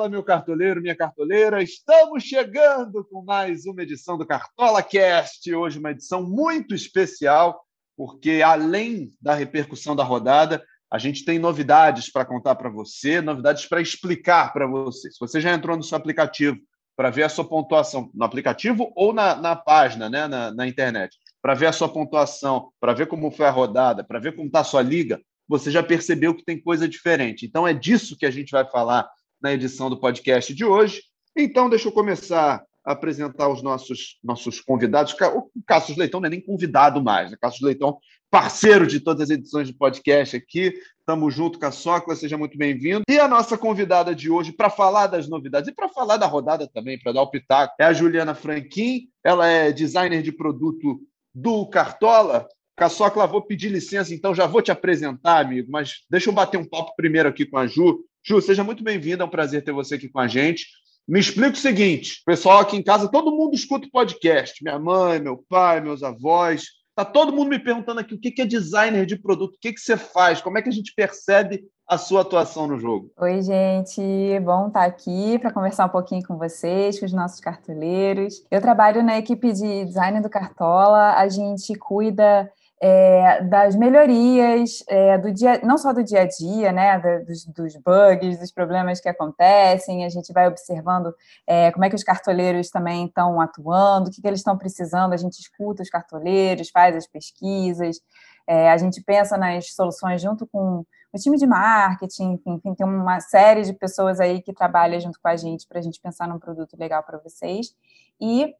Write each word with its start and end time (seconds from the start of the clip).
Fala, 0.00 0.08
meu 0.08 0.24
cartoleiro, 0.24 0.80
minha 0.80 0.96
cartoleira. 0.96 1.62
Estamos 1.62 2.24
chegando 2.24 3.04
com 3.04 3.22
mais 3.22 3.66
uma 3.66 3.82
edição 3.82 4.16
do 4.16 4.26
Cartola 4.26 4.82
Cast. 4.82 5.54
Hoje, 5.54 5.78
uma 5.78 5.90
edição 5.90 6.22
muito 6.22 6.74
especial, 6.74 7.62
porque 7.94 8.40
além 8.42 9.12
da 9.20 9.34
repercussão 9.34 9.94
da 9.94 10.02
rodada, 10.02 10.64
a 10.90 10.96
gente 10.96 11.22
tem 11.22 11.38
novidades 11.38 12.10
para 12.10 12.24
contar 12.24 12.54
para 12.54 12.70
você, 12.70 13.20
novidades 13.20 13.66
para 13.66 13.82
explicar 13.82 14.54
para 14.54 14.66
você. 14.66 15.10
Se 15.10 15.20
você 15.20 15.38
já 15.38 15.52
entrou 15.52 15.76
no 15.76 15.82
seu 15.82 15.98
aplicativo 15.98 16.56
para 16.96 17.10
ver 17.10 17.24
a 17.24 17.28
sua 17.28 17.44
pontuação, 17.44 18.10
no 18.14 18.24
aplicativo 18.24 18.90
ou 18.96 19.12
na, 19.12 19.34
na 19.34 19.54
página, 19.54 20.08
né, 20.08 20.26
na, 20.26 20.50
na 20.50 20.66
internet, 20.66 21.14
para 21.42 21.52
ver 21.52 21.66
a 21.66 21.72
sua 21.72 21.90
pontuação, 21.90 22.70
para 22.80 22.94
ver 22.94 23.06
como 23.06 23.30
foi 23.30 23.44
a 23.44 23.50
rodada, 23.50 24.02
para 24.02 24.18
ver 24.18 24.34
como 24.34 24.46
está 24.46 24.60
a 24.60 24.64
sua 24.64 24.80
liga, 24.80 25.20
você 25.46 25.70
já 25.70 25.82
percebeu 25.82 26.34
que 26.34 26.42
tem 26.42 26.58
coisa 26.58 26.88
diferente. 26.88 27.44
Então, 27.44 27.68
é 27.68 27.74
disso 27.74 28.16
que 28.16 28.24
a 28.24 28.30
gente 28.30 28.50
vai 28.50 28.64
falar 28.64 29.06
na 29.42 29.52
edição 29.52 29.88
do 29.88 29.98
podcast 29.98 30.54
de 30.54 30.64
hoje. 30.64 31.02
Então, 31.36 31.68
deixa 31.68 31.88
eu 31.88 31.92
começar 31.92 32.62
a 32.84 32.92
apresentar 32.92 33.48
os 33.48 33.62
nossos, 33.62 34.18
nossos 34.22 34.60
convidados. 34.60 35.14
O 35.34 35.50
Cassius 35.66 35.98
Leitão 35.98 36.20
não 36.20 36.26
é 36.26 36.30
nem 36.30 36.40
convidado 36.40 37.02
mais, 37.02 37.30
né? 37.30 37.36
Cassius 37.40 37.62
Leitão, 37.62 37.98
parceiro 38.30 38.86
de 38.86 39.00
todas 39.00 39.22
as 39.22 39.30
edições 39.30 39.68
de 39.68 39.74
podcast 39.74 40.36
aqui. 40.36 40.72
Estamos 40.98 41.34
junto 41.34 41.58
com 41.58 41.66
a 41.66 41.72
Sócla, 41.72 42.14
seja 42.14 42.38
muito 42.38 42.56
bem-vindo. 42.56 43.02
E 43.08 43.18
a 43.18 43.28
nossa 43.28 43.58
convidada 43.58 44.14
de 44.14 44.30
hoje, 44.30 44.52
para 44.52 44.70
falar 44.70 45.08
das 45.08 45.28
novidades 45.28 45.68
e 45.68 45.74
para 45.74 45.88
falar 45.88 46.16
da 46.16 46.26
rodada 46.26 46.68
também, 46.68 46.98
para 46.98 47.12
dar 47.12 47.22
o 47.22 47.30
pitaco, 47.30 47.74
é 47.78 47.84
a 47.84 47.92
Juliana 47.92 48.34
Franquin. 48.34 49.08
Ela 49.24 49.48
é 49.48 49.72
designer 49.72 50.22
de 50.22 50.32
produto 50.32 51.00
do 51.34 51.66
Cartola. 51.66 52.48
Caçocla, 52.76 53.26
vou 53.26 53.42
pedir 53.42 53.68
licença, 53.68 54.14
então 54.14 54.34
já 54.34 54.46
vou 54.46 54.62
te 54.62 54.72
apresentar, 54.72 55.38
amigo, 55.40 55.70
mas 55.70 56.02
deixa 56.08 56.30
eu 56.30 56.32
bater 56.32 56.56
um 56.56 56.64
papo 56.64 56.94
primeiro 56.96 57.28
aqui 57.28 57.44
com 57.44 57.58
a 57.58 57.66
Ju. 57.66 58.06
Ju, 58.22 58.40
seja 58.42 58.62
muito 58.62 58.84
bem-vinda, 58.84 59.24
é 59.24 59.26
um 59.26 59.30
prazer 59.30 59.64
ter 59.64 59.72
você 59.72 59.94
aqui 59.94 60.08
com 60.08 60.20
a 60.20 60.28
gente. 60.28 60.66
Me 61.08 61.18
explica 61.18 61.52
o 61.52 61.56
seguinte: 61.56 62.22
pessoal 62.24 62.58
aqui 62.58 62.76
em 62.76 62.82
casa, 62.82 63.10
todo 63.10 63.34
mundo 63.34 63.54
escuta 63.54 63.86
o 63.86 63.90
podcast. 63.90 64.62
Minha 64.62 64.78
mãe, 64.78 65.20
meu 65.20 65.42
pai, 65.48 65.80
meus 65.80 66.02
avós. 66.02 66.64
Tá 66.94 67.04
todo 67.04 67.32
mundo 67.32 67.48
me 67.48 67.58
perguntando 67.58 68.00
aqui 68.00 68.14
o 68.14 68.20
que 68.20 68.42
é 68.42 68.44
designer 68.44 69.06
de 69.06 69.16
produto, 69.16 69.54
o 69.54 69.58
que, 69.58 69.72
que 69.72 69.80
você 69.80 69.96
faz, 69.96 70.42
como 70.42 70.58
é 70.58 70.62
que 70.62 70.68
a 70.68 70.72
gente 70.72 70.92
percebe 70.94 71.64
a 71.88 71.96
sua 71.96 72.20
atuação 72.20 72.66
no 72.66 72.78
jogo. 72.78 73.10
Oi, 73.16 73.42
gente, 73.42 74.00
bom 74.44 74.68
estar 74.68 74.84
aqui 74.84 75.38
para 75.38 75.52
conversar 75.52 75.86
um 75.86 75.90
pouquinho 75.90 76.22
com 76.26 76.36
vocês, 76.36 77.00
com 77.00 77.06
os 77.06 77.12
nossos 77.12 77.40
cartoleiros. 77.40 78.44
Eu 78.50 78.60
trabalho 78.60 79.02
na 79.02 79.18
equipe 79.18 79.52
de 79.52 79.86
design 79.86 80.20
do 80.20 80.28
Cartola, 80.28 81.14
a 81.14 81.26
gente 81.28 81.74
cuida 81.76 82.52
é, 82.80 83.42
das 83.42 83.76
melhorias 83.76 84.82
é, 84.88 85.18
do 85.18 85.30
dia, 85.30 85.60
não 85.62 85.76
só 85.76 85.92
do 85.92 86.02
dia 86.02 86.22
a 86.22 86.26
dia, 86.26 86.72
né, 86.72 86.98
dos, 87.26 87.44
dos, 87.44 87.76
bugs, 87.76 88.38
dos 88.38 88.50
problemas 88.50 89.00
que 89.00 89.08
acontecem, 89.08 90.04
a 90.04 90.08
gente 90.08 90.32
vai 90.32 90.48
observando 90.48 91.14
é, 91.46 91.70
como 91.72 91.84
é 91.84 91.90
que 91.90 91.94
os 91.94 92.02
cartoleiros 92.02 92.70
também 92.70 93.04
estão 93.04 93.38
atuando, 93.38 94.08
o 94.08 94.10
que, 94.10 94.22
que 94.22 94.26
eles 94.26 94.40
estão 94.40 94.56
precisando, 94.56 95.12
a 95.12 95.18
gente 95.18 95.38
escuta 95.38 95.82
os 95.82 95.90
cartoleiros, 95.90 96.70
faz 96.70 96.96
as 96.96 97.06
pesquisas, 97.06 98.00
é, 98.46 98.70
a 98.70 98.78
gente 98.78 99.02
pensa 99.02 99.36
nas 99.36 99.74
soluções 99.74 100.22
junto 100.22 100.46
com 100.46 100.84
o 101.12 101.18
time 101.18 101.36
de 101.36 101.46
marketing, 101.46 102.40
enfim, 102.46 102.74
tem 102.74 102.86
uma 102.86 103.20
série 103.20 103.62
de 103.62 103.74
pessoas 103.74 104.20
aí 104.20 104.40
que 104.40 104.54
trabalha 104.54 104.98
junto 104.98 105.20
com 105.20 105.28
a 105.28 105.36
gente 105.36 105.66
para 105.68 105.80
a 105.80 105.82
gente 105.82 106.00
pensar 106.00 106.26
num 106.26 106.38
produto 106.38 106.76
legal 106.78 107.02
para 107.02 107.18
vocês. 107.18 107.74
E 108.20 108.54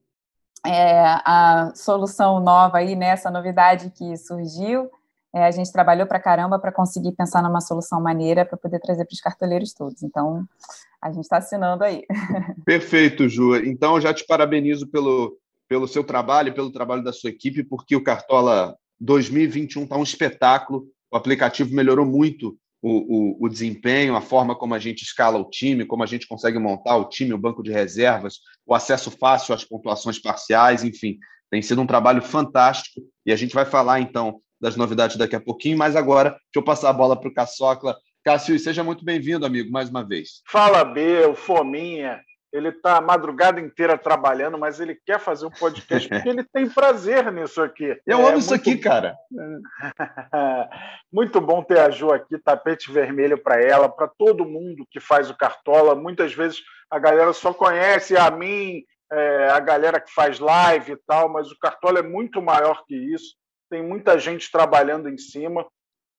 é, 0.67 1.01
a 1.25 1.73
solução 1.75 2.41
nova 2.41 2.79
aí, 2.79 2.95
né, 2.95 3.15
novidade 3.33 3.91
que 3.91 4.17
surgiu, 4.17 4.91
é, 5.35 5.45
a 5.45 5.51
gente 5.51 5.73
trabalhou 5.73 6.07
para 6.07 6.19
caramba 6.19 6.59
para 6.59 6.73
conseguir 6.73 7.13
pensar 7.13 7.43
numa 7.43 7.61
solução 7.61 8.01
maneira 8.01 8.45
para 8.45 8.59
poder 8.59 8.81
trazer 8.81 9.05
para 9.05 9.15
os 9.15 9.21
cartoleiros 9.21 9.73
todos. 9.73 10.03
Então, 10.03 10.45
a 11.01 11.11
gente 11.13 11.25
está 11.25 11.39
assinando 11.39 11.85
aí. 11.85 12.05
Perfeito, 12.65 13.29
Ju. 13.29 13.57
Então, 13.57 13.95
eu 13.95 14.01
já 14.01 14.13
te 14.13 14.27
parabenizo 14.27 14.89
pelo, 14.89 15.39
pelo 15.69 15.87
seu 15.87 16.03
trabalho, 16.03 16.53
pelo 16.53 16.73
trabalho 16.73 17.05
da 17.05 17.13
sua 17.13 17.31
equipe, 17.31 17.63
porque 17.63 17.95
o 17.95 18.03
Cartola 18.03 18.77
2021 19.01 19.85
está 19.85 19.97
um 19.97 20.03
espetáculo. 20.03 20.89
O 21.13 21.17
aplicativo 21.17 21.75
melhorou 21.75 22.05
muito 22.05 22.59
o, 22.83 23.43
o, 23.43 23.47
o, 23.47 23.49
desempenho, 23.49 24.17
a 24.17 24.21
forma 24.21 24.57
como 24.57 24.75
a 24.75 24.79
gente 24.79 25.03
escala 25.03 25.39
o 25.39 25.49
time, 25.49 25.85
como 25.85 26.03
a 26.03 26.07
gente 26.07 26.27
consegue 26.27 26.59
montar 26.59 26.97
o 26.97 27.09
time, 27.09 27.35
o 27.35 27.39
banco 27.39 27.63
de 27.63 27.71
reservas, 27.71 28.39
o 28.67 28.75
acesso 28.75 29.11
fácil 29.11 29.55
às 29.55 29.65
pontuações 29.65 30.19
parciais, 30.19 30.83
enfim, 30.83 31.19
tem 31.51 31.61
sido 31.61 31.83
um 31.83 31.87
trabalho 31.87 32.23
fantástico 32.23 33.01
e 33.27 33.33
a 33.33 33.37
gente 33.37 33.55
vai 33.55 33.67
falar 33.67 34.01
então 34.01 34.41
das 34.61 34.77
novidades 34.77 35.17
daqui 35.17 35.37
a 35.37 35.41
pouquinho, 35.41 35.77
mas 35.77 35.97
agora 35.97 36.31
deixa 36.31 36.43
eu 36.57 36.63
passar 36.63 36.91
a 36.91 36.95
bola 36.95 37.19
para 37.19 37.29
o 37.29 37.35
Caçocla. 37.35 37.97
Cássio, 38.23 38.59
seja 38.59 38.85
muito 38.85 39.05
bem-vindo, 39.05 39.47
amigo, 39.47 39.71
mais 39.71 39.89
uma 39.89 40.07
vez. 40.07 40.43
Fala, 40.47 40.85
B, 40.85 41.25
o 41.27 41.35
Fominha 41.35 42.21
ele 42.53 42.69
está 42.69 42.97
a 42.97 43.01
madrugada 43.01 43.61
inteira 43.61 43.97
trabalhando, 43.97 44.59
mas 44.59 44.81
ele 44.81 44.95
quer 44.95 45.21
fazer 45.21 45.47
um 45.47 45.51
podcast 45.51 46.09
porque 46.09 46.29
ele 46.29 46.45
tem 46.45 46.69
prazer 46.69 47.31
nisso 47.33 47.63
aqui. 47.63 47.97
Eu 48.07 48.19
é, 48.19 48.29
amo 48.29 48.39
isso 48.39 48.53
aqui, 48.53 48.77
cara. 48.77 49.17
muito 51.13 51.41
bom 51.41 51.63
ter 51.63 51.79
a 51.79 51.91
Ju 51.91 52.11
aqui, 52.13 52.39
tapete 52.39 52.91
vermelho 52.91 53.39
para 53.39 53.63
ela, 53.63 53.89
para 53.89 54.09
todo 54.09 54.45
mundo 54.45 54.87
que 54.91 54.99
faz 54.99 55.31
o 55.31 55.37
Cartola. 55.37 55.95
Muitas 55.95 56.35
vezes 56.35 56.61
a 56.91 56.99
galera 56.99 57.33
só 57.33 57.55
conhece 57.55 58.17
a 58.17 58.31
mim, 58.31 58.83
é, 59.13 59.49
a 59.51 59.61
galera 59.61 60.01
que 60.01 60.13
faz 60.13 60.39
live 60.39 60.93
e 60.93 60.99
tal, 61.07 61.29
mas 61.29 61.51
o 61.51 61.59
Cartola 61.59 62.01
é 62.01 62.03
muito 62.03 62.43
maior 62.43 62.85
que 62.87 62.97
isso. 62.97 63.37
Tem 63.71 63.83
muita 63.83 64.19
gente 64.19 64.51
trabalhando 64.51 65.09
em 65.09 65.17
cima. 65.17 65.65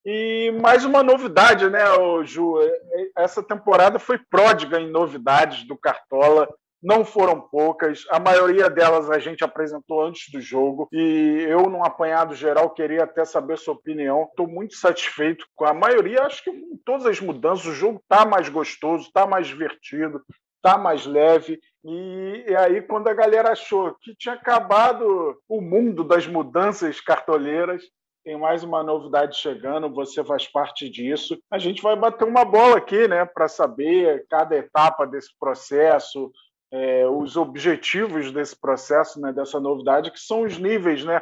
E 0.04 0.52
mais 0.60 0.84
uma 0.84 1.04
novidade, 1.04 1.70
né, 1.70 1.84
Ju? 2.24 2.60
É, 2.60 2.66
é, 2.66 3.12
essa 3.18 3.44
temporada 3.44 4.00
foi 4.00 4.18
pródiga 4.18 4.80
em 4.80 4.90
novidades 4.90 5.64
do 5.68 5.78
Cartola. 5.78 6.50
Não 6.82 7.06
foram 7.06 7.40
poucas, 7.40 8.08
a 8.10 8.20
maioria 8.20 8.68
delas 8.68 9.08
a 9.12 9.20
gente 9.20 9.44
apresentou 9.44 10.04
antes 10.04 10.32
do 10.32 10.42
jogo. 10.42 10.90
E 10.92 11.46
eu, 11.48 11.70
num 11.70 11.84
apanhado 11.84 12.34
geral, 12.34 12.72
queria 12.72 13.04
até 13.04 13.24
saber 13.24 13.60
sua 13.60 13.76
opinião. 13.76 14.24
Estou 14.24 14.48
muito 14.48 14.76
satisfeito 14.76 15.46
com 15.56 15.66
a 15.66 15.76
maioria, 15.76 16.24
acho 16.24 16.44
que 16.44 16.52
com 16.52 16.80
todas 16.84 17.06
as 17.06 17.20
mudanças. 17.20 17.68
O 17.68 17.74
jogo 17.74 18.00
está 18.02 18.26
mais 18.26 18.50
gostoso, 18.50 19.04
está 19.04 19.28
mais 19.28 19.46
divertido, 19.46 20.24
está 20.56 20.76
mais 20.76 21.06
leve. 21.06 21.60
E, 21.86 22.46
e, 22.48 22.56
aí, 22.56 22.82
quando 22.82 23.08
a 23.08 23.14
galera 23.14 23.52
achou 23.52 23.96
que 24.02 24.16
tinha 24.16 24.34
acabado 24.34 25.38
o 25.48 25.62
mundo 25.62 26.04
das 26.04 26.26
mudanças 26.26 27.00
cartoleiras, 27.00 27.84
tem 28.24 28.38
mais 28.38 28.64
uma 28.64 28.84
novidade 28.84 29.38
chegando, 29.38 29.94
você 29.94 30.24
faz 30.24 30.48
parte 30.48 30.90
disso. 30.90 31.42
A 31.52 31.58
gente 31.58 31.82
vai 31.82 31.96
bater 31.96 32.26
uma 32.26 32.46
bola 32.46 32.78
aqui, 32.78 33.08
né, 33.08 33.26
para 33.26 33.48
saber 33.48 34.26
cada 34.30 34.56
etapa 34.56 35.06
desse 35.06 35.32
processo, 35.40 36.32
é, 36.72 37.08
os 37.08 37.36
objetivos 37.36 38.32
desse 38.32 38.60
processo, 38.60 39.20
né, 39.20 39.34
dessa 39.34 39.60
novidade, 39.60 40.12
que 40.12 40.20
são 40.20 40.44
os 40.44 40.58
níveis, 40.58 41.04
né? 41.04 41.22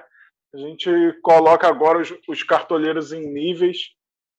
A 0.53 0.57
gente 0.57 0.89
coloca 1.21 1.67
agora 1.67 1.99
os, 1.99 2.13
os 2.27 2.43
cartoleiros 2.43 3.11
em 3.13 3.31
níveis. 3.31 3.89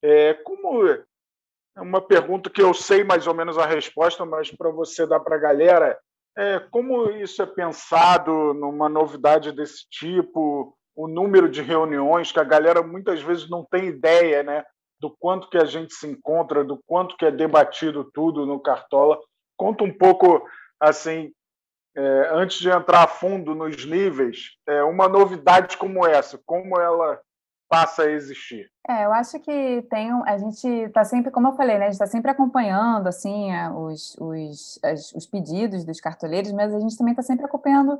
É, 0.03 0.34
como 0.34 0.84
é 0.84 1.81
uma 1.81 2.00
pergunta 2.00 2.50
que 2.50 2.62
eu 2.62 2.75
sei 2.75 3.03
mais 3.04 3.27
ou 3.27 3.34
menos 3.34 3.59
a 3.59 3.66
resposta, 3.66 4.25
mas 4.25 4.50
para 4.50 4.71
você 4.71 5.06
dar 5.06 5.21
para 5.21 5.37
a 5.37 5.41
galera, 5.41 5.98
é, 6.37 6.60
como 6.71 7.10
isso 7.10 7.42
é 7.42 7.47
pensado 7.47 8.54
numa 8.54 8.88
novidade 8.88 9.53
desse 9.53 9.88
tipo? 9.88 10.77
O 11.00 11.08
número 11.08 11.48
de 11.48 11.62
reuniões, 11.62 12.30
que 12.30 12.38
a 12.38 12.44
galera 12.44 12.82
muitas 12.82 13.22
vezes 13.22 13.48
não 13.48 13.64
tem 13.64 13.86
ideia 13.86 14.42
né, 14.42 14.62
do 15.00 15.10
quanto 15.18 15.48
que 15.48 15.56
a 15.56 15.64
gente 15.64 15.94
se 15.94 16.06
encontra, 16.06 16.62
do 16.62 16.78
quanto 16.86 17.16
que 17.16 17.24
é 17.24 17.30
debatido 17.30 18.04
tudo 18.12 18.44
no 18.44 18.60
Cartola. 18.60 19.18
Conta 19.56 19.82
um 19.82 19.92
pouco, 19.92 20.47
assim, 20.78 21.32
é, 21.97 22.30
antes 22.32 22.58
de 22.58 22.68
entrar 22.68 23.04
a 23.04 23.08
fundo 23.08 23.54
nos 23.54 23.82
níveis, 23.86 24.50
é, 24.68 24.82
uma 24.82 25.08
novidade 25.08 25.78
como 25.78 26.06
essa, 26.06 26.38
como 26.44 26.78
ela 26.78 27.18
passa 27.66 28.03
a 28.03 28.10
existir? 28.10 28.70
É, 28.86 29.06
eu 29.06 29.12
acho 29.12 29.41
que 29.41 29.82
tem 29.88 30.10
a 30.26 30.36
gente 30.36 30.66
está 30.66 31.04
sempre, 31.04 31.30
como 31.30 31.48
eu 31.48 31.56
falei, 31.56 31.78
né, 31.78 31.84
a 31.84 31.91
gente 31.91 31.94
está 31.94 32.06
sempre 32.06 32.30
acompanhando 32.30 33.06
assim 33.06 33.48
os, 33.74 34.16
os, 34.18 34.78
as, 34.82 35.12
os 35.12 35.24
pedidos 35.24 35.84
dos 35.84 36.00
cartoleiros, 36.00 36.53
mas 36.53 36.74
a 36.74 36.80
gente 36.80 36.98
também 36.98 37.12
está 37.12 37.22
sempre 37.22 37.46
acompanhando 37.46 37.98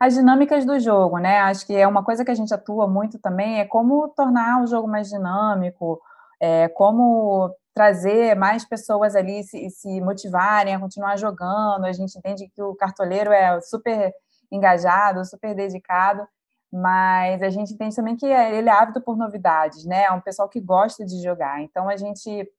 as 0.00 0.14
dinâmicas 0.14 0.64
do 0.64 0.80
jogo, 0.80 1.18
né? 1.18 1.40
Acho 1.40 1.66
que 1.66 1.76
é 1.76 1.86
uma 1.86 2.02
coisa 2.02 2.24
que 2.24 2.30
a 2.30 2.34
gente 2.34 2.54
atua 2.54 2.88
muito 2.88 3.18
também 3.18 3.60
é 3.60 3.66
como 3.66 4.08
tornar 4.08 4.62
o 4.62 4.66
jogo 4.66 4.88
mais 4.88 5.10
dinâmico, 5.10 6.00
é, 6.40 6.68
como 6.70 7.54
trazer 7.74 8.34
mais 8.34 8.64
pessoas 8.64 9.14
ali 9.14 9.44
se, 9.44 9.68
se 9.68 10.00
motivarem 10.00 10.74
a 10.74 10.80
continuar 10.80 11.18
jogando. 11.18 11.84
A 11.84 11.92
gente 11.92 12.16
entende 12.16 12.48
que 12.48 12.62
o 12.62 12.74
cartoleiro 12.74 13.30
é 13.30 13.60
super 13.60 14.10
engajado, 14.50 15.22
super 15.26 15.54
dedicado, 15.54 16.26
mas 16.72 17.42
a 17.42 17.50
gente 17.50 17.74
entende 17.74 17.94
também 17.94 18.16
que 18.16 18.26
ele 18.26 18.70
é 18.70 18.72
ávido 18.72 19.02
por 19.02 19.18
novidades, 19.18 19.84
né? 19.84 20.04
É 20.04 20.12
um 20.12 20.20
pessoal 20.20 20.48
que 20.48 20.60
gosta 20.60 21.04
de 21.04 21.22
jogar. 21.22 21.60
Então 21.62 21.90
a 21.90 21.96
gente 21.98 22.50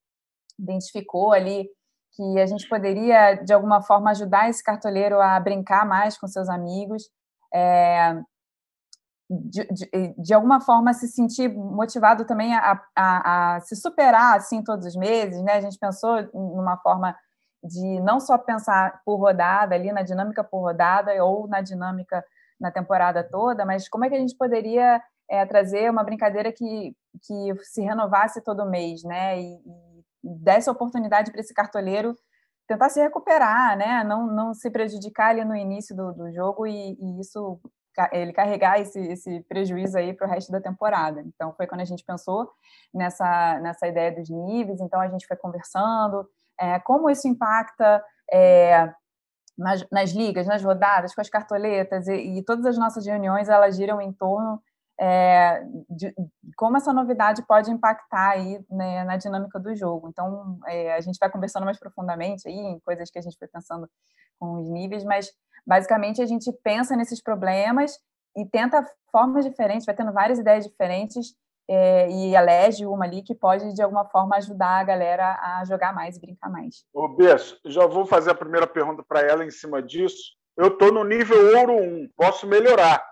identificou 0.60 1.32
ali 1.32 1.68
que 2.12 2.40
a 2.40 2.46
gente 2.46 2.70
poderia 2.70 3.34
de 3.36 3.52
alguma 3.52 3.82
forma 3.82 4.12
ajudar 4.12 4.48
esse 4.50 4.64
cartoleiro 4.64 5.20
a 5.20 5.40
brincar 5.40 5.88
mais 5.88 6.18
com 6.20 6.28
seus 6.28 6.48
amigos 6.48 7.10
é, 7.54 8.22
de, 9.30 9.66
de, 9.68 10.16
de, 10.18 10.34
alguma 10.34 10.60
forma 10.60 10.94
se 10.94 11.08
sentir 11.08 11.50
motivado 11.50 12.26
também 12.26 12.54
a, 12.54 12.82
a, 12.96 13.56
a, 13.56 13.60
se 13.62 13.76
superar 13.76 14.36
assim 14.36 14.62
todos 14.62 14.86
os 14.86 14.96
meses, 14.96 15.42
né? 15.42 15.54
A 15.54 15.62
gente 15.62 15.80
pensou 15.80 16.22
numa 16.34 16.78
forma 16.78 17.16
de 17.64 18.00
não 18.02 18.20
só 18.20 18.38
pensar 18.38 19.02
por 19.06 19.18
rodada, 19.18 19.76
ali 19.76 19.92
na 19.92 20.02
dinâmica 20.02 20.44
por 20.44 20.60
rodada 20.60 21.12
ou 21.24 21.48
na 21.48 21.62
dinâmica 21.62 22.24
na 22.60 22.72
temporada 22.72 23.24
toda, 23.24 23.66
mas 23.66 23.88
como 23.88 24.06
é 24.06 24.10
que 24.10 24.16
a 24.16 24.20
gente 24.20 24.36
poderia 24.36 25.02
é, 25.30 25.46
trazer 25.46 25.90
uma 25.90 26.04
brincadeira 26.04 26.52
que, 26.52 26.96
que 27.24 27.56
se 27.64 27.82
renovasse 27.82 28.44
todo 28.44 28.70
mês, 28.70 29.04
né? 29.04 29.40
E, 29.40 29.56
e 30.24 30.30
desse 30.44 30.70
oportunidade 30.70 31.32
para 31.32 31.40
esse 31.40 31.54
cartoleiro 31.54 32.16
tentar 32.72 32.90
se 32.90 33.02
recuperar, 33.02 33.78
né? 33.78 34.04
Não, 34.04 34.26
não 34.28 34.54
se 34.54 34.70
prejudicar 34.70 35.30
ali 35.30 35.44
no 35.44 35.56
início 35.56 35.96
do, 35.96 36.14
do 36.14 36.32
jogo 36.32 36.66
e, 36.66 36.98
e 37.00 37.20
isso 37.20 37.60
ele 38.14 38.32
carregar 38.32 38.80
esse, 38.80 39.00
esse 39.00 39.42
prejuízo 39.50 39.98
aí 39.98 40.14
para 40.14 40.26
o 40.26 40.30
resto 40.30 40.52
da 40.52 40.62
temporada. 40.62 41.22
Então 41.22 41.54
foi 41.54 41.68
quando 41.68 41.82
a 41.82 41.86
gente 41.86 42.06
pensou 42.06 42.50
nessa 42.94 43.60
nessa 43.60 43.88
ideia 43.88 44.16
dos 44.16 44.30
níveis. 44.30 44.80
Então 44.80 45.02
a 45.02 45.10
gente 45.10 45.28
foi 45.28 45.36
conversando 45.36 46.26
é, 46.60 46.80
como 46.80 47.10
isso 47.10 47.28
impacta 47.28 48.04
é, 48.32 48.94
nas, 49.58 49.86
nas, 49.92 50.12
ligas, 50.12 50.48
nas 50.48 50.64
rodadas, 50.64 51.14
com 51.14 51.20
as 51.20 51.30
cartoletas 51.30 52.08
e, 52.08 52.38
e, 52.38 52.46
todas 52.46 52.66
as 52.66 52.78
nossas 52.78 53.06
reuniões 53.06 53.50
elas 53.50 53.76
giram 53.76 54.00
em 54.00 54.14
torno 54.14 54.62
é, 55.04 55.64
de, 55.90 56.14
como 56.56 56.78
essa 56.78 56.94
novidade 56.94 57.44
pode 57.48 57.72
impactar 57.72 58.34
aí 58.34 58.64
né, 58.70 59.04
na 59.04 59.18
dinâmica 59.18 59.60
do 59.60 59.76
jogo. 59.76 60.08
Então, 60.08 60.60
é, 60.68 60.94
a 60.94 61.02
gente 61.02 61.18
vai 61.20 61.28
conversando 61.28 61.66
mais 61.66 61.80
profundamente 61.80 62.48
aí 62.48 62.54
em 62.54 62.80
coisas 62.82 63.10
que 63.10 63.18
a 63.18 63.22
gente 63.22 63.36
foi 63.36 63.48
pensando 63.48 63.90
com 64.40 64.62
os 64.62 64.70
níveis, 64.70 65.04
mas 65.04 65.32
basicamente 65.66 66.22
a 66.22 66.26
gente 66.28 66.52
pensa 66.64 66.96
nesses 66.96 67.20
problemas 67.20 67.98
e 68.38 68.46
tenta 68.46 68.86
formas 69.12 69.44
diferentes, 69.44 69.88
vai 69.88 69.96
tendo 69.96 70.14
várias 70.14 70.38
ideias 70.38 70.66
diferentes 70.68 71.34
é, 71.68 72.08
e 72.08 72.36
elege 72.36 72.86
uma 72.86 73.04
ali 73.04 73.24
que 73.24 73.34
pode, 73.34 73.74
de 73.74 73.82
alguma 73.82 74.06
forma, 74.06 74.36
ajudar 74.36 74.82
a 74.82 74.84
galera 74.84 75.40
a 75.42 75.66
jogar 75.66 75.96
mais 75.96 76.16
e 76.16 76.22
brincar 76.22 76.50
mais. 76.52 76.86
Ô, 76.94 77.08
Bess, 77.08 77.58
já 77.66 77.88
vou 77.88 78.06
fazer 78.06 78.30
a 78.30 78.36
primeira 78.36 78.68
pergunta 78.68 79.04
para 79.04 79.22
ela 79.22 79.44
em 79.44 79.50
cima 79.50 79.82
disso. 79.82 80.36
Eu 80.56 80.68
estou 80.68 80.92
no 80.92 81.04
nível 81.04 81.58
ouro 81.58 81.74
1, 81.74 82.10
posso 82.16 82.46
melhorar. 82.46 83.11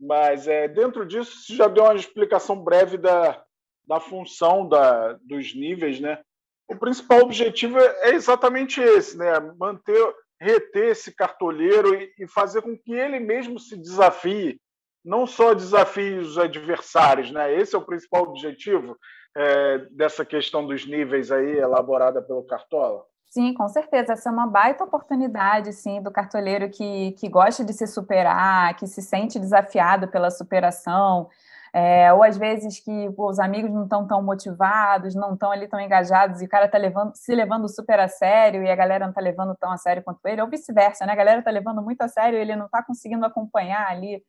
Mas 0.00 0.46
é, 0.46 0.68
dentro 0.68 1.04
disso, 1.04 1.42
você 1.42 1.54
já 1.54 1.66
deu 1.66 1.84
uma 1.84 1.94
explicação 1.94 2.56
breve 2.62 2.96
da, 2.96 3.42
da 3.86 3.98
função 3.98 4.68
da, 4.68 5.14
dos 5.22 5.54
níveis, 5.54 5.98
né? 5.98 6.20
O 6.68 6.76
principal 6.76 7.20
objetivo 7.20 7.78
é, 7.78 8.10
é 8.10 8.14
exatamente 8.14 8.80
esse, 8.80 9.16
né? 9.16 9.40
Manter, 9.58 10.14
reter 10.40 10.90
esse 10.90 11.14
cartoleiro 11.14 11.94
e, 11.94 12.12
e 12.18 12.28
fazer 12.28 12.62
com 12.62 12.76
que 12.76 12.92
ele 12.92 13.18
mesmo 13.18 13.58
se 13.58 13.76
desafie, 13.76 14.60
não 15.04 15.26
só 15.26 15.54
desafie 15.54 16.18
os 16.18 16.38
adversários, 16.38 17.30
né? 17.30 17.52
Esse 17.54 17.74
é 17.74 17.78
o 17.78 17.84
principal 17.84 18.22
objetivo 18.24 18.96
é, 19.36 19.78
dessa 19.90 20.24
questão 20.24 20.66
dos 20.66 20.86
níveis 20.86 21.32
aí 21.32 21.58
elaborada 21.58 22.22
pelo 22.22 22.44
Cartola. 22.44 23.04
Sim, 23.30 23.52
com 23.52 23.68
certeza. 23.68 24.14
Essa 24.14 24.30
é 24.30 24.32
uma 24.32 24.46
baita 24.46 24.84
oportunidade, 24.84 25.72
sim, 25.74 26.00
do 26.02 26.10
cartoleiro 26.10 26.70
que, 26.70 27.12
que 27.12 27.28
gosta 27.28 27.62
de 27.64 27.74
se 27.74 27.86
superar, 27.86 28.74
que 28.76 28.86
se 28.86 29.02
sente 29.02 29.38
desafiado 29.38 30.08
pela 30.08 30.30
superação, 30.30 31.28
é, 31.74 32.10
ou 32.12 32.22
às 32.22 32.38
vezes 32.38 32.80
que 32.80 33.10
pô, 33.12 33.28
os 33.28 33.38
amigos 33.38 33.70
não 33.70 33.82
estão 33.84 34.06
tão 34.06 34.22
motivados, 34.22 35.14
não 35.14 35.34
estão 35.34 35.50
ali 35.50 35.68
tão 35.68 35.78
engajados, 35.78 36.40
e 36.40 36.46
o 36.46 36.48
cara 36.48 36.64
está 36.64 36.78
levando, 36.78 37.14
se 37.14 37.34
levando 37.34 37.68
super 37.68 38.00
a 38.00 38.08
sério 38.08 38.62
e 38.64 38.70
a 38.70 38.74
galera 38.74 39.04
não 39.04 39.10
está 39.10 39.20
levando 39.20 39.54
tão 39.56 39.70
a 39.70 39.76
sério 39.76 40.02
quanto 40.02 40.24
ele, 40.26 40.40
ou 40.40 40.48
vice-versa, 40.48 41.04
né? 41.04 41.12
A 41.12 41.16
galera 41.16 41.40
está 41.40 41.50
levando 41.50 41.82
muito 41.82 42.00
a 42.02 42.08
sério 42.08 42.38
e 42.38 42.40
ele 42.40 42.56
não 42.56 42.64
está 42.66 42.82
conseguindo 42.82 43.26
acompanhar 43.26 43.86
ali 43.90 44.22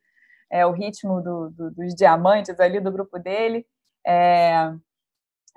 é, 0.50 0.66
o 0.66 0.72
ritmo 0.72 1.22
do, 1.22 1.50
do, 1.50 1.70
dos 1.70 1.94
diamantes 1.94 2.60
ali 2.60 2.80
do 2.80 2.92
grupo 2.92 3.18
dele. 3.18 3.66
É, 4.06 4.72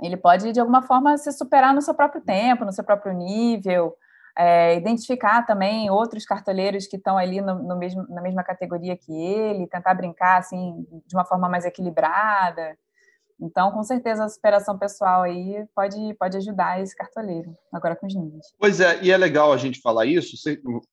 ele 0.01 0.17
pode, 0.17 0.51
de 0.51 0.59
alguma 0.59 0.81
forma, 0.81 1.17
se 1.17 1.31
superar 1.31 1.73
no 1.73 1.81
seu 1.81 1.93
próprio 1.93 2.21
tempo, 2.21 2.65
no 2.65 2.73
seu 2.73 2.83
próprio 2.83 3.13
nível, 3.13 3.95
é, 4.37 4.75
identificar 4.75 5.45
também 5.45 5.89
outros 5.89 6.25
cartoleiros 6.25 6.87
que 6.87 6.97
estão 6.97 7.17
ali 7.17 7.41
no, 7.41 7.61
no, 7.61 7.77
mesmo, 7.77 8.05
na 8.09 8.21
mesma 8.21 8.43
categoria 8.43 8.97
que 8.97 9.11
ele, 9.11 9.67
tentar 9.67 9.93
brincar 9.93 10.39
assim 10.39 10.85
de 11.05 11.15
uma 11.15 11.25
forma 11.25 11.47
mais 11.47 11.65
equilibrada. 11.65 12.75
Então, 13.39 13.71
com 13.71 13.83
certeza, 13.83 14.23
a 14.23 14.29
superação 14.29 14.77
pessoal 14.77 15.23
aí 15.23 15.65
pode, 15.75 16.13
pode 16.15 16.37
ajudar 16.37 16.81
esse 16.81 16.95
cartoleiro, 16.95 17.55
agora 17.71 17.95
com 17.95 18.07
os 18.07 18.15
níveis. 18.15 18.45
Pois 18.57 18.79
é, 18.79 19.03
e 19.03 19.11
é 19.11 19.17
legal 19.17 19.51
a 19.51 19.57
gente 19.57 19.81
falar 19.81 20.05
isso. 20.05 20.35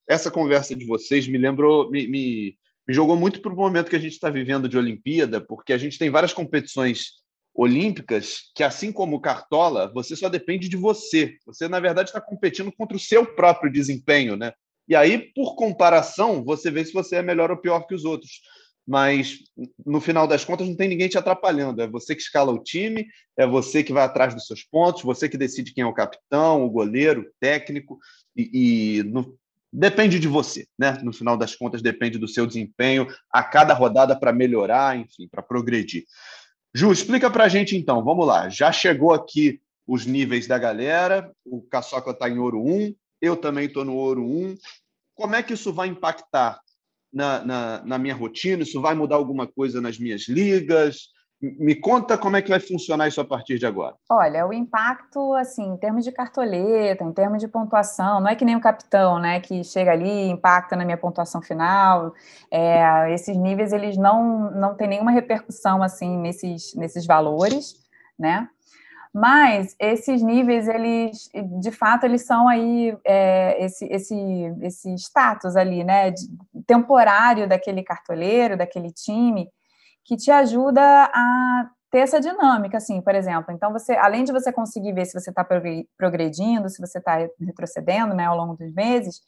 Essa 0.08 0.30
conversa 0.30 0.74
de 0.74 0.84
vocês 0.84 1.28
me 1.28 1.38
lembrou, 1.38 1.90
me, 1.90 2.08
me, 2.08 2.56
me 2.86 2.94
jogou 2.94 3.16
muito 3.16 3.40
para 3.40 3.52
o 3.52 3.56
momento 3.56 3.88
que 3.88 3.96
a 3.96 4.00
gente 4.00 4.12
está 4.12 4.28
vivendo 4.28 4.68
de 4.68 4.76
Olimpíada, 4.76 5.40
porque 5.40 5.72
a 5.72 5.78
gente 5.78 5.98
tem 5.98 6.10
várias 6.10 6.32
competições 6.32 7.20
olímpicas 7.54 8.50
que, 8.54 8.62
assim 8.62 8.92
como 8.92 9.20
Cartola, 9.20 9.90
você 9.92 10.14
só 10.16 10.28
depende 10.28 10.68
de 10.68 10.76
você. 10.76 11.36
Você, 11.46 11.68
na 11.68 11.80
verdade, 11.80 12.10
está 12.10 12.20
competindo 12.20 12.72
contra 12.72 12.96
o 12.96 13.00
seu 13.00 13.26
próprio 13.26 13.72
desempenho, 13.72 14.36
né? 14.36 14.52
E 14.88 14.96
aí, 14.96 15.18
por 15.34 15.54
comparação, 15.54 16.44
você 16.44 16.70
vê 16.70 16.84
se 16.84 16.92
você 16.92 17.16
é 17.16 17.22
melhor 17.22 17.50
ou 17.50 17.56
pior 17.56 17.86
que 17.86 17.94
os 17.94 18.04
outros. 18.04 18.40
Mas, 18.86 19.38
no 19.86 20.00
final 20.00 20.26
das 20.26 20.44
contas, 20.44 20.66
não 20.66 20.74
tem 20.74 20.88
ninguém 20.88 21.08
te 21.08 21.18
atrapalhando. 21.18 21.80
É 21.80 21.86
você 21.86 22.14
que 22.14 22.22
escala 22.22 22.50
o 22.50 22.62
time, 22.62 23.06
é 23.36 23.46
você 23.46 23.84
que 23.84 23.92
vai 23.92 24.02
atrás 24.02 24.34
dos 24.34 24.46
seus 24.46 24.64
pontos, 24.64 25.02
você 25.02 25.28
que 25.28 25.38
decide 25.38 25.72
quem 25.72 25.82
é 25.82 25.86
o 25.86 25.94
capitão, 25.94 26.64
o 26.64 26.70
goleiro, 26.70 27.20
o 27.20 27.30
técnico, 27.38 27.98
e, 28.34 28.98
e 28.98 29.02
no, 29.04 29.38
depende 29.72 30.18
de 30.18 30.26
você, 30.26 30.66
né? 30.78 30.98
No 31.02 31.12
final 31.12 31.36
das 31.36 31.54
contas, 31.54 31.82
depende 31.82 32.18
do 32.18 32.26
seu 32.26 32.46
desempenho 32.46 33.06
a 33.30 33.42
cada 33.42 33.74
rodada 33.74 34.18
para 34.18 34.32
melhorar, 34.32 34.96
enfim, 34.96 35.28
para 35.28 35.42
progredir. 35.42 36.04
Ju, 36.72 36.92
explica 36.92 37.30
para 37.30 37.44
a 37.44 37.48
gente 37.48 37.76
então, 37.76 38.02
vamos 38.04 38.26
lá. 38.26 38.48
Já 38.48 38.70
chegou 38.70 39.12
aqui 39.12 39.60
os 39.86 40.06
níveis 40.06 40.46
da 40.46 40.56
galera, 40.56 41.32
o 41.44 41.60
Caçoca 41.62 42.12
está 42.12 42.28
em 42.28 42.38
ouro 42.38 42.64
1, 42.64 42.94
eu 43.20 43.36
também 43.36 43.66
estou 43.66 43.84
no 43.84 43.96
ouro 43.96 44.24
1. 44.24 44.54
Como 45.14 45.34
é 45.34 45.42
que 45.42 45.54
isso 45.54 45.72
vai 45.72 45.88
impactar 45.88 46.60
na, 47.12 47.44
na, 47.44 47.84
na, 47.84 47.98
minha 47.98 48.14
rotina? 48.14 48.62
Isso 48.62 48.80
vai 48.80 48.94
mudar 48.94 49.16
alguma 49.16 49.46
coisa 49.46 49.80
nas 49.80 49.98
minhas 49.98 50.28
ligas? 50.28 51.08
Me 51.42 51.74
conta 51.74 52.18
como 52.18 52.36
é 52.36 52.42
que 52.42 52.50
vai 52.50 52.60
funcionar 52.60 53.08
isso 53.08 53.18
a 53.18 53.24
partir 53.24 53.58
de 53.58 53.64
agora. 53.64 53.94
Olha, 54.10 54.46
o 54.46 54.52
impacto, 54.52 55.32
assim, 55.34 55.72
em 55.72 55.76
termos 55.78 56.04
de 56.04 56.12
cartoleta, 56.12 57.02
em 57.02 57.12
termos 57.12 57.40
de 57.40 57.48
pontuação, 57.48 58.20
não 58.20 58.28
é 58.28 58.36
que 58.36 58.44
nem 58.44 58.56
o 58.56 58.60
capitão, 58.60 59.18
né, 59.18 59.40
que 59.40 59.64
chega 59.64 59.92
ali 59.92 60.28
impacta 60.28 60.76
na 60.76 60.84
minha 60.84 60.98
pontuação 60.98 61.40
final. 61.40 62.12
É, 62.50 63.10
esses 63.14 63.34
níveis, 63.38 63.72
eles 63.72 63.96
não, 63.96 64.50
não 64.50 64.74
têm 64.74 64.88
nenhuma 64.88 65.10
repercussão, 65.10 65.82
assim, 65.82 66.18
nesses, 66.18 66.74
nesses 66.74 67.06
valores, 67.06 67.74
né? 68.18 68.46
Mas 69.12 69.74
esses 69.78 70.22
níveis, 70.22 70.68
eles, 70.68 71.28
de 71.60 71.72
fato, 71.72 72.04
eles 72.04 72.24
são 72.24 72.46
aí 72.46 72.96
é, 73.04 73.64
esse, 73.64 73.84
esse, 73.86 74.14
esse 74.62 74.94
status 74.94 75.56
ali, 75.56 75.82
né, 75.82 76.10
de, 76.10 76.28
temporário 76.66 77.48
daquele 77.48 77.82
cartoleiro, 77.82 78.56
daquele 78.56 78.92
time, 78.92 79.48
que 80.10 80.16
te 80.16 80.28
ajuda 80.28 80.82
a 81.14 81.70
ter 81.88 82.00
essa 82.00 82.20
dinâmica, 82.20 82.78
assim, 82.78 83.00
por 83.00 83.14
exemplo. 83.14 83.54
Então, 83.54 83.72
você, 83.72 83.92
além 83.92 84.24
de 84.24 84.32
você 84.32 84.52
conseguir 84.52 84.92
ver 84.92 85.04
se 85.04 85.12
você 85.12 85.30
está 85.30 85.46
progredindo, 85.96 86.68
se 86.68 86.80
você 86.84 86.98
está 86.98 87.28
retrocedendo, 87.40 88.12
né, 88.12 88.24
ao 88.24 88.36
longo 88.36 88.56
dos 88.56 88.74
meses, 88.74 89.20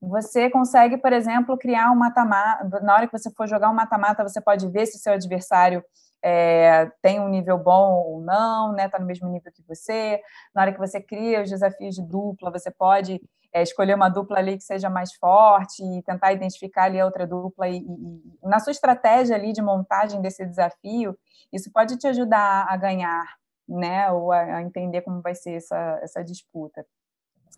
você 0.00 0.48
consegue, 0.48 0.96
por 0.96 1.12
exemplo, 1.12 1.58
criar 1.58 1.90
um 1.90 1.96
mata-mata. 1.96 2.80
Na 2.80 2.94
hora 2.94 3.06
que 3.06 3.12
você 3.12 3.30
for 3.36 3.46
jogar 3.46 3.68
um 3.68 3.74
mata-mata, 3.74 4.26
você 4.26 4.40
pode 4.40 4.66
ver 4.70 4.86
se 4.86 4.96
o 4.96 5.00
seu 5.00 5.12
adversário 5.12 5.84
é, 6.24 6.90
tem 7.02 7.20
um 7.20 7.28
nível 7.28 7.58
bom 7.58 7.92
ou 7.92 8.22
não, 8.22 8.72
né? 8.72 8.86
Está 8.86 8.98
no 8.98 9.04
mesmo 9.04 9.28
nível 9.28 9.52
que 9.52 9.62
você. 9.68 10.18
Na 10.54 10.62
hora 10.62 10.72
que 10.72 10.78
você 10.78 10.98
cria 10.98 11.42
os 11.42 11.50
desafios 11.50 11.94
de 11.94 12.02
dupla, 12.02 12.50
você 12.50 12.70
pode 12.70 13.20
é, 13.52 13.62
escolher 13.62 13.94
uma 13.94 14.08
dupla 14.08 14.38
ali 14.38 14.56
que 14.56 14.64
seja 14.64 14.88
mais 14.88 15.12
forte 15.14 15.82
e 15.82 16.02
tentar 16.02 16.32
identificar 16.32 16.84
ali 16.84 16.98
a 16.98 17.04
outra 17.04 17.26
dupla 17.26 17.68
e, 17.68 17.78
e, 17.78 18.22
na 18.42 18.58
sua 18.58 18.70
estratégia 18.70 19.36
ali 19.36 19.52
de 19.52 19.60
montagem 19.60 20.20
desse 20.22 20.44
desafio, 20.46 21.16
isso 21.52 21.70
pode 21.70 21.98
te 21.98 22.06
ajudar 22.06 22.66
a 22.68 22.76
ganhar, 22.76 23.36
né? 23.68 24.10
Ou 24.10 24.32
a, 24.32 24.40
a 24.40 24.62
entender 24.62 25.02
como 25.02 25.20
vai 25.20 25.34
ser 25.34 25.52
essa, 25.52 26.00
essa 26.02 26.24
disputa. 26.24 26.86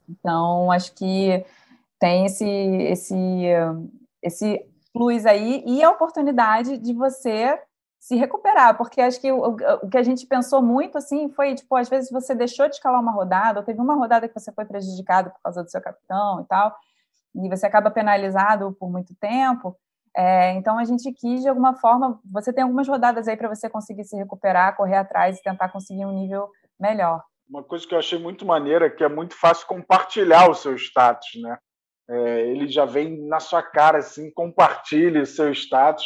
Então, 0.09 0.71
acho 0.71 0.93
que 0.95 1.45
tem 1.99 2.27
esse 2.27 2.45
esse 2.45 3.15
esse 4.23 4.67
plus 4.93 5.27
aí 5.27 5.63
e 5.67 5.83
a 5.83 5.91
oportunidade 5.91 6.79
de 6.79 6.93
você 6.93 7.59
se 8.05 8.17
recuperar, 8.17 8.77
porque 8.77 9.01
acho 9.01 9.19
que 9.19 9.33
o, 9.33 9.57
o, 9.83 9.89
que 9.89 9.97
a 9.97 10.03
gente 10.03 10.27
pensou 10.27 10.61
muito 10.61 10.99
assim 10.99 11.31
foi, 11.31 11.55
tipo, 11.55 11.75
às 11.75 11.89
vezes 11.89 12.11
você 12.11 12.35
deixou 12.35 12.69
de 12.69 12.75
escalar 12.75 13.01
uma 13.01 13.11
rodada, 13.11 13.61
ou 13.61 13.65
teve 13.65 13.81
uma 13.81 13.95
rodada 13.95 14.29
que 14.29 14.39
você 14.39 14.53
foi 14.53 14.67
prejudicado 14.67 15.31
por 15.31 15.41
causa 15.43 15.65
do 15.65 15.71
seu 15.71 15.81
capitão 15.81 16.43
e 16.43 16.45
tal, 16.45 16.77
e 17.35 17.49
você 17.49 17.65
acaba 17.65 17.91
penalizado 17.91 18.77
por 18.79 18.91
muito 18.91 19.15
tempo. 19.15 19.75
É, 20.15 20.53
então 20.53 20.79
a 20.79 20.85
gente 20.85 21.11
quis, 21.13 21.41
de 21.41 21.49
alguma 21.49 21.77
forma, 21.77 22.21
você 22.31 22.53
tem 22.53 22.63
algumas 22.63 22.87
rodadas 22.87 23.27
aí 23.27 23.39
para 23.39 23.49
você 23.49 23.71
conseguir 23.71 24.05
se 24.05 24.15
recuperar, 24.19 24.77
correr 24.77 24.97
atrás 24.97 25.39
e 25.39 25.43
tentar 25.43 25.71
conseguir 25.71 26.05
um 26.05 26.13
nível 26.13 26.51
melhor. 26.79 27.25
Uma 27.49 27.63
coisa 27.63 27.89
que 27.89 27.95
eu 27.95 27.99
achei 27.99 28.19
muito 28.19 28.45
maneira 28.45 28.85
é 28.85 28.91
que 28.91 29.03
é 29.03 29.09
muito 29.09 29.35
fácil 29.35 29.67
compartilhar 29.67 30.51
o 30.51 30.55
seu 30.55 30.75
status, 30.75 31.41
né? 31.41 31.57
É, 32.11 32.51
ele 32.51 32.69
já 32.69 32.85
vem 32.85 33.27
na 33.27 33.41
sua 33.41 33.63
cara 33.63 33.97
assim, 33.97 34.31
compartilhe 34.31 35.21
o 35.21 35.27
seu 35.27 35.51
status 35.53 36.05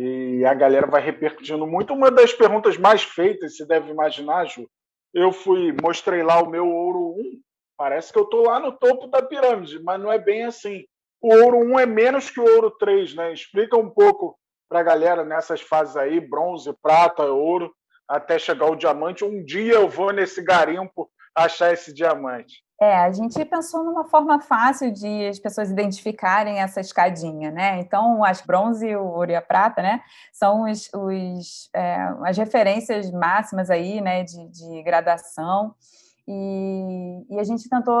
e 0.00 0.44
a 0.44 0.54
galera 0.54 0.86
vai 0.86 1.02
repercutindo 1.02 1.66
muito. 1.66 1.92
Uma 1.92 2.10
das 2.10 2.32
perguntas 2.32 2.76
mais 2.76 3.02
feitas, 3.02 3.56
você 3.56 3.66
deve 3.66 3.90
imaginar, 3.90 4.46
Ju, 4.46 4.68
eu 5.12 5.32
fui, 5.32 5.74
mostrei 5.82 6.22
lá 6.22 6.40
o 6.40 6.48
meu 6.48 6.68
ouro 6.68 7.16
1, 7.18 7.40
Parece 7.78 8.12
que 8.12 8.18
eu 8.18 8.24
estou 8.24 8.42
lá 8.42 8.58
no 8.58 8.72
topo 8.72 9.06
da 9.06 9.22
pirâmide, 9.22 9.80
mas 9.80 10.00
não 10.00 10.10
é 10.10 10.18
bem 10.18 10.44
assim. 10.44 10.84
O 11.22 11.32
ouro 11.32 11.58
1 11.58 11.78
é 11.78 11.86
menos 11.86 12.28
que 12.28 12.40
o 12.40 12.56
ouro 12.56 12.72
3, 12.72 13.14
né? 13.14 13.32
Explica 13.32 13.76
um 13.76 13.88
pouco 13.88 14.36
para 14.68 14.80
a 14.80 14.82
galera 14.82 15.24
nessas 15.24 15.60
fases 15.60 15.96
aí, 15.96 16.18
bronze, 16.18 16.74
prata, 16.82 17.22
ouro, 17.22 17.72
até 18.08 18.36
chegar 18.36 18.66
o 18.66 18.74
diamante. 18.74 19.24
Um 19.24 19.44
dia 19.44 19.74
eu 19.74 19.88
vou 19.88 20.12
nesse 20.12 20.42
garimpo 20.42 21.08
achar 21.34 21.72
esse 21.72 21.92
diamante. 21.92 22.62
É, 22.80 22.96
a 22.96 23.10
gente 23.10 23.44
pensou 23.44 23.82
numa 23.82 24.04
forma 24.04 24.40
fácil 24.40 24.92
de 24.92 25.26
as 25.26 25.38
pessoas 25.40 25.68
identificarem 25.68 26.60
essa 26.60 26.80
escadinha, 26.80 27.50
né? 27.50 27.80
Então, 27.80 28.22
as 28.22 28.40
bronze, 28.40 28.94
o 28.94 29.04
ouro 29.04 29.32
e 29.32 29.34
a 29.34 29.42
prata, 29.42 29.82
né? 29.82 30.00
São 30.32 30.62
os, 30.70 30.88
os 30.94 31.68
é, 31.74 31.96
as 32.24 32.38
referências 32.38 33.10
máximas 33.10 33.68
aí, 33.68 34.00
né? 34.00 34.22
De, 34.22 34.48
de 34.48 34.82
gradação. 34.84 35.74
E, 36.28 37.26
e, 37.30 37.40
a 37.40 37.42
gente 37.42 37.68
tentou 37.68 38.00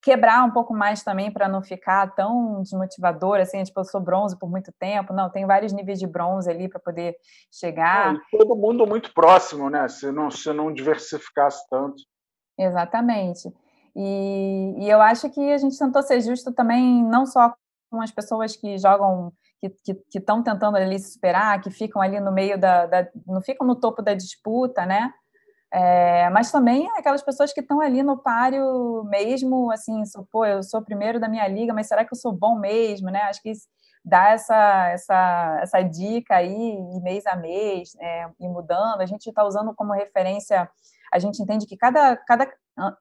quebrar 0.00 0.44
um 0.44 0.50
pouco 0.50 0.74
mais 0.74 1.02
também 1.02 1.32
para 1.32 1.48
não 1.48 1.62
ficar 1.62 2.14
tão 2.14 2.62
desmotivador, 2.62 3.40
assim, 3.40 3.62
tipo, 3.64 3.80
eu 3.80 3.84
sou 3.84 4.00
bronze 4.00 4.38
por 4.38 4.48
muito 4.48 4.70
tempo. 4.78 5.12
Não, 5.12 5.30
tem 5.30 5.46
vários 5.46 5.72
níveis 5.72 5.98
de 5.98 6.06
bronze 6.06 6.48
ali 6.48 6.68
para 6.68 6.78
poder 6.78 7.16
chegar. 7.50 8.14
É, 8.14 8.38
todo 8.38 8.54
mundo 8.54 8.86
muito 8.86 9.12
próximo, 9.12 9.68
né? 9.68 9.88
Se 9.88 10.12
não, 10.12 10.30
se 10.30 10.52
não 10.52 10.72
diversificasse 10.72 11.68
tanto. 11.68 12.02
Exatamente. 12.60 13.52
E, 13.96 14.74
e 14.78 14.88
eu 14.88 15.00
acho 15.00 15.30
que 15.30 15.40
a 15.52 15.58
gente 15.58 15.78
tentou 15.78 16.02
ser 16.02 16.20
justo 16.20 16.52
também, 16.52 17.02
não 17.02 17.26
só 17.26 17.54
com 17.90 18.00
as 18.00 18.10
pessoas 18.10 18.54
que 18.54 18.78
jogam, 18.78 19.32
que 19.84 19.98
estão 20.14 20.42
tentando 20.42 20.76
ali 20.76 20.98
se 20.98 21.12
superar, 21.12 21.60
que 21.60 21.70
ficam 21.70 22.00
ali 22.00 22.20
no 22.20 22.30
meio 22.32 22.58
da, 22.58 22.86
da 22.86 23.08
não 23.26 23.40
ficam 23.40 23.66
no 23.66 23.74
topo 23.74 24.02
da 24.02 24.14
disputa, 24.14 24.86
né? 24.86 25.12
É, 25.72 26.28
mas 26.30 26.50
também 26.50 26.88
aquelas 26.98 27.22
pessoas 27.22 27.52
que 27.52 27.60
estão 27.60 27.80
ali 27.80 28.02
no 28.02 28.18
páreo 28.18 29.04
mesmo, 29.04 29.70
assim, 29.70 30.04
sou, 30.04 30.26
pô, 30.30 30.44
eu 30.44 30.62
sou 30.62 30.80
o 30.80 30.84
primeiro 30.84 31.20
da 31.20 31.28
minha 31.28 31.46
liga, 31.46 31.72
mas 31.72 31.86
será 31.86 32.04
que 32.04 32.12
eu 32.12 32.18
sou 32.18 32.32
bom 32.32 32.58
mesmo, 32.58 33.08
né? 33.10 33.22
Acho 33.22 33.40
que 33.42 33.52
dá 34.04 34.30
essa, 34.30 34.88
essa, 34.88 35.58
essa 35.62 35.82
dica 35.82 36.36
aí, 36.36 36.76
mês 37.02 37.26
a 37.26 37.36
mês, 37.36 37.94
é, 38.00 38.28
e 38.40 38.48
mudando. 38.48 39.00
A 39.00 39.06
gente 39.06 39.28
está 39.28 39.44
usando 39.44 39.74
como 39.74 39.92
referência, 39.92 40.68
a 41.12 41.18
gente 41.18 41.42
entende 41.42 41.66
que 41.66 41.76
cada, 41.76 42.16
cada 42.16 42.46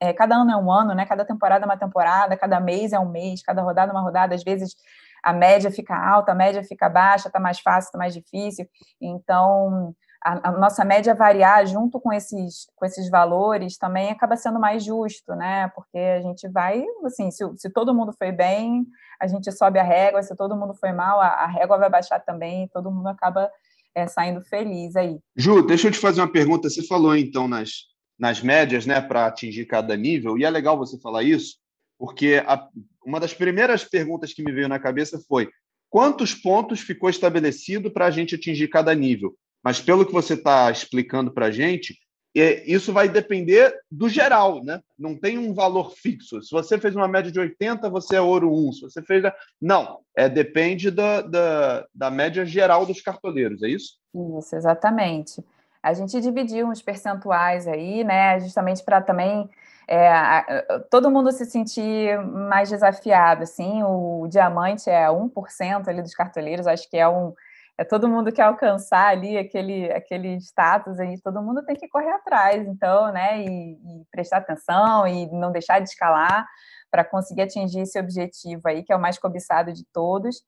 é, 0.01 0.11
cada 0.13 0.35
ano 0.35 0.51
é 0.51 0.57
um 0.57 0.71
ano, 0.71 0.93
né? 0.93 1.05
Cada 1.05 1.23
temporada 1.23 1.65
é 1.65 1.67
uma 1.67 1.77
temporada, 1.77 2.35
cada 2.35 2.59
mês 2.59 2.91
é 2.91 2.99
um 2.99 3.09
mês, 3.09 3.41
cada 3.41 3.61
rodada 3.61 3.91
é 3.91 3.95
uma 3.95 4.01
rodada. 4.01 4.35
Às 4.35 4.43
vezes 4.43 4.75
a 5.23 5.33
média 5.33 5.71
fica 5.71 5.95
alta, 5.95 6.31
a 6.31 6.35
média 6.35 6.63
fica 6.63 6.89
baixa, 6.89 7.27
está 7.27 7.39
mais 7.39 7.59
fácil, 7.59 7.87
está 7.87 7.97
mais 7.97 8.13
difícil. 8.13 8.67
Então, 8.99 9.93
a, 10.23 10.49
a, 10.49 10.51
nossa 10.51 10.83
média 10.83 11.15
variar 11.15 11.65
junto 11.65 11.99
com 11.99 12.11
esses, 12.11 12.67
com 12.75 12.85
esses 12.85 13.09
valores 13.09 13.77
também 13.77 14.11
acaba 14.11 14.35
sendo 14.35 14.59
mais 14.59 14.83
justo, 14.83 15.33
né? 15.35 15.69
Porque 15.69 15.97
a 15.97 16.21
gente 16.21 16.47
vai, 16.49 16.83
assim, 17.05 17.31
se, 17.31 17.43
se 17.57 17.69
todo 17.69 17.93
mundo 17.93 18.13
foi 18.17 18.31
bem, 18.31 18.85
a 19.19 19.27
gente 19.27 19.51
sobe 19.51 19.79
a 19.79 19.83
régua, 19.83 20.23
se 20.23 20.35
todo 20.35 20.55
mundo 20.55 20.73
foi 20.73 20.91
mal, 20.91 21.21
a, 21.21 21.27
a 21.27 21.47
régua 21.47 21.77
vai 21.77 21.89
baixar 21.89 22.19
também, 22.19 22.67
todo 22.69 22.91
mundo 22.91 23.07
acaba 23.07 23.49
é, 23.95 24.07
saindo 24.07 24.41
feliz 24.41 24.95
aí. 24.95 25.19
Ju, 25.35 25.65
deixa 25.65 25.87
eu 25.87 25.91
te 25.91 25.99
fazer 25.99 26.21
uma 26.21 26.31
pergunta. 26.31 26.69
Você 26.69 26.85
falou, 26.85 27.15
então, 27.15 27.47
nas, 27.47 27.89
nas 28.19 28.41
médias, 28.41 28.85
né, 28.85 28.99
para 28.99 29.25
atingir 29.25 29.65
cada 29.65 29.95
nível. 29.95 30.37
E 30.37 30.43
é 30.43 30.49
legal 30.49 30.77
você 30.77 30.99
falar 30.99 31.23
isso, 31.23 31.55
porque 31.97 32.43
a, 32.45 32.67
uma 33.05 33.19
das 33.19 33.33
primeiras 33.33 33.83
perguntas 33.83 34.33
que 34.33 34.43
me 34.43 34.51
veio 34.51 34.67
na 34.67 34.77
cabeça 34.77 35.19
foi 35.27 35.49
quantos 35.89 36.35
pontos 36.35 36.81
ficou 36.81 37.09
estabelecido 37.09 37.89
para 37.89 38.05
a 38.05 38.11
gente 38.11 38.35
atingir 38.35 38.67
cada 38.67 38.93
nível. 38.93 39.35
Mas 39.63 39.81
pelo 39.81 40.05
que 40.05 40.13
você 40.13 40.33
está 40.33 40.69
explicando 40.69 41.31
para 41.31 41.47
a 41.47 41.51
gente, 41.51 41.97
é, 42.35 42.63
isso 42.71 42.93
vai 42.93 43.09
depender 43.09 43.73
do 43.89 44.07
geral, 44.07 44.63
né? 44.63 44.79
Não 44.97 45.15
tem 45.15 45.37
um 45.37 45.53
valor 45.53 45.93
fixo. 45.95 46.41
Se 46.43 46.51
você 46.51 46.77
fez 46.77 46.95
uma 46.95 47.07
média 47.07 47.31
de 47.31 47.39
80, 47.39 47.89
você 47.89 48.15
é 48.17 48.21
ouro 48.21 48.53
1. 48.53 48.73
Se 48.73 48.81
você 48.81 49.01
fez. 49.01 49.23
Não, 49.59 49.99
é, 50.15 50.29
depende 50.29 50.91
da, 50.91 51.21
da, 51.21 51.87
da 51.93 52.11
média 52.11 52.45
geral 52.45 52.85
dos 52.85 53.01
cartoleiros, 53.01 53.63
é 53.63 53.69
isso? 53.69 53.97
Isso, 54.37 54.55
exatamente. 54.55 55.43
A 55.81 55.93
gente 55.93 56.19
dividiu 56.19 56.67
uns 56.67 56.81
percentuais 56.81 57.67
aí, 57.67 58.03
né, 58.03 58.39
justamente 58.39 58.83
para 58.83 59.01
também 59.01 59.49
é, 59.87 60.61
todo 60.91 61.09
mundo 61.09 61.31
se 61.31 61.45
sentir 61.45 62.19
mais 62.23 62.69
desafiado, 62.69 63.43
assim, 63.43 63.81
o 63.83 64.27
diamante 64.29 64.89
é 64.89 65.09
1% 65.09 65.87
ali 65.87 66.01
dos 66.01 66.13
cartoleiros, 66.13 66.67
acho 66.67 66.87
que 66.89 66.97
é 66.97 67.07
um, 67.07 67.33
é 67.77 67.83
todo 67.83 68.09
mundo 68.09 68.31
quer 68.31 68.43
alcançar 68.43 69.07
ali 69.07 69.37
aquele, 69.37 69.91
aquele 69.91 70.35
status 70.37 70.99
aí, 70.99 71.19
todo 71.19 71.41
mundo 71.41 71.63
tem 71.65 71.75
que 71.75 71.87
correr 71.87 72.11
atrás, 72.11 72.67
então, 72.67 73.11
né, 73.11 73.41
e, 73.41 73.71
e 73.71 74.05
prestar 74.11 74.37
atenção 74.37 75.07
e 75.07 75.27
não 75.31 75.51
deixar 75.51 75.79
de 75.79 75.89
escalar 75.89 76.45
para 76.91 77.05
conseguir 77.05 77.43
atingir 77.43 77.81
esse 77.81 77.99
objetivo 77.99 78.61
aí, 78.65 78.83
que 78.83 78.91
é 78.91 78.95
o 78.95 79.01
mais 79.01 79.17
cobiçado 79.17 79.71
de 79.71 79.85
todos. 79.93 80.43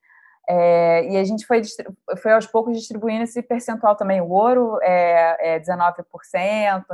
É, 0.50 1.06
e 1.10 1.18
a 1.18 1.24
gente 1.24 1.46
foi, 1.46 1.62
foi 2.22 2.32
aos 2.32 2.48
poucos 2.48 2.78
distribuindo 2.78 3.24
esse 3.24 3.42
percentual 3.42 3.96
também. 3.96 4.22
O 4.22 4.30
ouro 4.30 4.80
é, 4.82 5.56
é 5.56 5.60
19%, 5.60 6.04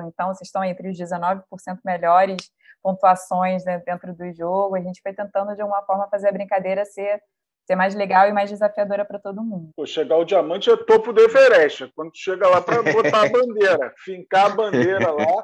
então 0.08 0.34
vocês 0.34 0.48
estão 0.48 0.64
entre 0.64 0.90
os 0.90 0.98
19% 0.98 1.44
melhores 1.84 2.52
pontuações 2.84 3.64
dentro 3.86 4.14
do 4.14 4.32
jogo. 4.34 4.76
A 4.76 4.82
gente 4.82 5.02
foi 5.02 5.14
tentando, 5.14 5.56
de 5.56 5.62
alguma 5.62 5.82
forma, 5.84 6.08
fazer 6.10 6.30
a 6.30 6.32
brincadeira 6.32 6.86
ser, 6.86 7.22
ser 7.66 7.76
mais 7.76 7.96
legal 7.96 8.28
e 8.28 8.34
mais 8.34 8.50
desafiadora 8.50 9.06
para 9.06 9.20
todo 9.20 9.44
mundo. 9.44 9.72
Pô, 9.76 9.86
chegar 9.86 10.18
o 10.18 10.26
diamante 10.26 10.70
é 10.70 10.78
topo 10.78 11.12
do 11.12 11.22
Everest. 11.22 11.92
Quando 11.96 12.12
chega 12.14 12.48
lá 12.48 12.62
para 12.62 12.84
botar 12.84 13.24
a 13.24 13.30
bandeira, 13.30 13.94
fincar 14.04 14.52
a 14.52 14.56
bandeira 14.56 15.12
lá. 15.12 15.44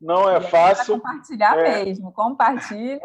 Não 0.00 0.28
é 0.28 0.40
fácil. 0.40 0.96
Compartilhar 0.96 1.58
é. 1.58 1.84
mesmo, 1.84 2.12
compartilha. 2.12 3.00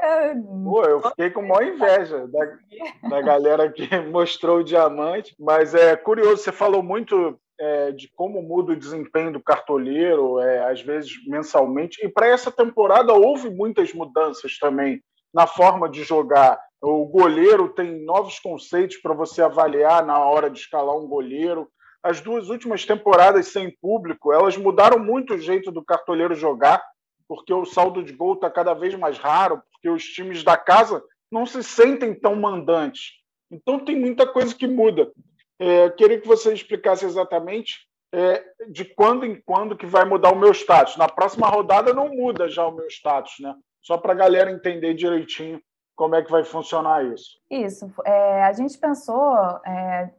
Pô, 0.63 0.84
eu 0.84 1.01
fiquei 1.01 1.29
com 1.29 1.41
maior 1.41 1.63
inveja 1.63 2.27
da, 2.27 3.10
da 3.10 3.22
galera 3.22 3.72
que 3.72 3.88
mostrou 4.12 4.60
o 4.60 4.63
diamante, 4.63 5.36
mas 5.39 5.74
é 5.74 5.96
curioso, 5.96 6.38
você 6.43 6.51
falou 6.51 6.84
muito 6.84 7.39
é, 7.60 7.91
de 7.91 8.10
como 8.15 8.41
muda 8.41 8.74
o 8.74 8.77
desempenho 8.77 9.34
do 9.34 9.43
cartoleiro, 9.43 10.39
é, 10.39 10.72
às 10.72 10.81
vezes 10.81 11.12
mensalmente, 11.27 12.03
e 12.03 12.10
para 12.10 12.27
essa 12.27 12.51
temporada 12.51 13.13
houve 13.13 13.50
muitas 13.50 13.93
mudanças 13.93 14.58
também 14.58 15.01
na 15.34 15.46
forma 15.46 15.89
de 15.89 16.03
jogar. 16.03 16.60
O 16.81 17.05
goleiro 17.05 17.69
tem 17.69 18.03
novos 18.05 18.39
conceitos 18.39 18.98
para 18.98 19.13
você 19.13 19.41
avaliar 19.41 20.05
na 20.05 20.17
hora 20.19 20.50
de 20.50 20.60
escalar 20.60 20.96
um 20.96 21.08
goleiro 21.08 21.69
as 22.03 22.22
duas 22.22 22.50
últimas 22.50 22.86
temporadas 22.86 23.48
sem 23.48 23.70
público, 23.82 24.32
elas 24.32 24.56
mudaram 24.58 25.00
muito 25.00 25.34
o 25.34 25.38
jeito 25.38 25.72
do 25.72 25.84
cartoleiro 25.84 26.34
jogar, 26.34 26.84
porque 27.27 27.53
o 27.53 27.65
saldo 27.65 28.03
de 28.03 28.13
gol 28.13 28.34
está 28.34 28.50
cada 28.50 28.74
vez 28.74 28.96
mais 28.96 29.18
raro, 29.18 29.62
porque 29.72 29.89
os 29.89 30.03
times 30.03 30.44
da 30.44 30.58
casa 30.58 31.03
não 31.32 31.46
se 31.46 31.62
sentem 31.63 32.13
tão 32.13 32.36
mandantes. 32.36 33.12
Então 33.51 33.79
tem 33.79 34.00
muita 34.00 34.25
coisa 34.25 34.56
que 34.56 34.68
muda. 34.68 35.12
É, 35.60 35.89
queria 35.89 36.20
que 36.20 36.27
você 36.27 36.53
explicasse 36.53 37.06
exatamente 37.06 37.88
é, 38.13 38.44
de 38.70 38.86
quando 38.86 39.25
em 39.25 39.39
quando 39.41 39.77
que 39.77 39.86
vai 39.86 40.06
mudar 40.06 40.32
o 40.32 40.39
meu 40.39 40.51
status. 40.51 40.98
Na 40.98 41.08
próxima 41.08 41.48
rodada 41.48 41.94
não 41.94 42.10
muda 42.10 42.50
já 42.50 42.65
o 42.65 42.72
meu 42.72 42.88
status, 42.88 43.34
né? 43.39 43.53
Só 43.82 43.98
para 43.98 44.13
a 44.13 44.15
galera 44.15 44.51
entender 44.51 44.94
direitinho 44.94 45.62
como 45.96 46.15
é 46.15 46.24
que 46.24 46.32
vai 46.32 46.44
funcionar 46.44 47.06
isso. 47.06 47.38
Isso. 47.51 47.91
É, 48.06 48.44
a 48.44 48.53
gente 48.53 48.77
pensou 48.77 49.36
é, 49.65 50.10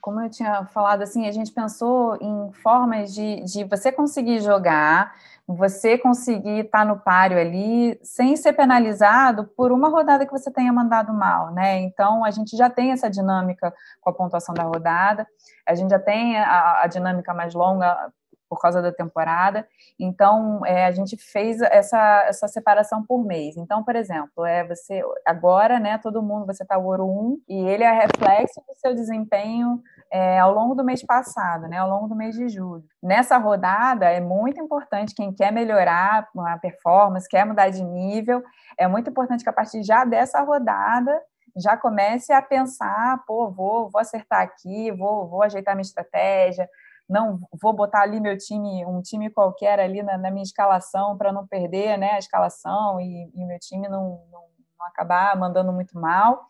como 0.00 0.20
eu 0.20 0.28
tinha 0.28 0.66
falado, 0.66 1.02
assim, 1.02 1.26
a 1.26 1.32
gente 1.32 1.50
pensou 1.50 2.16
em 2.20 2.52
formas 2.52 3.14
de, 3.14 3.42
de 3.44 3.64
você 3.64 3.90
conseguir 3.90 4.40
jogar, 4.40 5.14
você 5.46 5.96
conseguir 5.96 6.60
estar 6.60 6.84
no 6.84 6.98
páreo 6.98 7.38
ali, 7.38 7.98
sem 8.02 8.36
ser 8.36 8.52
penalizado 8.52 9.46
por 9.56 9.72
uma 9.72 9.88
rodada 9.88 10.26
que 10.26 10.32
você 10.32 10.50
tenha 10.50 10.72
mandado 10.72 11.12
mal, 11.12 11.52
né? 11.52 11.80
Então, 11.80 12.24
a 12.24 12.30
gente 12.30 12.56
já 12.56 12.68
tem 12.68 12.92
essa 12.92 13.08
dinâmica 13.08 13.72
com 14.00 14.10
a 14.10 14.12
pontuação 14.12 14.54
da 14.54 14.62
rodada, 14.62 15.26
a 15.66 15.74
gente 15.74 15.90
já 15.90 15.98
tem 15.98 16.38
a, 16.38 16.82
a 16.82 16.86
dinâmica 16.86 17.32
mais 17.32 17.54
longa 17.54 18.12
por 18.54 18.60
causa 18.60 18.80
da 18.80 18.92
temporada. 18.92 19.66
Então, 19.98 20.64
é, 20.64 20.86
a 20.86 20.92
gente 20.92 21.16
fez 21.16 21.60
essa, 21.60 22.24
essa 22.28 22.46
separação 22.46 23.04
por 23.04 23.24
mês. 23.24 23.56
Então, 23.56 23.82
por 23.82 23.96
exemplo, 23.96 24.44
é 24.46 24.64
você 24.64 25.02
agora, 25.26 25.80
né, 25.80 25.98
todo 25.98 26.22
mundo, 26.22 26.46
você 26.46 26.62
está 26.62 26.78
ouro 26.78 27.04
1 27.04 27.38
e 27.48 27.66
ele 27.66 27.82
é 27.82 27.92
reflexo 27.92 28.60
do 28.60 28.74
seu 28.76 28.94
desempenho 28.94 29.82
é, 30.10 30.38
ao 30.38 30.54
longo 30.54 30.74
do 30.74 30.84
mês 30.84 31.04
passado, 31.04 31.66
né, 31.66 31.78
ao 31.78 31.90
longo 31.90 32.06
do 32.06 32.14
mês 32.14 32.36
de 32.36 32.48
julho. 32.48 32.84
Nessa 33.02 33.36
rodada, 33.36 34.06
é 34.06 34.20
muito 34.20 34.62
importante 34.62 35.14
quem 35.14 35.32
quer 35.32 35.52
melhorar 35.52 36.28
a 36.38 36.58
performance, 36.58 37.28
quer 37.28 37.44
mudar 37.44 37.70
de 37.70 37.82
nível, 37.82 38.42
é 38.78 38.86
muito 38.86 39.10
importante 39.10 39.42
que 39.42 39.50
a 39.50 39.52
partir 39.52 39.82
já 39.82 40.04
dessa 40.04 40.40
rodada 40.40 41.20
já 41.56 41.76
comece 41.76 42.32
a 42.32 42.42
pensar, 42.42 43.22
pô, 43.26 43.50
vou, 43.50 43.88
vou 43.88 44.00
acertar 44.00 44.42
aqui, 44.42 44.90
vou, 44.90 45.28
vou 45.28 45.42
ajeitar 45.42 45.74
minha 45.74 45.82
estratégia, 45.82 46.68
não 47.08 47.40
vou 47.60 47.72
botar 47.72 48.02
ali 48.02 48.20
meu 48.20 48.36
time, 48.36 48.84
um 48.86 49.02
time 49.02 49.30
qualquer 49.30 49.78
ali 49.78 50.02
na, 50.02 50.16
na 50.16 50.30
minha 50.30 50.42
escalação 50.42 51.16
para 51.16 51.32
não 51.32 51.46
perder 51.46 51.98
né, 51.98 52.12
a 52.12 52.18
escalação 52.18 53.00
e, 53.00 53.30
e 53.34 53.44
meu 53.44 53.58
time 53.58 53.88
não, 53.88 54.22
não, 54.30 54.44
não, 54.78 54.86
acabar 54.86 55.38
mandando 55.38 55.72
muito 55.72 55.98
mal. 55.98 56.46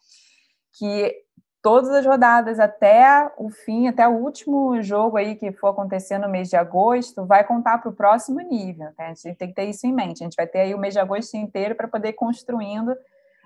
Que 0.78 1.14
todas 1.62 1.90
as 1.90 2.04
rodadas 2.04 2.61
até 2.61 3.32
o 3.38 3.50
fim, 3.50 3.88
até 3.88 4.06
o 4.06 4.12
último 4.12 4.80
jogo 4.82 5.16
aí 5.16 5.34
que 5.34 5.50
for 5.52 5.68
acontecer 5.68 6.18
no 6.18 6.28
mês 6.28 6.49
de 6.49 6.56
agosto, 6.56 7.25
vai 7.26 7.44
contar 7.44 7.78
para 7.78 7.90
o 7.90 7.94
próximo 7.94 8.40
nível. 8.40 8.92
Tá? 8.96 9.06
A 9.06 9.14
gente 9.14 9.34
tem 9.37 9.49
que 9.49 9.54
ter 9.54 9.64
isso 9.64 9.87
em 9.87 9.92
mente. 9.92 10.23
A 10.23 10.26
gente 10.26 10.37
vai 10.37 10.46
ter 10.46 10.61
aí 10.61 10.75
o 10.75 10.78
mês 10.78 10.94
de 10.94 11.00
agosto 11.00 11.37
inteiro 11.37 11.75
para 11.75 11.88
poder 11.88 12.11
ir 12.11 12.14
construindo 12.14 12.94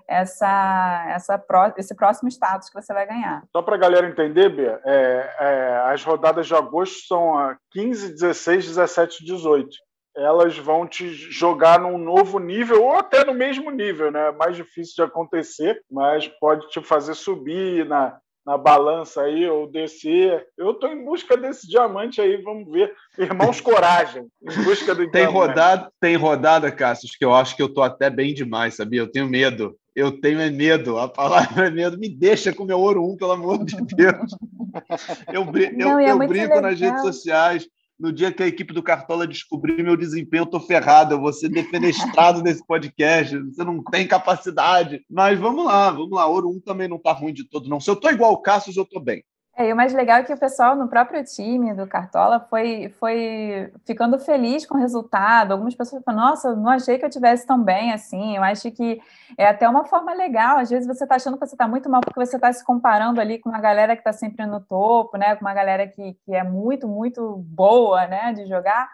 essa, 0.09 1.05
essa, 1.09 1.43
esse 1.77 1.95
próximo 1.95 2.27
status 2.29 2.69
que 2.69 2.81
você 2.81 2.91
vai 2.91 3.05
ganhar. 3.05 3.43
Só 3.55 3.61
para 3.61 3.75
a 3.75 3.79
galera 3.79 4.07
entender, 4.07 4.49
Bia, 4.49 4.81
é, 4.83 5.35
é, 5.39 5.83
as 5.85 6.03
rodadas 6.03 6.47
de 6.47 6.55
agosto 6.55 7.07
são 7.07 7.37
a 7.37 7.55
15, 7.71 8.13
16, 8.13 8.65
17 8.65 9.21
e 9.21 9.25
18. 9.25 9.69
Elas 10.17 10.57
vão 10.57 10.87
te 10.87 11.07
jogar 11.13 11.79
num 11.79 11.97
novo 11.97 12.39
nível 12.39 12.83
ou 12.83 12.95
até 12.95 13.23
no 13.23 13.33
mesmo 13.33 13.69
nível, 13.69 14.11
né? 14.11 14.29
É 14.29 14.31
mais 14.31 14.55
difícil 14.55 14.95
de 14.95 15.03
acontecer, 15.03 15.79
mas 15.89 16.27
pode 16.27 16.67
te 16.69 16.81
fazer 16.81 17.13
subir 17.13 17.85
na, 17.85 18.17
na 18.49 18.57
balança 18.57 19.21
aí 19.21 19.47
ou 19.47 19.67
descer. 19.69 20.47
Eu 20.57 20.71
estou 20.71 20.89
em 20.89 21.05
busca 21.05 21.37
desse 21.37 21.67
diamante 21.67 22.19
aí, 22.19 22.41
vamos 22.41 22.67
ver. 22.71 22.91
Irmãos 23.15 23.61
Coragem, 23.61 24.25
em 24.41 24.63
busca 24.63 24.95
do 24.95 25.07
tem 25.11 25.25
rodada, 25.25 25.91
tem 26.01 26.15
rodada, 26.15 26.71
Cassius, 26.71 27.15
que 27.15 27.23
eu 27.23 27.31
acho 27.31 27.55
que 27.55 27.61
eu 27.61 27.67
estou 27.67 27.83
até 27.83 28.09
bem 28.09 28.33
demais, 28.33 28.73
sabia? 28.73 29.01
Eu 29.01 29.11
tenho 29.11 29.27
medo. 29.27 29.77
Eu 29.95 30.19
tenho 30.19 30.41
é 30.41 30.49
medo. 30.49 30.97
A 30.97 31.07
palavra 31.07 31.67
é 31.67 31.69
medo. 31.69 31.99
Me 31.99 32.09
deixa 32.09 32.51
com 32.51 32.63
meu 32.65 32.79
ouro 32.79 33.05
1, 33.11 33.17
pelo 33.17 33.33
amor 33.33 33.63
de 33.63 33.75
Deus. 33.95 34.35
Eu, 35.33 35.41
eu, 35.41 35.77
Não, 35.77 35.99
é 35.99 36.11
eu 36.11 36.17
brinco 36.17 36.33
legal. 36.33 36.61
nas 36.61 36.79
redes 36.79 37.01
sociais. 37.01 37.67
No 37.99 38.13
dia 38.13 38.31
que 38.31 38.41
a 38.41 38.47
equipe 38.47 38.73
do 38.73 38.81
Cartola 38.81 39.27
descobrir 39.27 39.83
meu 39.83 39.97
desempenho, 39.97 40.43
eu 40.43 40.45
tô 40.45 40.59
ferrado. 40.59 41.13
Eu 41.13 41.19
vou 41.19 41.33
ser 41.33 41.49
defenestrado 41.49 42.41
nesse 42.43 42.65
podcast. 42.65 43.37
Você 43.37 43.63
não 43.63 43.83
tem 43.83 44.07
capacidade. 44.07 45.03
Mas 45.09 45.37
vamos 45.37 45.65
lá, 45.65 45.91
vamos 45.91 46.11
lá. 46.11 46.25
Ouro 46.25 46.49
1 46.49 46.61
também 46.61 46.87
não 46.87 46.97
tá 46.97 47.11
ruim 47.11 47.33
de 47.33 47.43
todo, 47.43 47.67
não. 47.67 47.79
Se 47.79 47.89
eu 47.89 47.95
tô 47.97 48.09
igual 48.09 48.31
o 48.31 48.41
Cassius, 48.41 48.77
eu 48.77 48.85
tô 48.85 49.01
bem. 49.01 49.23
É, 49.59 49.67
e 49.67 49.73
o 49.73 49.75
mais 49.75 49.93
legal 49.93 50.19
é 50.19 50.23
que 50.23 50.33
o 50.33 50.37
pessoal 50.37 50.73
no 50.73 50.87
próprio 50.87 51.21
time 51.21 51.73
do 51.73 51.85
Cartola 51.85 52.39
foi, 52.39 52.95
foi 52.97 53.69
ficando 53.85 54.17
feliz 54.17 54.65
com 54.65 54.77
o 54.77 54.79
resultado. 54.79 55.51
Algumas 55.51 55.75
pessoas 55.75 56.01
falam, 56.01 56.27
nossa, 56.27 56.55
não 56.55 56.69
achei 56.69 56.97
que 56.97 57.03
eu 57.03 57.09
tivesse 57.09 57.45
tão 57.45 57.61
bem 57.61 57.91
assim. 57.91 58.37
Eu 58.37 58.43
acho 58.43 58.71
que 58.71 59.01
é 59.37 59.45
até 59.49 59.67
uma 59.67 59.83
forma 59.83 60.13
legal. 60.13 60.59
Às 60.59 60.69
vezes 60.69 60.87
você 60.87 61.03
está 61.03 61.15
achando 61.15 61.37
que 61.37 61.45
você 61.45 61.55
está 61.55 61.67
muito 61.67 61.89
mal 61.89 61.99
porque 61.99 62.25
você 62.25 62.37
está 62.37 62.53
se 62.53 62.63
comparando 62.63 63.19
ali 63.19 63.37
com 63.37 63.49
uma 63.49 63.59
galera 63.59 63.97
que 63.97 63.99
está 63.99 64.13
sempre 64.13 64.45
no 64.45 64.61
topo, 64.61 65.17
né? 65.17 65.35
Com 65.35 65.41
uma 65.41 65.53
galera 65.53 65.85
que, 65.85 66.13
que 66.25 66.33
é 66.33 66.41
muito, 66.41 66.87
muito 66.87 67.35
boa 67.45 68.07
né? 68.07 68.31
de 68.31 68.45
jogar. 68.45 68.89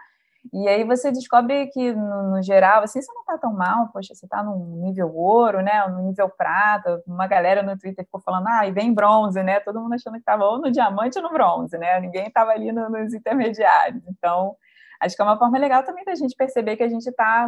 E 0.54 0.68
aí 0.68 0.84
você 0.84 1.12
descobre 1.12 1.68
que, 1.68 1.94
no, 1.94 2.36
no 2.36 2.44
geral, 2.44 2.84
assim, 2.84 3.02
você 3.02 3.12
não 3.14 3.22
está 3.22 3.38
tão 3.38 3.54
mal, 3.54 3.90
poxa, 3.92 4.14
você 4.14 4.25
está 4.25 4.44
no 4.44 4.58
nível 4.84 5.14
ouro, 5.14 5.62
né, 5.62 5.86
no 5.88 6.02
nível 6.04 6.30
prata, 6.30 7.02
uma 7.08 7.28
galera 7.28 7.64
no 7.64 7.78
Twitter 7.78 8.06
ficou 8.06 8.22
falando, 8.22 8.48
ah, 8.48 8.68
e 8.68 8.72
vem 8.72 8.94
bronze, 8.94 9.42
né, 9.44 9.60
todo 9.60 9.80
mundo 9.80 9.94
achando 9.94 10.14
que 10.14 10.20
estava 10.20 10.46
ou 10.46 10.60
no 10.60 10.72
diamante 10.72 11.18
ou 11.18 11.24
no 11.24 11.32
bronze, 11.32 11.78
né, 11.78 12.00
ninguém 12.00 12.28
estava 12.28 12.52
ali 12.52 12.72
no, 12.72 12.90
nos 12.90 13.14
intermediários, 13.14 14.04
então 14.08 14.56
acho 15.02 15.16
que 15.16 15.22
é 15.22 15.25
uma 15.25 15.38
forma 15.38 15.58
legal 15.58 15.84
também 15.84 16.06
da 16.06 16.16
gente 16.16 16.36
perceber 16.36 16.78
que 16.78 16.84
a 16.84 16.88
gente 16.88 17.08
está 17.08 17.48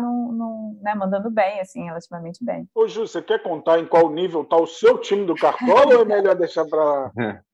né, 0.82 0.94
mandando 0.96 1.30
bem, 1.32 1.60
assim, 1.60 1.86
relativamente 1.86 2.44
bem. 2.44 2.68
Ô, 2.75 2.88
Ju, 2.88 3.08
você 3.08 3.22
quer 3.22 3.42
contar 3.42 3.80
em 3.80 3.88
qual 3.88 4.10
nível 4.10 4.42
está 4.42 4.58
o 4.58 4.68
seu 4.68 4.98
time 4.98 5.25
do 5.25 5.36
Cartola 5.36 5.96
ou 5.96 6.01
é 6.01 6.06
melhor 6.06 6.36
deixar 6.36 6.66
para 6.66 7.12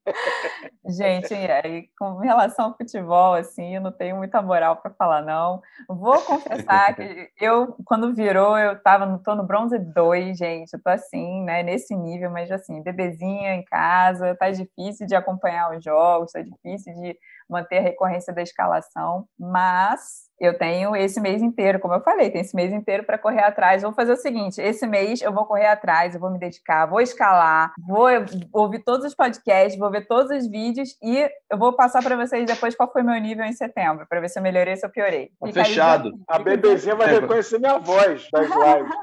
Gente, 0.86 1.34
aí, 1.34 1.88
com 1.98 2.18
relação 2.18 2.66
ao 2.66 2.78
futebol, 2.78 3.34
assim, 3.34 3.76
eu 3.76 3.82
não 3.82 3.92
tenho 3.92 4.18
muita 4.18 4.42
moral 4.42 4.78
para 4.78 4.92
falar, 4.92 5.22
não. 5.22 5.62
Vou 5.88 6.20
confessar 6.22 6.94
que 6.96 7.32
eu, 7.40 7.76
quando 7.86 8.14
virou, 8.14 8.58
eu 8.58 8.82
tava 8.82 9.06
no, 9.06 9.20
tô 9.20 9.34
no 9.34 9.44
bronze 9.44 9.80
2, 9.80 10.38
gente. 10.38 10.74
Eu 10.74 10.82
tô 10.82 10.90
assim, 10.90 11.44
né, 11.44 11.64
nesse 11.64 11.96
nível, 11.96 12.30
mas 12.30 12.52
assim, 12.52 12.82
bebezinha 12.82 13.56
em 13.56 13.64
casa, 13.64 14.36
tá 14.36 14.52
difícil 14.52 15.08
de 15.08 15.16
acompanhar 15.16 15.76
os 15.76 15.84
jogos, 15.84 16.32
tá 16.34 16.42
difícil 16.42 16.94
de 16.96 17.18
manter 17.50 17.78
a 17.78 17.82
recorrência 17.82 18.34
da 18.34 18.42
escalação, 18.42 19.28
mas 19.39 20.30
eu 20.43 20.58
tenho 20.58 20.93
esse 20.93 21.21
mês 21.21 21.41
inteiro, 21.41 21.79
como 21.79 21.93
eu 21.93 22.01
falei, 22.01 22.29
tem 22.29 22.41
esse 22.41 22.53
mês 22.53 22.73
inteiro 22.73 23.06
para 23.06 23.17
correr 23.17 23.43
atrás. 23.43 23.82
Vou 23.82 23.93
fazer 23.93 24.12
o 24.12 24.17
seguinte: 24.17 24.60
esse 24.60 24.86
mês 24.86 25.21
eu 25.21 25.32
vou 25.32 25.45
correr 25.45 25.67
atrás, 25.67 26.13
eu 26.13 26.19
vou 26.19 26.29
me 26.29 26.38
dedicar, 26.38 26.86
vou 26.86 26.99
escalar, 26.99 27.73
vou 27.88 28.08
ouvir 28.51 28.84
todos 28.84 29.06
os 29.06 29.15
podcasts, 29.15 29.79
vou 29.79 29.89
ver 29.89 30.06
todos 30.06 30.32
os 30.32 30.45
vídeos 30.47 30.97
e 31.01 31.29
eu 31.49 31.58
vou 31.58 31.73
passar 31.73 32.03
para 32.03 32.17
vocês 32.17 32.45
depois 32.45 32.75
qual 32.75 32.91
foi 32.91 33.03
meu 33.03 33.19
nível 33.21 33.45
em 33.45 33.53
setembro, 33.53 34.06
para 34.08 34.19
ver 34.19 34.29
se 34.29 34.38
eu 34.38 34.43
melhorei, 34.43 34.75
se 34.75 34.86
eu 34.86 34.89
piorei. 34.89 35.32
Tá 35.39 35.51
fechado. 35.51 36.10
Aí, 36.10 36.13
a 36.27 36.39
bebezinha 36.39 36.95
vai 36.95 37.08
reconhecer 37.08 37.60
minha 37.60 37.77
voz 37.77 38.27
das 38.32 38.47
lives. 38.47 38.93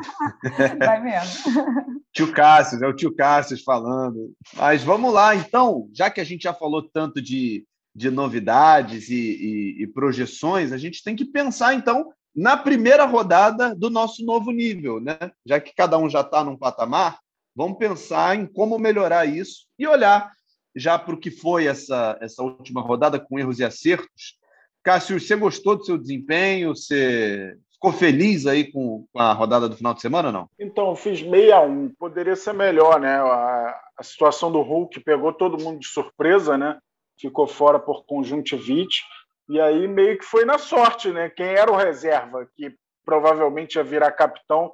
Vai 0.79 1.01
mesmo. 1.01 1.51
Tio 2.13 2.33
Cássio, 2.33 2.85
é 2.85 2.89
o 2.89 2.95
tio 2.95 3.15
Cássio 3.15 3.57
falando. 3.65 4.33
Mas 4.57 4.83
vamos 4.83 5.13
lá, 5.13 5.35
então, 5.35 5.89
já 5.95 6.11
que 6.11 6.21
a 6.21 6.25
gente 6.25 6.43
já 6.43 6.53
falou 6.53 6.83
tanto 6.83 7.23
de 7.23 7.65
de 8.01 8.11
novidades 8.11 9.11
e, 9.11 9.15
e, 9.15 9.83
e, 9.83 9.87
projeções, 9.87 10.73
a 10.73 10.79
gente 10.79 11.05
tem 11.05 11.15
que 11.15 11.25
pensar, 11.25 11.75
então, 11.75 12.11
na 12.35 12.57
primeira 12.57 13.05
rodada 13.05 13.75
do 13.75 13.91
nosso 13.91 14.25
novo 14.25 14.51
nível, 14.51 14.99
né? 15.01 15.19
Já 15.45 15.61
que 15.61 15.75
cada 15.75 15.99
um 15.99 16.09
já 16.09 16.23
está 16.23 16.43
num 16.43 16.57
patamar, 16.57 17.19
vamos 17.55 17.77
pensar 17.77 18.35
em 18.35 18.47
como 18.47 18.79
melhorar 18.79 19.27
isso 19.27 19.67
e 19.79 19.87
olhar 19.87 20.33
já 20.75 20.99
para 20.99 21.15
o 21.15 21.21
que 21.21 21.31
foi 21.31 21.67
essa, 21.67 22.17
essa 22.23 22.43
última 22.43 22.81
rodada 22.81 23.21
com 23.21 23.39
erros 23.39 23.59
e 23.59 23.65
acertos. 23.65 24.39
Cássio, 24.83 25.21
você 25.21 25.37
gostou 25.37 25.77
do 25.77 25.85
seu 25.85 25.99
desempenho? 25.99 26.75
Você 26.75 27.55
ficou 27.71 27.93
feliz 27.93 28.47
aí 28.47 28.73
com, 28.73 29.05
a 29.15 29.35
rodada 29.35 29.69
do 29.69 29.77
final 29.77 29.93
de 29.93 30.01
semana 30.01 30.29
ou 30.29 30.33
não? 30.33 30.49
Então, 30.59 30.97
fiz 30.97 31.19
61. 31.19 31.91
Poderia 31.99 32.37
ser 32.37 32.55
melhor, 32.55 32.99
né? 32.99 33.17
A, 33.17 33.79
a 33.99 34.03
situação 34.03 34.51
do 34.51 34.63
Hulk 34.63 35.01
pegou 35.01 35.35
todo 35.35 35.63
mundo 35.63 35.81
de 35.81 35.89
surpresa, 35.89 36.57
né? 36.57 36.79
Ficou 37.21 37.47
fora 37.47 37.79
por 37.79 38.05
conjuntivite. 38.05 39.03
E 39.49 39.61
aí 39.61 39.87
meio 39.89 40.19
que 40.19 40.25
foi 40.25 40.45
na 40.45 40.59
sorte, 40.59 41.11
né? 41.11 41.29
Quem 41.29 41.47
era 41.47 41.71
o 41.71 41.77
reserva, 41.77 42.49
que 42.57 42.75
provavelmente 43.05 43.77
ia 43.77 43.85
virar 43.85 44.13
capitão, 44.13 44.73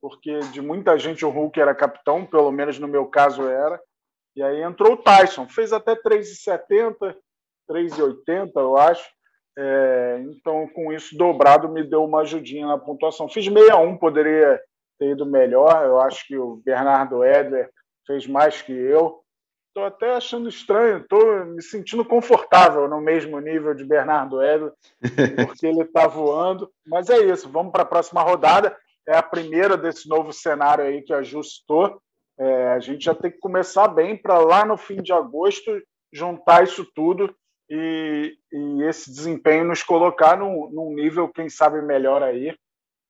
porque 0.00 0.38
de 0.52 0.60
muita 0.60 0.98
gente 0.98 1.24
o 1.24 1.30
Hulk 1.30 1.60
era 1.60 1.74
capitão, 1.74 2.24
pelo 2.26 2.52
menos 2.52 2.78
no 2.78 2.86
meu 2.86 3.06
caso 3.06 3.42
era. 3.42 3.80
E 4.36 4.42
aí 4.42 4.62
entrou 4.62 4.92
o 4.92 4.96
Tyson, 4.96 5.48
fez 5.48 5.72
até 5.72 5.96
3,70, 5.96 7.16
3,80, 7.68 8.50
eu 8.56 8.76
acho. 8.76 9.08
É, 9.58 10.20
então, 10.20 10.68
com 10.68 10.92
isso 10.92 11.16
dobrado, 11.16 11.68
me 11.68 11.82
deu 11.82 12.04
uma 12.04 12.20
ajudinha 12.20 12.66
na 12.66 12.78
pontuação. 12.78 13.28
Fiz 13.28 13.46
61, 13.46 13.96
poderia 13.96 14.60
ter 14.98 15.10
ido 15.10 15.26
melhor. 15.26 15.84
Eu 15.84 16.00
acho 16.00 16.24
que 16.26 16.36
o 16.36 16.62
Bernardo 16.64 17.24
Edler 17.24 17.68
fez 18.06 18.26
mais 18.26 18.62
que 18.62 18.72
eu. 18.72 19.20
Estou 19.78 19.86
até 19.86 20.16
achando 20.16 20.48
estranho, 20.48 20.98
estou 20.98 21.44
me 21.44 21.62
sentindo 21.62 22.04
confortável 22.04 22.88
no 22.88 23.00
mesmo 23.00 23.38
nível 23.38 23.72
de 23.74 23.84
Bernardo 23.84 24.42
Edler, 24.42 24.72
porque 25.46 25.68
ele 25.68 25.82
está 25.82 26.08
voando. 26.08 26.68
Mas 26.84 27.08
é 27.08 27.18
isso, 27.18 27.48
vamos 27.48 27.70
para 27.70 27.84
a 27.84 27.86
próxima 27.86 28.20
rodada. 28.20 28.76
É 29.06 29.16
a 29.16 29.22
primeira 29.22 29.76
desse 29.76 30.08
novo 30.08 30.32
cenário 30.32 30.84
aí 30.84 31.00
que 31.02 31.12
ajustou. 31.12 32.02
É, 32.36 32.72
a 32.72 32.80
gente 32.80 33.04
já 33.04 33.14
tem 33.14 33.30
que 33.30 33.38
começar 33.38 33.86
bem 33.86 34.16
para 34.16 34.38
lá 34.38 34.64
no 34.64 34.76
fim 34.76 35.00
de 35.00 35.12
agosto 35.12 35.70
juntar 36.12 36.64
isso 36.64 36.84
tudo 36.92 37.32
e, 37.70 38.34
e 38.52 38.82
esse 38.82 39.08
desempenho 39.08 39.64
nos 39.64 39.84
colocar 39.84 40.36
num, 40.36 40.68
num, 40.70 40.92
nível, 40.92 41.28
quem 41.28 41.48
sabe, 41.48 41.80
melhor 41.82 42.20
aí. 42.20 42.52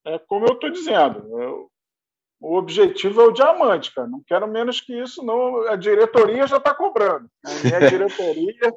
É 0.04 0.18
como 0.18 0.44
eu 0.44 0.52
estou 0.52 0.70
dizendo, 0.70 1.40
eu, 1.40 1.70
o 2.40 2.56
objetivo 2.56 3.20
é 3.20 3.24
o 3.24 3.32
diamante, 3.32 3.92
cara. 3.92 4.06
Não 4.06 4.22
quero 4.26 4.46
menos 4.46 4.80
que 4.80 4.94
isso, 4.94 5.24
não. 5.24 5.68
A 5.68 5.76
diretoria 5.76 6.46
já 6.46 6.58
está 6.58 6.74
cobrando. 6.74 7.28
A 7.44 7.50
minha 7.64 7.80
diretoria 7.90 8.74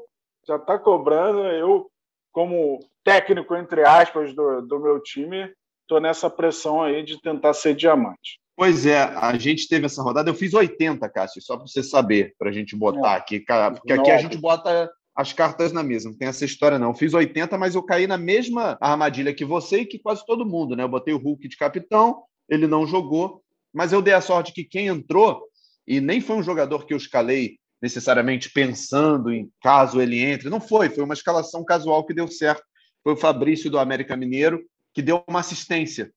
já 0.48 0.56
está 0.56 0.80
cobrando. 0.80 1.42
Eu, 1.48 1.90
como 2.32 2.80
técnico, 3.04 3.56
entre 3.56 3.84
aspas, 3.84 4.34
do, 4.34 4.62
do 4.62 4.80
meu 4.80 5.00
time, 5.02 5.52
estou 5.82 6.00
nessa 6.00 6.30
pressão 6.30 6.82
aí 6.82 7.04
de 7.04 7.22
tentar 7.22 7.54
ser 7.54 7.76
diamante. 7.76 8.40
Pois 8.56 8.86
é, 8.86 9.02
a 9.02 9.38
gente 9.38 9.68
teve 9.68 9.86
essa 9.86 10.02
rodada. 10.02 10.30
Eu 10.30 10.36
fiz 10.36 10.54
80, 10.54 11.08
Cássio, 11.10 11.42
só 11.42 11.56
para 11.56 11.68
você 11.68 11.84
saber, 11.84 12.34
para 12.38 12.50
a 12.50 12.54
gente 12.54 12.76
botar 12.76 13.14
é. 13.14 13.18
aqui. 13.18 13.40
Porque 13.40 13.94
aqui 13.94 14.12
a 14.12 14.18
gente 14.18 14.38
bota 14.38 14.90
as 15.16 15.34
cartas 15.34 15.72
na 15.72 15.84
mesa, 15.84 16.10
não 16.10 16.18
tem 16.18 16.28
essa 16.28 16.46
história 16.46 16.80
não. 16.80 16.90
Eu 16.90 16.94
fiz 16.94 17.14
80, 17.14 17.58
mas 17.58 17.76
eu 17.76 17.84
caí 17.84 18.08
na 18.08 18.18
mesma 18.18 18.78
armadilha 18.80 19.34
que 19.34 19.46
você 19.46 19.80
e 19.82 19.86
que 19.86 20.00
quase 20.00 20.26
todo 20.26 20.46
mundo, 20.46 20.76
né? 20.76 20.84
Eu 20.84 20.90
botei 20.90 21.14
o 21.14 21.18
Hulk 21.18 21.48
de 21.48 21.58
capitão, 21.58 22.24
ele 22.50 22.68
não 22.68 22.88
jogou, 22.88 23.42
mas 23.74 23.92
eu 23.94 24.02
dei 24.02 24.14
a 24.14 24.22
sorte 24.22 24.54
que 24.54 24.64
quem 24.64 24.88
entrou, 24.88 25.42
e 25.88 26.00
nem 26.00 26.22
foi 26.22 26.36
um 26.36 26.44
jogador 26.44 26.86
que 26.86 26.94
eu 26.94 26.98
escalei 26.98 27.58
necessariamente 27.82 28.52
pensando 28.52 29.32
em 29.32 29.50
caso 29.62 30.00
ele 30.00 30.20
entre, 30.20 30.50
não 30.50 30.62
foi, 30.62 30.90
foi 30.90 31.04
uma 31.04 31.16
escalação 31.16 31.66
casual 31.66 32.06
que 32.06 32.14
deu 32.14 32.28
certo. 32.28 32.64
Foi 33.04 33.14
o 33.14 33.18
Fabrício 33.18 33.72
do 33.72 33.80
América 33.80 34.16
Mineiro, 34.16 34.64
que 34.94 35.02
deu 35.02 35.24
uma 35.28 35.40
assistência. 35.40 36.12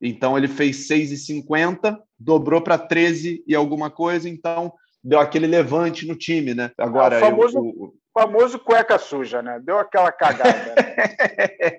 Então 0.00 0.36
ele 0.36 0.46
fez 0.46 0.86
6,50, 0.88 1.98
dobrou 2.18 2.60
para 2.60 2.78
13 2.78 3.42
e 3.46 3.54
alguma 3.54 3.90
coisa, 3.90 4.28
então 4.28 4.72
deu 5.02 5.18
aquele 5.18 5.46
levante 5.46 6.06
no 6.06 6.14
time, 6.14 6.54
né? 6.54 6.70
Agora, 6.76 7.16
é, 7.16 7.18
o 7.18 7.20
famoso, 7.20 7.58
eu, 7.58 7.94
famoso 8.18 8.58
cueca 8.58 8.98
suja, 8.98 9.40
né? 9.40 9.60
Deu 9.62 9.78
aquela 9.78 10.10
cagada. 10.10 10.74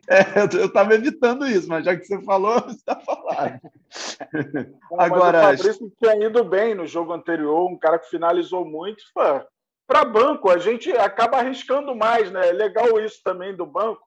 é, 0.07 0.39
eu 0.57 0.65
estava 0.65 0.93
evitando 0.93 1.45
isso, 1.45 1.67
mas 1.67 1.83
já 1.83 1.95
que 1.95 2.05
você 2.05 2.21
falou, 2.23 2.59
você 2.63 2.75
está 2.75 2.95
falando. 2.95 3.59
Agora, 4.97 5.39
o 5.39 5.57
Fabrício 5.57 5.91
tinha 6.01 6.15
ido 6.25 6.43
bem 6.45 6.73
no 6.73 6.87
jogo 6.87 7.11
anterior, 7.11 7.69
um 7.69 7.77
cara 7.77 7.99
que 7.99 8.09
finalizou 8.09 8.63
muito. 8.63 9.03
Para 9.85 10.05
banco, 10.05 10.49
a 10.49 10.57
gente 10.57 10.91
acaba 10.91 11.39
arriscando 11.39 11.95
mais, 11.95 12.31
né? 12.31 12.49
É 12.49 12.51
legal 12.53 12.99
isso 12.99 13.19
também 13.23 13.55
do 13.55 13.65
banco, 13.65 14.01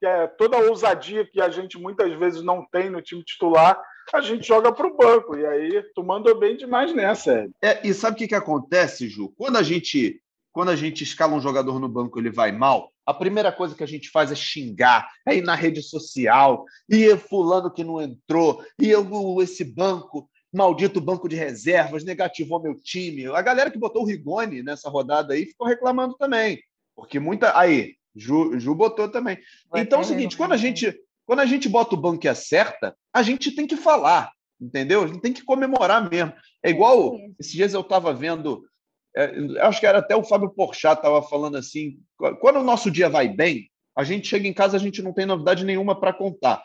que 0.00 0.06
é 0.06 0.26
toda 0.26 0.56
a 0.56 0.60
ousadia 0.60 1.24
que 1.24 1.40
a 1.40 1.48
gente 1.48 1.78
muitas 1.78 2.12
vezes 2.14 2.42
não 2.42 2.66
tem 2.66 2.90
no 2.90 3.02
time 3.02 3.22
titular, 3.22 3.80
a 4.12 4.20
gente 4.20 4.46
joga 4.46 4.72
para 4.72 4.86
o 4.86 4.96
banco. 4.96 5.36
E 5.36 5.46
aí, 5.46 5.82
tu 5.94 6.02
mandou 6.02 6.36
bem 6.38 6.56
demais 6.56 6.92
nessa. 6.94 7.48
É, 7.62 7.86
e 7.86 7.94
sabe 7.94 8.14
o 8.14 8.18
que, 8.18 8.28
que 8.28 8.34
acontece, 8.34 9.08
Ju? 9.08 9.32
Quando 9.36 9.56
a 9.56 9.62
gente 9.62 10.20
quando 10.56 10.70
a 10.70 10.74
gente 10.74 11.04
escala 11.04 11.34
um 11.34 11.40
jogador 11.40 11.78
no 11.78 11.86
banco 11.86 12.18
ele 12.18 12.30
vai 12.30 12.50
mal, 12.50 12.90
a 13.04 13.12
primeira 13.12 13.52
coisa 13.52 13.74
que 13.74 13.84
a 13.84 13.86
gente 13.86 14.08
faz 14.08 14.32
é 14.32 14.34
xingar, 14.34 15.06
é 15.28 15.36
ir 15.36 15.42
na 15.42 15.54
rede 15.54 15.82
social, 15.82 16.64
e 16.88 17.14
fulano 17.14 17.70
que 17.70 17.84
não 17.84 18.00
entrou, 18.00 18.64
e 18.80 18.88
eu, 18.88 19.06
esse 19.42 19.62
banco, 19.62 20.26
maldito 20.50 20.98
banco 20.98 21.28
de 21.28 21.36
reservas, 21.36 22.04
negativou 22.04 22.58
meu 22.58 22.74
time. 22.74 23.26
A 23.26 23.42
galera 23.42 23.70
que 23.70 23.78
botou 23.78 24.00
o 24.00 24.06
Rigoni 24.06 24.62
nessa 24.62 24.88
rodada 24.88 25.34
aí 25.34 25.44
ficou 25.44 25.66
reclamando 25.66 26.14
também, 26.14 26.58
porque 26.94 27.20
muita. 27.20 27.54
Aí, 27.58 27.92
Ju, 28.14 28.58
Ju 28.58 28.74
botou 28.74 29.10
também. 29.10 29.36
Vai 29.70 29.82
então 29.82 29.98
é 29.98 30.02
o 30.02 30.06
seguinte: 30.06 30.38
quando 30.38 30.52
a, 30.52 30.56
gente, 30.56 30.98
quando 31.26 31.40
a 31.40 31.46
gente 31.46 31.68
bota 31.68 31.94
o 31.94 32.00
banco 32.00 32.24
e 32.24 32.30
acerta, 32.30 32.96
a 33.12 33.22
gente 33.22 33.54
tem 33.54 33.66
que 33.66 33.76
falar, 33.76 34.32
entendeu? 34.58 35.02
A 35.02 35.06
gente 35.06 35.20
tem 35.20 35.34
que 35.34 35.44
comemorar 35.44 36.08
mesmo. 36.08 36.32
É 36.62 36.70
igual. 36.70 37.14
Esses 37.38 37.52
dias 37.52 37.74
eu 37.74 37.82
estava 37.82 38.14
vendo 38.14 38.64
é, 39.16 39.32
acho 39.62 39.80
que 39.80 39.86
era 39.86 39.98
até 39.98 40.14
o 40.14 40.22
Fábio 40.22 40.50
Porchat 40.50 40.98
estava 40.98 41.22
falando 41.22 41.56
assim, 41.56 41.98
quando 42.40 42.60
o 42.60 42.64
nosso 42.64 42.90
dia 42.90 43.08
vai 43.08 43.28
bem, 43.28 43.70
a 43.96 44.04
gente 44.04 44.28
chega 44.28 44.46
em 44.46 44.52
casa, 44.52 44.76
a 44.76 44.80
gente 44.80 45.02
não 45.02 45.12
tem 45.12 45.24
novidade 45.24 45.64
nenhuma 45.64 45.98
para 45.98 46.12
contar. 46.12 46.62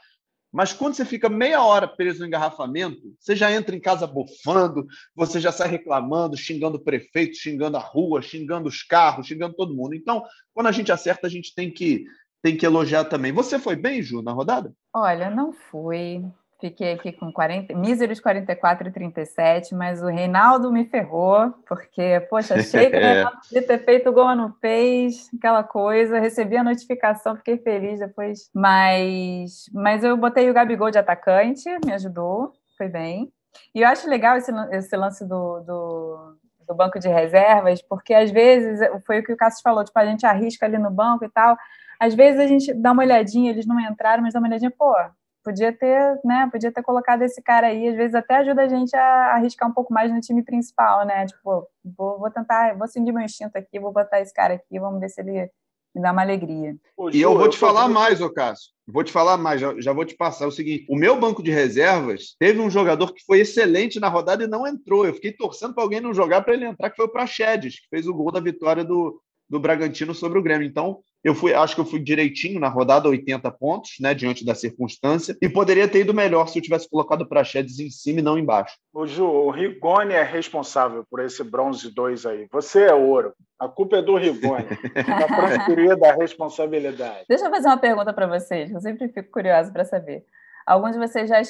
Mas 0.51 0.73
quando 0.73 0.95
você 0.95 1.05
fica 1.05 1.29
meia 1.29 1.63
hora 1.63 1.87
preso 1.87 2.19
no 2.19 2.27
engarrafamento, 2.27 3.15
você 3.17 3.37
já 3.37 3.49
entra 3.49 3.73
em 3.73 3.79
casa 3.79 4.05
bufando, 4.05 4.85
você 5.15 5.39
já 5.39 5.49
sai 5.49 5.69
reclamando, 5.69 6.35
xingando 6.35 6.75
o 6.75 6.83
prefeito, 6.83 7.37
xingando 7.37 7.77
a 7.77 7.79
rua, 7.79 8.21
xingando 8.21 8.67
os 8.67 8.83
carros, 8.83 9.27
xingando 9.27 9.55
todo 9.55 9.73
mundo. 9.73 9.95
Então, 9.95 10.21
quando 10.53 10.67
a 10.67 10.71
gente 10.73 10.91
acerta, 10.91 11.25
a 11.25 11.29
gente 11.29 11.55
tem 11.55 11.71
que, 11.71 12.03
tem 12.41 12.57
que 12.57 12.65
elogiar 12.65 13.05
também. 13.05 13.31
Você 13.31 13.57
foi 13.57 13.77
bem, 13.77 14.01
Ju, 14.01 14.21
na 14.21 14.33
rodada? 14.33 14.73
Olha, 14.93 15.29
não 15.29 15.53
fui. 15.53 16.21
Fiquei 16.61 16.93
aqui 16.93 17.11
com 17.11 17.33
40, 17.33 17.73
míseros 17.73 18.19
44 18.19 18.87
e 18.87 18.91
37, 18.91 19.73
mas 19.73 20.03
o 20.03 20.05
Reinaldo 20.05 20.71
me 20.71 20.85
ferrou, 20.85 21.51
porque, 21.67 22.19
poxa, 22.29 22.53
achei 22.59 22.87
que 22.91 22.97
o 22.97 22.99
Reinaldo 22.99 23.39
podia 23.41 23.65
ter 23.65 23.83
feito 23.83 24.13
gol, 24.13 24.35
não 24.35 24.53
fez, 24.61 25.27
aquela 25.35 25.63
coisa. 25.63 26.19
Recebi 26.19 26.55
a 26.55 26.63
notificação, 26.63 27.35
fiquei 27.35 27.57
feliz 27.57 27.99
depois. 27.99 28.51
Mas, 28.53 29.65
mas 29.73 30.03
eu 30.03 30.15
botei 30.15 30.51
o 30.51 30.53
Gabigol 30.53 30.91
de 30.91 30.99
atacante, 30.99 31.67
me 31.83 31.93
ajudou, 31.93 32.53
foi 32.77 32.87
bem. 32.87 33.33
E 33.73 33.81
eu 33.81 33.87
acho 33.87 34.07
legal 34.07 34.37
esse, 34.37 34.51
esse 34.71 34.95
lance 34.95 35.27
do, 35.27 35.61
do, 35.61 36.37
do 36.67 36.75
banco 36.75 36.99
de 36.99 37.07
reservas, 37.07 37.81
porque 37.81 38.13
às 38.13 38.29
vezes, 38.29 38.87
foi 39.07 39.19
o 39.19 39.23
que 39.23 39.33
o 39.33 39.37
Cássio 39.37 39.63
falou, 39.63 39.83
tipo, 39.83 39.97
a 39.97 40.05
gente 40.05 40.27
arrisca 40.27 40.67
ali 40.67 40.77
no 40.77 40.91
banco 40.91 41.25
e 41.25 41.29
tal. 41.29 41.57
Às 41.99 42.13
vezes 42.13 42.39
a 42.39 42.45
gente 42.45 42.71
dá 42.71 42.91
uma 42.91 43.01
olhadinha, 43.01 43.49
eles 43.49 43.65
não 43.65 43.79
entraram, 43.79 44.21
mas 44.21 44.33
dá 44.33 44.39
uma 44.39 44.47
olhadinha, 44.47 44.71
pô, 44.71 44.95
podia 45.43 45.73
ter, 45.73 46.19
né, 46.23 46.47
podia 46.51 46.71
ter 46.71 46.83
colocado 46.83 47.21
esse 47.23 47.41
cara 47.41 47.67
aí, 47.67 47.87
às 47.87 47.95
vezes 47.95 48.15
até 48.15 48.37
ajuda 48.37 48.63
a 48.63 48.67
gente 48.67 48.95
a 48.95 49.35
arriscar 49.35 49.69
um 49.69 49.73
pouco 49.73 49.93
mais 49.93 50.11
no 50.11 50.21
time 50.21 50.43
principal, 50.43 51.05
né? 51.05 51.25
Tipo, 51.25 51.67
vou, 51.83 52.19
vou 52.19 52.31
tentar, 52.31 52.77
vou 52.77 52.87
seguir 52.87 53.11
meu 53.11 53.23
instinto 53.23 53.57
aqui, 53.57 53.79
vou 53.79 53.91
botar 53.91 54.21
esse 54.21 54.33
cara 54.33 54.55
aqui, 54.55 54.79
vamos 54.79 54.99
ver 54.99 55.09
se 55.09 55.21
ele 55.21 55.49
me 55.93 56.01
dá 56.01 56.11
uma 56.11 56.21
alegria. 56.21 56.75
e 57.11 57.21
eu 57.21 57.37
vou 57.37 57.49
te 57.49 57.57
falar 57.57 57.87
mais, 57.89 58.21
ô 58.21 58.29
Cássio. 58.29 58.71
Vou 58.87 59.03
te 59.03 59.11
falar 59.11 59.37
mais, 59.37 59.61
já, 59.61 59.73
já, 59.79 59.93
vou 59.93 60.05
te 60.05 60.15
passar 60.15 60.47
o 60.47 60.51
seguinte: 60.51 60.85
o 60.89 60.95
meu 60.95 61.19
banco 61.19 61.43
de 61.43 61.51
reservas 61.51 62.35
teve 62.39 62.59
um 62.59 62.69
jogador 62.69 63.13
que 63.13 63.23
foi 63.25 63.39
excelente 63.39 63.99
na 63.99 64.09
rodada 64.09 64.43
e 64.43 64.47
não 64.47 64.67
entrou. 64.67 65.05
Eu 65.05 65.13
fiquei 65.13 65.31
torcendo 65.31 65.73
para 65.73 65.83
alguém 65.83 66.01
não 66.01 66.13
jogar 66.13 66.41
para 66.41 66.53
ele 66.53 66.65
entrar, 66.65 66.89
que 66.89 66.95
foi 66.95 67.05
o 67.05 67.11
Praxedes, 67.11 67.79
que 67.79 67.87
fez 67.89 68.07
o 68.07 68.13
gol 68.13 68.31
da 68.31 68.39
vitória 68.39 68.83
do, 68.83 69.21
do 69.49 69.59
Bragantino 69.59 70.13
sobre 70.13 70.39
o 70.39 70.43
Grêmio. 70.43 70.67
Então, 70.67 71.01
eu 71.23 71.35
fui, 71.35 71.53
acho 71.53 71.75
que 71.75 71.81
eu 71.81 71.85
fui 71.85 71.99
direitinho 71.99 72.59
na 72.59 72.67
rodada, 72.67 73.07
80 73.07 73.49
pontos, 73.51 73.91
né, 73.99 74.13
diante 74.13 74.45
da 74.45 74.55
circunstância, 74.55 75.37
e 75.41 75.47
poderia 75.47 75.87
ter 75.87 75.99
ido 75.99 76.13
melhor 76.13 76.47
se 76.47 76.57
eu 76.57 76.63
tivesse 76.63 76.89
colocado 76.89 77.21
o 77.21 77.27
Praxedes 77.27 77.79
em 77.79 77.89
cima 77.89 78.19
e 78.19 78.23
não 78.23 78.37
embaixo. 78.37 78.75
O 78.93 79.05
Ju, 79.05 79.25
o 79.25 79.51
Rigoni 79.51 80.13
é 80.13 80.23
responsável 80.23 81.05
por 81.09 81.19
esse 81.19 81.43
bronze 81.43 81.93
2 81.93 82.25
aí. 82.25 82.47
Você 82.51 82.85
é 82.85 82.93
ouro. 82.93 83.33
A 83.59 83.67
culpa 83.67 83.97
é 83.97 84.01
do 84.01 84.15
Rigoni. 84.15 84.65
Está 84.95 85.27
transferida 85.27 86.09
a 86.09 86.15
responsabilidade. 86.15 87.25
Deixa 87.29 87.45
eu 87.45 87.51
fazer 87.51 87.67
uma 87.67 87.77
pergunta 87.77 88.11
para 88.11 88.27
vocês, 88.27 88.71
eu 88.71 88.81
sempre 88.81 89.07
fico 89.09 89.31
curiosa 89.31 89.71
para 89.71 89.85
saber. 89.85 90.25
Alguns 90.71 90.93
de 90.93 90.99
vocês 90.99 91.29
já, 91.29 91.41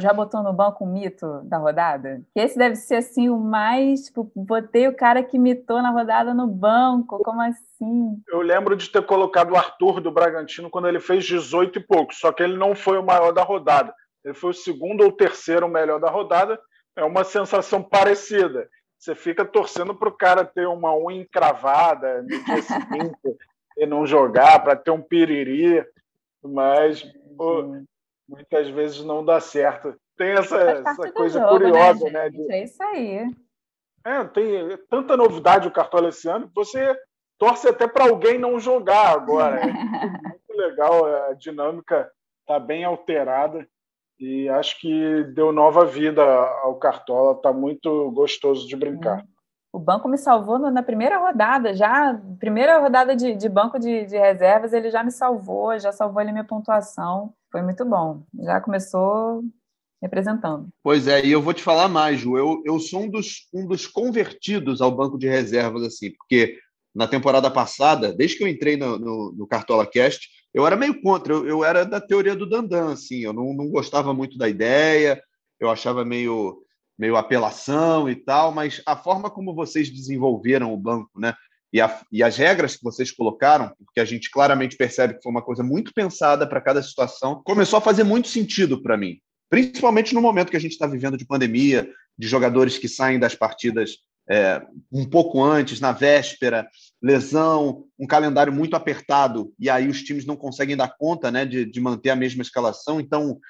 já 0.00 0.12
botou 0.12 0.42
no 0.42 0.52
banco 0.52 0.82
o 0.82 0.86
mito 0.88 1.42
da 1.44 1.58
rodada? 1.58 2.20
Que 2.34 2.40
esse 2.40 2.58
deve 2.58 2.74
ser 2.74 2.96
assim 2.96 3.28
o 3.28 3.38
mais. 3.38 4.06
Tipo, 4.06 4.28
botei 4.34 4.88
o 4.88 4.96
cara 4.96 5.22
que 5.22 5.38
mitou 5.38 5.80
na 5.80 5.90
rodada 5.90 6.34
no 6.34 6.48
banco. 6.48 7.22
Como 7.22 7.40
assim? 7.40 8.20
Eu 8.28 8.40
lembro 8.40 8.74
de 8.74 8.90
ter 8.90 9.06
colocado 9.06 9.52
o 9.52 9.56
Arthur 9.56 10.00
do 10.00 10.10
Bragantino 10.10 10.68
quando 10.68 10.88
ele 10.88 10.98
fez 10.98 11.24
18 11.24 11.78
e 11.78 11.82
pouco, 11.84 12.12
só 12.12 12.32
que 12.32 12.42
ele 12.42 12.56
não 12.56 12.74
foi 12.74 12.98
o 12.98 13.04
maior 13.04 13.30
da 13.30 13.44
rodada. 13.44 13.94
Ele 14.24 14.34
foi 14.34 14.50
o 14.50 14.54
segundo 14.54 15.04
ou 15.04 15.12
terceiro 15.12 15.68
melhor 15.68 16.00
da 16.00 16.10
rodada. 16.10 16.58
É 16.96 17.04
uma 17.04 17.22
sensação 17.22 17.80
parecida. 17.80 18.68
Você 18.98 19.14
fica 19.14 19.44
torcendo 19.44 19.94
para 19.94 20.08
o 20.08 20.16
cara 20.16 20.44
ter 20.44 20.66
uma 20.66 20.92
unha 20.96 21.22
encravada 21.22 22.22
no 22.22 22.26
dia 22.26 22.38
seguinte 22.66 23.36
e 23.78 23.86
não 23.86 24.04
jogar, 24.04 24.64
para 24.64 24.74
ter 24.74 24.90
um 24.90 25.00
piriri. 25.00 25.86
Mas 26.42 27.06
muitas 28.28 28.68
vezes 28.68 29.04
não 29.04 29.24
dá 29.24 29.40
certo. 29.40 29.94
Tem 30.16 30.30
essa, 30.30 30.60
essa 30.60 31.12
coisa 31.12 31.40
jogo, 31.40 31.58
né, 31.58 31.70
curiosa, 31.70 32.10
né? 32.10 32.30
de... 32.30 32.52
É 32.52 32.64
isso 32.64 32.82
aí. 32.82 33.30
É, 34.04 34.24
tem 34.24 34.78
tanta 34.88 35.16
novidade 35.16 35.66
o 35.66 35.72
Cartola 35.72 36.10
esse 36.10 36.28
ano 36.28 36.48
que 36.48 36.54
você 36.54 36.96
torce 37.38 37.68
até 37.68 37.88
para 37.88 38.04
alguém 38.04 38.38
não 38.38 38.60
jogar 38.60 39.12
agora. 39.12 39.60
É 39.60 39.66
muito 40.28 40.52
legal, 40.56 41.04
a 41.04 41.32
dinâmica 41.34 42.10
está 42.40 42.60
bem 42.60 42.84
alterada 42.84 43.66
e 44.18 44.48
acho 44.48 44.78
que 44.80 45.24
deu 45.34 45.52
nova 45.52 45.84
vida 45.84 46.22
ao 46.22 46.76
Cartola, 46.76 47.32
está 47.32 47.52
muito 47.52 48.10
gostoso 48.12 48.68
de 48.68 48.76
brincar. 48.76 49.22
Hum. 49.22 49.26
O 49.72 49.78
banco 49.78 50.06
me 50.06 50.16
salvou 50.16 50.56
na 50.58 50.84
primeira 50.84 51.18
rodada, 51.18 51.74
já 51.74 52.16
primeira 52.38 52.78
rodada 52.78 53.16
de, 53.16 53.34
de 53.34 53.48
banco 53.48 53.76
de, 53.76 54.06
de, 54.06 54.16
reservas, 54.16 54.72
ele 54.72 54.88
já 54.88 55.02
me 55.02 55.10
salvou, 55.10 55.76
já 55.80 55.90
salvou 55.90 56.20
ali 56.20 56.30
minha 56.30 56.44
pontuação. 56.44 57.34
Foi 57.54 57.62
muito 57.62 57.84
bom. 57.84 58.24
Já 58.42 58.60
começou 58.60 59.44
representando. 60.02 60.70
Pois 60.82 61.06
é, 61.06 61.24
e 61.24 61.30
eu 61.30 61.40
vou 61.40 61.54
te 61.54 61.62
falar 61.62 61.86
mais, 61.86 62.18
Ju. 62.18 62.36
Eu, 62.36 62.60
eu 62.66 62.80
sou 62.80 63.04
um 63.04 63.08
dos, 63.08 63.48
um 63.54 63.64
dos 63.64 63.86
convertidos 63.86 64.80
ao 64.80 64.90
banco 64.90 65.16
de 65.16 65.28
reservas, 65.28 65.84
assim, 65.84 66.10
porque 66.10 66.58
na 66.92 67.06
temporada 67.06 67.48
passada, 67.48 68.12
desde 68.12 68.38
que 68.38 68.42
eu 68.42 68.48
entrei 68.48 68.76
no, 68.76 68.98
no, 68.98 69.32
no 69.38 69.46
Cartola 69.46 69.86
Cast, 69.86 70.28
eu 70.52 70.66
era 70.66 70.74
meio 70.74 71.00
contra, 71.00 71.32
eu, 71.32 71.46
eu 71.46 71.64
era 71.64 71.84
da 71.84 72.00
teoria 72.00 72.34
do 72.34 72.44
Dandan, 72.44 72.92
assim, 72.92 73.20
eu 73.20 73.32
não, 73.32 73.54
não 73.54 73.70
gostava 73.70 74.12
muito 74.12 74.36
da 74.36 74.48
ideia, 74.48 75.22
eu 75.60 75.70
achava 75.70 76.04
meio 76.04 76.60
meio 76.98 77.16
apelação 77.16 78.08
e 78.10 78.16
tal, 78.16 78.50
mas 78.50 78.82
a 78.84 78.96
forma 78.96 79.30
como 79.30 79.54
vocês 79.54 79.90
desenvolveram 79.90 80.74
o 80.74 80.76
banco, 80.76 81.10
né? 81.16 81.34
E, 81.74 81.80
a, 81.80 82.00
e, 82.12 82.22
as 82.22 82.36
regras 82.36 82.76
que 82.76 82.84
vocês 82.84 83.10
colocaram, 83.10 83.74
porque 83.84 83.98
a 83.98 84.04
gente 84.04 84.30
claramente 84.30 84.76
percebe 84.76 85.14
que 85.14 85.22
foi 85.24 85.32
uma 85.32 85.42
coisa 85.42 85.64
muito 85.64 85.92
pensada 85.92 86.46
para 86.46 86.60
cada 86.60 86.80
situação, 86.80 87.42
começou 87.44 87.78
a 87.78 87.82
fazer 87.82 88.04
muito 88.04 88.28
sentido 88.28 88.80
para 88.80 88.96
mim. 88.96 89.18
Principalmente 89.50 90.14
no 90.14 90.22
momento 90.22 90.52
que 90.52 90.56
a 90.56 90.60
gente 90.60 90.70
está 90.70 90.86
vivendo 90.86 91.16
de 91.16 91.26
pandemia, 91.26 91.90
de 92.16 92.28
jogadores 92.28 92.78
que 92.78 92.86
saem 92.86 93.18
das 93.18 93.34
partidas 93.34 93.96
é, 94.30 94.62
um 94.92 95.04
pouco 95.04 95.42
antes, 95.42 95.80
na 95.80 95.90
véspera, 95.90 96.68
lesão, 97.02 97.84
um 97.98 98.06
calendário 98.06 98.52
muito 98.52 98.76
apertado, 98.76 99.52
e 99.58 99.68
aí 99.68 99.88
os 99.88 100.00
times 100.00 100.24
não 100.24 100.36
conseguem 100.36 100.76
dar 100.76 100.94
conta 100.96 101.28
né, 101.28 101.44
de, 101.44 101.64
de 101.64 101.80
manter 101.80 102.10
a 102.10 102.16
mesma 102.16 102.42
escalação. 102.42 103.00
Então, 103.00 103.40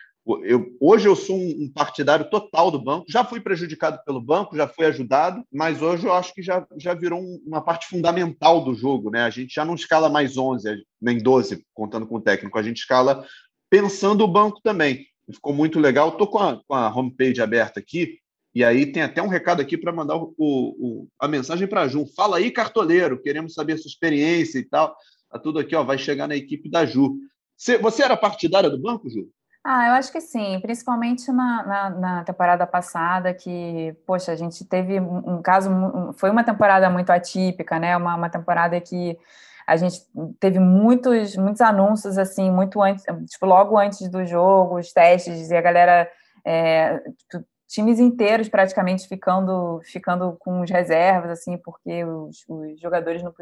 eu, 0.43 0.75
hoje 0.81 1.07
eu 1.07 1.15
sou 1.15 1.37
um 1.37 1.71
partidário 1.73 2.29
total 2.31 2.71
do 2.71 2.83
banco. 2.83 3.05
Já 3.09 3.25
fui 3.25 3.41
prejudicado 3.41 4.01
pelo 4.05 4.21
banco, 4.21 4.57
já 4.57 4.67
fui 4.67 4.87
ajudado, 4.87 5.45
mas 5.53 5.83
hoje 5.83 6.07
eu 6.07 6.13
acho 6.13 6.33
que 6.33 6.43
já, 6.43 6.67
já 6.79 6.95
virou 6.95 7.21
uma 7.47 7.61
parte 7.61 7.87
fundamental 7.87 8.65
do 8.65 8.75
jogo. 8.75 9.11
Né? 9.11 9.23
A 9.23 9.31
gente 9.31 9.55
já 9.55 9.65
não 9.65 9.75
escala 9.75 10.09
mais 10.09 10.37
11, 10.37 10.83
nem 11.01 11.19
12, 11.19 11.65
contando 11.75 12.07
com 12.07 12.17
o 12.17 12.21
técnico. 12.21 12.59
A 12.59 12.63
gente 12.63 12.79
escala 12.79 13.27
pensando 13.69 14.25
o 14.25 14.29
banco 14.29 14.61
também. 14.63 15.07
Ficou 15.31 15.53
muito 15.53 15.79
legal. 15.79 16.11
Estou 16.11 16.27
com 16.27 16.39
a, 16.39 16.61
com 16.67 16.75
a 16.75 16.89
homepage 16.89 17.43
aberta 17.43 17.81
aqui. 17.81 18.19
E 18.55 18.63
aí 18.65 18.87
tem 18.87 19.03
até 19.03 19.21
um 19.21 19.29
recado 19.29 19.61
aqui 19.61 19.77
para 19.77 19.93
mandar 19.93 20.17
o, 20.17 20.35
o, 20.39 21.09
a 21.19 21.27
mensagem 21.27 21.67
para 21.67 21.83
a 21.83 21.89
Ju. 21.89 22.07
Fala 22.17 22.37
aí, 22.39 22.51
cartoleiro, 22.51 23.21
queremos 23.21 23.53
saber 23.53 23.75
a 23.75 23.79
sua 23.79 23.89
experiência 23.89 24.59
e 24.59 24.65
tal. 24.65 24.97
Tá 25.29 25.39
tudo 25.39 25.59
aqui, 25.59 25.75
ó, 25.75 25.83
vai 25.83 25.99
chegar 25.99 26.29
na 26.29 26.37
equipe 26.37 26.71
da 26.71 26.87
Ju. 26.87 27.19
Você, 27.57 27.77
você 27.77 28.05
era 28.05 28.17
partidária 28.17 28.71
do 28.71 28.81
banco, 28.81 29.11
Ju? 29.11 29.29
Ah, 29.66 29.88
eu 29.88 29.94
acho 29.94 30.12
que 30.12 30.20
sim, 30.20 30.61
principalmente 30.61 31.33
na, 31.33 31.62
na, 31.66 31.90
na, 31.90 32.24
temporada 32.24 32.66
passada, 32.66 33.33
que, 33.33 33.96
poxa, 34.07 34.31
a 34.31 34.37
gente 34.37 34.62
teve 34.62 35.00
um, 35.00 35.40
caso, 35.40 35.70
foi 36.18 36.29
uma 36.29 36.44
temporada 36.44 36.90
muito 36.90 37.09
atípica, 37.11 37.79
né? 37.79 37.96
Uma, 37.96 38.14
uma 38.14 38.29
temporada 38.29 38.79
que 38.79 39.18
a 39.66 39.77
gente 39.77 40.00
teve 40.38 40.59
muitos, 40.59 41.35
muitos 41.37 41.62
anúncios, 41.62 42.18
assim, 42.18 42.50
muito 42.50 42.83
antes, 42.83 43.05
tipo, 43.31 43.46
logo 43.46 43.79
antes 43.79 44.07
do 44.11 44.27
jogo, 44.27 44.79
os 44.79 44.92
testes, 44.92 45.50
e 45.50 45.57
a 45.57 45.62
galera, 45.62 46.11
é, 46.44 46.98
tipo, 47.31 47.42
times 47.66 47.98
inteiros 47.98 48.50
praticamente 48.50 49.09
ficando, 49.09 49.81
ficando 49.85 50.37
com 50.40 50.61
os 50.61 50.70
reservas, 50.70 51.31
assim, 51.31 51.57
porque 51.57 52.05
os, 52.05 52.44
os 52.48 52.79
jogadores 52.79 53.22
não, 53.22 53.35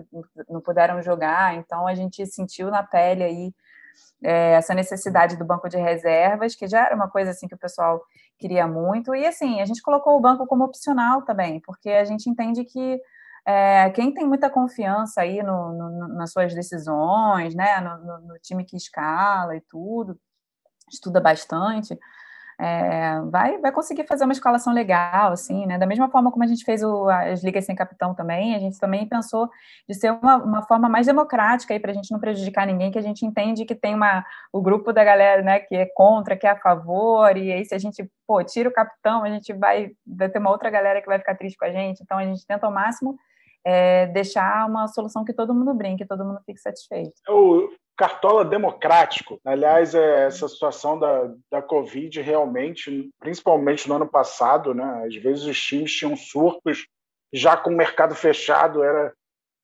não 0.49 0.61
puderam 0.61 1.03
jogar, 1.03 1.57
então 1.57 1.85
a 1.87 1.95
gente 1.97 2.25
sentiu 2.27 2.71
na 2.71 2.85
pele 2.85 3.25
aí 3.25 3.53
é, 4.23 4.53
essa 4.53 4.75
necessidade 4.75 5.37
do 5.37 5.45
banco 5.45 5.69
de 5.69 5.77
reservas, 5.77 6.55
que 6.55 6.67
já 6.67 6.87
era 6.87 6.95
uma 6.95 7.09
coisa 7.09 7.31
assim 7.31 7.49
que 7.49 7.55
o 7.55 7.59
pessoal 7.59 8.03
queria 8.39 8.67
muito, 8.67 9.15
e 9.15 9.27
assim, 9.27 9.61
a 9.61 9.65
gente 9.65 9.83
colocou 9.83 10.17
o 10.17 10.21
banco 10.21 10.47
como 10.47 10.65
opcional 10.65 11.23
também, 11.23 11.61
porque 11.61 11.91
a 11.91 12.05
gente 12.05 12.29
entende 12.29 12.65
que 12.65 13.01
é, 13.45 13.91
quem 13.91 14.15
tem 14.15 14.27
muita 14.27 14.49
confiança 14.49 15.21
aí 15.21 15.43
no, 15.43 15.73
no, 15.73 16.09
nas 16.09 16.31
suas 16.31 16.55
decisões, 16.55 17.55
né, 17.55 17.81
no, 17.81 18.21
no, 18.21 18.39
time 18.41 18.65
que 18.65 18.77
escala 18.77 19.57
e 19.57 19.61
tudo, 19.63 20.19
estuda 20.91 21.21
bastante, 21.21 21.99
é, 22.63 23.21
vai, 23.23 23.59
vai 23.59 23.73
conseguir 23.73 24.07
fazer 24.07 24.23
uma 24.23 24.33
escalação 24.33 24.73
legal, 24.73 25.33
assim, 25.33 25.67
né? 25.67 25.77
Da 25.77 25.87
mesma 25.87 26.09
forma 26.09 26.31
como 26.31 26.45
a 26.45 26.47
gente 26.47 26.65
fez 26.65 26.81
o, 26.81 27.09
as 27.09 27.43
ligas 27.43 27.65
sem 27.65 27.75
capitão 27.75 28.15
também, 28.15 28.55
a 28.55 28.61
gente 28.61 28.79
também 28.79 29.05
pensou 29.09 29.51
de 29.89 29.97
ser 29.97 30.13
uma, 30.13 30.37
uma 30.37 30.63
forma 30.63 30.89
mais 30.89 31.07
democrática 31.07 31.75
aí 31.75 31.81
para 31.81 31.91
a 31.91 31.95
gente 31.95 32.13
não 32.13 32.21
prejudicar 32.21 32.65
ninguém, 32.65 32.93
que 32.93 32.99
a 32.99 33.03
gente 33.03 33.27
entende 33.27 33.65
que 33.65 33.75
tem 33.75 33.97
uma, 33.97 34.25
o 34.53 34.63
grupo 34.63 34.93
da 34.93 35.03
galera, 35.03 35.43
né, 35.43 35.59
que 35.59 35.75
é 35.75 35.87
contra, 35.87 36.37
que 36.37 36.47
é 36.47 36.51
a 36.51 36.57
favor, 36.57 37.37
e 37.37 37.51
aí 37.51 37.65
se 37.65 37.75
a 37.75 37.79
gente, 37.79 38.09
pô, 38.25 38.45
tira 38.45 38.69
o 38.69 38.73
capitão, 38.73 39.25
a 39.25 39.29
gente 39.29 39.53
vai, 39.53 39.91
vai 40.07 40.29
ter 40.29 40.39
uma 40.39 40.51
outra 40.51 40.71
galera 40.71 41.01
que 41.01 41.09
vai 41.09 41.19
ficar 41.19 41.35
triste 41.35 41.59
com 41.59 41.65
a 41.65 41.73
gente, 41.73 42.01
então 42.01 42.17
a 42.17 42.25
gente 42.25 42.47
tenta 42.47 42.65
ao 42.65 42.73
máximo 42.73 43.17
é, 43.65 44.07
deixar 44.07 44.69
uma 44.69 44.87
solução 44.87 45.25
que 45.25 45.33
todo 45.33 45.53
mundo 45.53 45.75
brinque, 45.75 46.07
todo 46.07 46.25
mundo 46.25 46.41
fique 46.47 46.61
satisfeito. 46.61 47.15
O 47.29 47.69
cartola 47.97 48.45
democrático. 48.45 49.41
Aliás, 49.45 49.95
é 49.95 50.27
essa 50.27 50.49
situação 50.49 50.99
da, 50.99 51.33
da 51.51 51.63
Covid 51.63 52.21
realmente, 52.21 53.11
principalmente 53.19 53.89
no 53.89 53.97
ano 53.97 54.09
passado, 54.09 54.75
né? 54.75 55.05
Às 55.07 55.15
vezes 55.17 55.45
os 55.45 55.61
times 55.61 55.93
tinham 55.93 56.17
surtos, 56.17 56.87
já 57.33 57.57
com 57.57 57.71
o 57.71 57.77
mercado 57.77 58.15
fechado, 58.15 58.83
era 58.83 59.13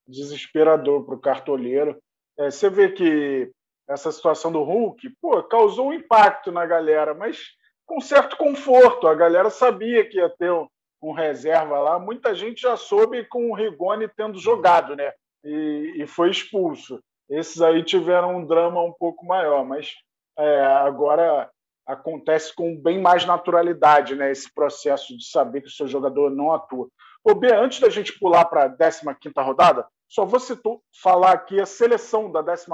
desesperador 0.07 1.05
para 1.05 1.15
o 1.15 1.21
cartoleiro. 1.21 1.99
É, 2.39 2.51
você 2.51 2.71
vê 2.71 2.91
que 2.91 3.51
essa 3.89 4.13
situação 4.13 4.53
do 4.53 4.63
Hulk 4.63 5.11
pô, 5.21 5.43
causou 5.43 5.89
um 5.89 5.93
impacto 5.93 6.53
na 6.53 6.65
galera, 6.67 7.15
mas 7.15 7.39
com 7.87 8.01
certo 8.01 8.37
conforto. 8.37 9.07
A 9.07 9.15
galera 9.15 9.51
sabia 9.51 10.09
que 10.09 10.19
ia 10.19 10.29
ter 10.29 10.53
um, 10.53 10.67
com 11.01 11.13
reserva 11.13 11.79
lá, 11.79 11.99
muita 11.99 12.35
gente 12.35 12.61
já 12.61 12.77
soube 12.77 13.25
com 13.25 13.51
o 13.51 13.55
Rigoni 13.55 14.09
tendo 14.09 14.39
jogado, 14.39 14.95
né? 14.97 15.13
E, 15.45 15.95
e 15.99 16.07
foi 16.07 16.31
expulso. 16.31 17.01
Esses 17.29 17.61
aí 17.61 17.83
tiveram 17.83 18.37
um 18.37 18.47
drama 18.47 18.83
um 18.83 18.93
pouco 18.93 19.27
maior, 19.27 19.65
mas 19.65 19.95
é, 20.39 20.65
agora 20.65 21.51
acontece 21.87 22.55
com 22.55 22.77
bem 22.77 23.01
mais 23.01 23.25
naturalidade, 23.25 24.15
né? 24.15 24.31
Esse 24.31 24.53
processo 24.53 25.17
de 25.17 25.29
saber 25.29 25.63
que 25.63 25.69
o 25.69 25.73
seu 25.73 25.89
jogador 25.89 26.31
não 26.31 26.53
atua. 26.53 26.89
Ô, 27.25 27.35
B, 27.35 27.53
antes 27.53 27.81
da 27.81 27.91
gente 27.91 28.19
pular 28.19 28.45
para 28.45 28.65
a 28.65 28.69
15 28.69 29.03
rodada, 29.37 29.87
só 30.09 30.25
vou 30.25 30.41
citar, 30.41 30.75
falar 31.03 31.33
aqui 31.33 31.61
a 31.61 31.67
seleção 31.67 32.31
da 32.31 32.43
14 32.43 32.67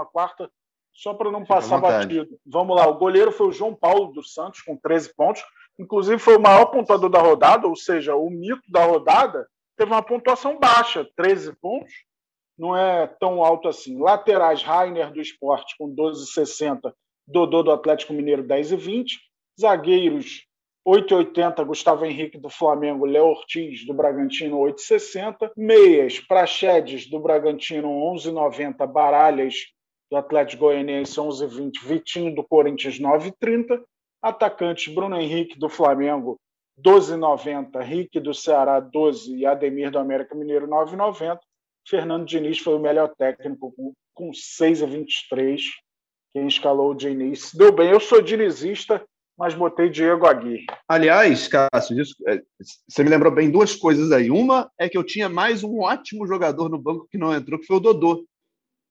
só 0.93 1.13
para 1.13 1.31
não 1.31 1.41
Fica 1.41 1.55
passar 1.55 1.81
batido. 1.81 2.39
Vamos 2.47 2.77
lá, 2.77 2.87
o 2.87 2.99
goleiro 2.99 3.33
foi 3.33 3.49
o 3.49 3.53
João 3.53 3.75
Paulo 3.75 4.13
dos 4.13 4.33
Santos, 4.33 4.63
com 4.63 4.77
13 4.77 5.15
pontos 5.17 5.45
inclusive 5.79 6.19
foi 6.19 6.37
o 6.37 6.41
maior 6.41 6.67
pontuador 6.67 7.11
da 7.11 7.21
rodada, 7.21 7.67
ou 7.67 7.77
seja, 7.77 8.15
o 8.15 8.31
mito 8.31 8.63
da 8.69 8.85
rodada, 8.85 9.47
teve 9.77 9.91
uma 9.91 10.03
pontuação 10.03 10.59
baixa, 10.59 11.07
13 11.17 11.55
pontos, 11.57 11.93
não 12.59 12.77
é 12.77 13.07
tão 13.07 13.43
alto 13.43 13.69
assim. 13.69 13.99
Laterais, 13.99 14.63
Rainer 14.63 15.13
do 15.13 15.21
esporte 15.21 15.75
com 15.79 15.95
12,60, 15.95 16.93
Dodô 17.27 17.63
do 17.63 17.73
Atlético 17.73 18.13
Mineiro 18.13 18.45
10,20, 18.45 19.07
zagueiros 19.59 20.47
8,80 20.87 21.65
Gustavo 21.65 22.05
Henrique 22.05 22.39
do 22.39 22.51
Flamengo, 22.51 23.07
Léo 23.07 23.25
Ortiz 23.25 23.87
do 23.87 23.95
Bragantino 23.95 24.59
8,60, 24.59 25.51
meias, 25.57 26.21
Praxedes 26.21 27.09
do 27.09 27.19
Bragantino 27.19 27.89
11,90, 27.89 28.87
Baralhas 28.87 29.55
do 30.11 30.17
Atlético 30.19 30.67
Goianiense 30.67 31.17
11,20, 31.17 31.83
Vitinho 31.83 32.35
do 32.35 32.45
Corinthians 32.45 33.01
9,30, 33.01 33.81
Atacantes 34.23 34.93
Bruno 34.93 35.19
Henrique 35.19 35.59
do 35.59 35.71
Flamengo 35.71 36.39
12,90, 36.79 37.83
Rick 37.83 38.21
do 38.21 38.35
Ceará 38.35 38.79
12 38.79 39.37
e 39.37 39.47
Ademir 39.47 39.91
do 39.91 39.99
América 39.99 40.35
Mineiro 40.35 40.67
9,90. 40.69 41.39
Fernando 41.89 42.27
Diniz 42.27 42.59
foi 42.59 42.75
o 42.75 42.81
melhor 42.81 43.15
técnico 43.17 43.73
com, 43.73 43.93
com 44.15 44.31
6,23. 44.31 45.61
Quem 46.33 46.47
escalou 46.49 46.91
o 46.91 46.95
Diniz. 46.95 47.53
Deu 47.55 47.71
bem, 47.73 47.91
eu 47.91 48.01
sou 48.01 48.21
dinizista, 48.21 49.05
mas 49.39 49.55
botei 49.55 49.89
Diego 49.89 50.27
Aguirre. 50.27 50.67
Aliás, 50.89 51.49
Cássio, 51.49 51.97
é, 52.27 52.43
você 52.89 53.05
me 53.05 53.11
lembrou 53.11 53.33
bem 53.33 53.51
duas 53.51 53.77
coisas 53.77 54.11
aí. 54.11 54.31
Uma 54.31 54.71
é 54.79 54.89
que 54.89 54.99
eu 54.99 55.05
tinha 55.05 55.29
mais 55.29 55.63
um 55.63 55.81
ótimo 55.81 56.27
jogador 56.27 56.69
no 56.69 56.79
banco 56.79 57.07
que 57.11 57.19
não 57.19 57.35
entrou, 57.35 57.59
que 57.59 57.67
foi 57.67 57.77
o 57.77 57.81
Dodô. 57.81 58.25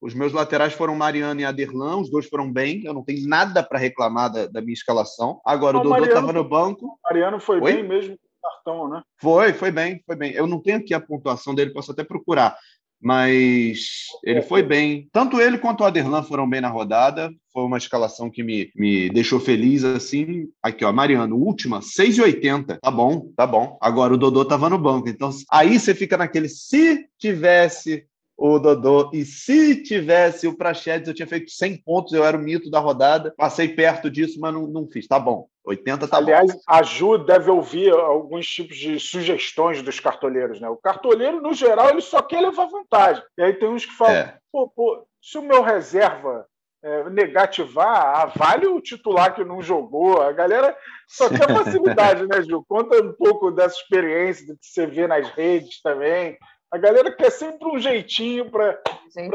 Os 0.02 0.14
meus 0.14 0.34
laterais 0.34 0.74
foram 0.74 0.96
Mariano 0.96 1.40
e 1.40 1.46
Aderlan, 1.46 1.98
os 1.98 2.12
dois 2.12 2.28
foram 2.28 2.52
bem. 2.52 2.84
Eu 2.84 2.94
não 2.94 3.06
tenho 3.06 3.26
nada 3.26 3.64
para 3.64 3.80
reclamar 3.80 4.32
da, 4.32 4.48
da, 4.48 4.62
minha 4.62 4.74
escalação. 4.74 5.40
Agora, 5.46 5.78
não, 5.78 5.82
o 5.82 5.84
Dodô 5.84 6.04
estava 6.04 6.34
no 6.34 6.44
banco. 6.44 7.00
Mariano 7.06 7.40
foi 7.40 7.62
Oi? 7.62 7.74
bem 7.74 7.84
mesmo 7.88 8.18
com 8.18 8.50
cartão, 8.50 8.90
né? 8.90 9.02
Foi, 9.22 9.54
foi 9.54 9.72
bem, 9.72 10.04
foi 10.06 10.18
bem. 10.18 10.34
Eu 10.34 10.46
não 10.46 10.62
tenho 10.62 10.78
aqui 10.78 10.94
a 10.94 11.00
pontuação 11.00 11.56
dele, 11.56 11.72
posso 11.72 11.94
até 11.94 12.04
procurar. 12.04 12.58
Mas 13.04 14.06
ele 14.24 14.42
foi 14.42 14.64
bem. 14.64 15.10
Tanto 15.12 15.42
ele 15.42 15.58
quanto 15.58 15.82
o 15.82 15.84
Aderlan 15.86 16.24
foram 16.24 16.50
bem 16.50 16.62
na 16.62 16.70
rodada. 16.70 17.30
Foi 17.52 17.64
uma 17.64 17.78
escalação 17.78 18.30
que 18.30 18.42
me, 18.42 18.72
me 18.76 19.10
deixou 19.10 19.40
feliz, 19.40 19.84
assim. 19.84 20.48
Aqui, 20.62 20.86
ó, 20.86 20.94
Mariano, 20.94 21.36
última, 21.36 21.82
6,80. 21.82 22.80
Tá 22.82 22.90
bom, 22.90 23.30
tá 23.36 23.46
bom. 23.46 23.78
Agora 23.82 24.14
o 24.14 24.18
Dodô 24.18 24.44
estava 24.44 24.70
no 24.70 24.78
banco. 24.78 25.10
Então, 25.10 25.30
aí 25.52 25.78
você 25.78 25.94
fica 25.94 26.16
naquele, 26.18 26.48
se 26.48 27.06
tivesse 27.20 28.06
o 28.38 28.60
Dodô. 28.60 29.12
E 29.14 29.26
se 29.26 29.84
tivesse 29.84 30.48
o 30.48 30.58
Prachedes, 30.58 31.08
eu 31.08 31.14
tinha 31.14 31.28
feito 31.28 31.52
100 31.52 31.78
pontos, 31.78 32.14
eu 32.14 32.26
era 32.26 32.38
o 32.38 32.40
mito 32.40 32.70
da 32.70 32.80
rodada. 32.80 33.34
Passei 33.38 33.68
perto 33.68 34.10
disso, 34.10 34.40
mas 34.40 34.54
não, 34.54 34.68
não 34.68 34.88
fiz. 34.88 35.08
Tá 35.08 35.20
bom. 35.20 35.48
80 35.66 36.08
tá 36.08 36.18
Aliás, 36.18 36.52
bom. 36.52 36.60
a 36.68 36.84
Ju 36.84 37.18
deve 37.18 37.50
ouvir 37.50 37.92
alguns 37.92 38.46
tipos 38.48 38.76
de 38.78 39.00
sugestões 39.00 39.82
dos 39.82 40.00
cartoleiros, 40.00 40.60
né? 40.60 40.68
O 40.68 40.76
cartoleiro, 40.76 41.42
no 41.42 41.54
geral, 41.54 41.90
ele 41.90 42.02
só 42.02 42.22
quer 42.22 42.42
levar 42.42 42.66
vantagem. 42.66 43.24
E 43.38 43.44
aí 43.44 43.54
tem 43.54 43.70
uns 43.70 43.86
que 43.86 43.94
falam, 43.94 44.16
é. 44.16 44.38
pô, 44.52 44.68
pô, 44.68 45.08
se 45.22 45.38
o 45.38 45.42
meu 45.42 45.62
reserva 45.62 46.46
é, 46.84 47.10
negativar, 47.10 48.24
avale 48.24 48.68
o 48.68 48.82
titular 48.82 49.34
que 49.34 49.46
não 49.46 49.62
jogou. 49.62 50.22
A 50.22 50.34
galera 50.34 50.76
só 51.08 51.30
quer 51.30 51.48
facilidade, 51.48 52.28
né, 52.28 52.42
Ju? 52.42 52.64
Conta 52.68 53.02
um 53.02 53.14
pouco 53.14 53.52
dessa 53.52 53.78
experiência 53.78 54.46
que 54.48 54.68
você 54.68 54.86
vê 54.86 55.08
nas 55.08 55.30
redes 55.30 55.82
também. 55.82 56.38
A 56.74 56.78
galera 56.80 57.12
quer 57.12 57.30
sempre 57.30 57.68
um 57.68 57.78
jeitinho 57.78 58.50
para 58.50 58.82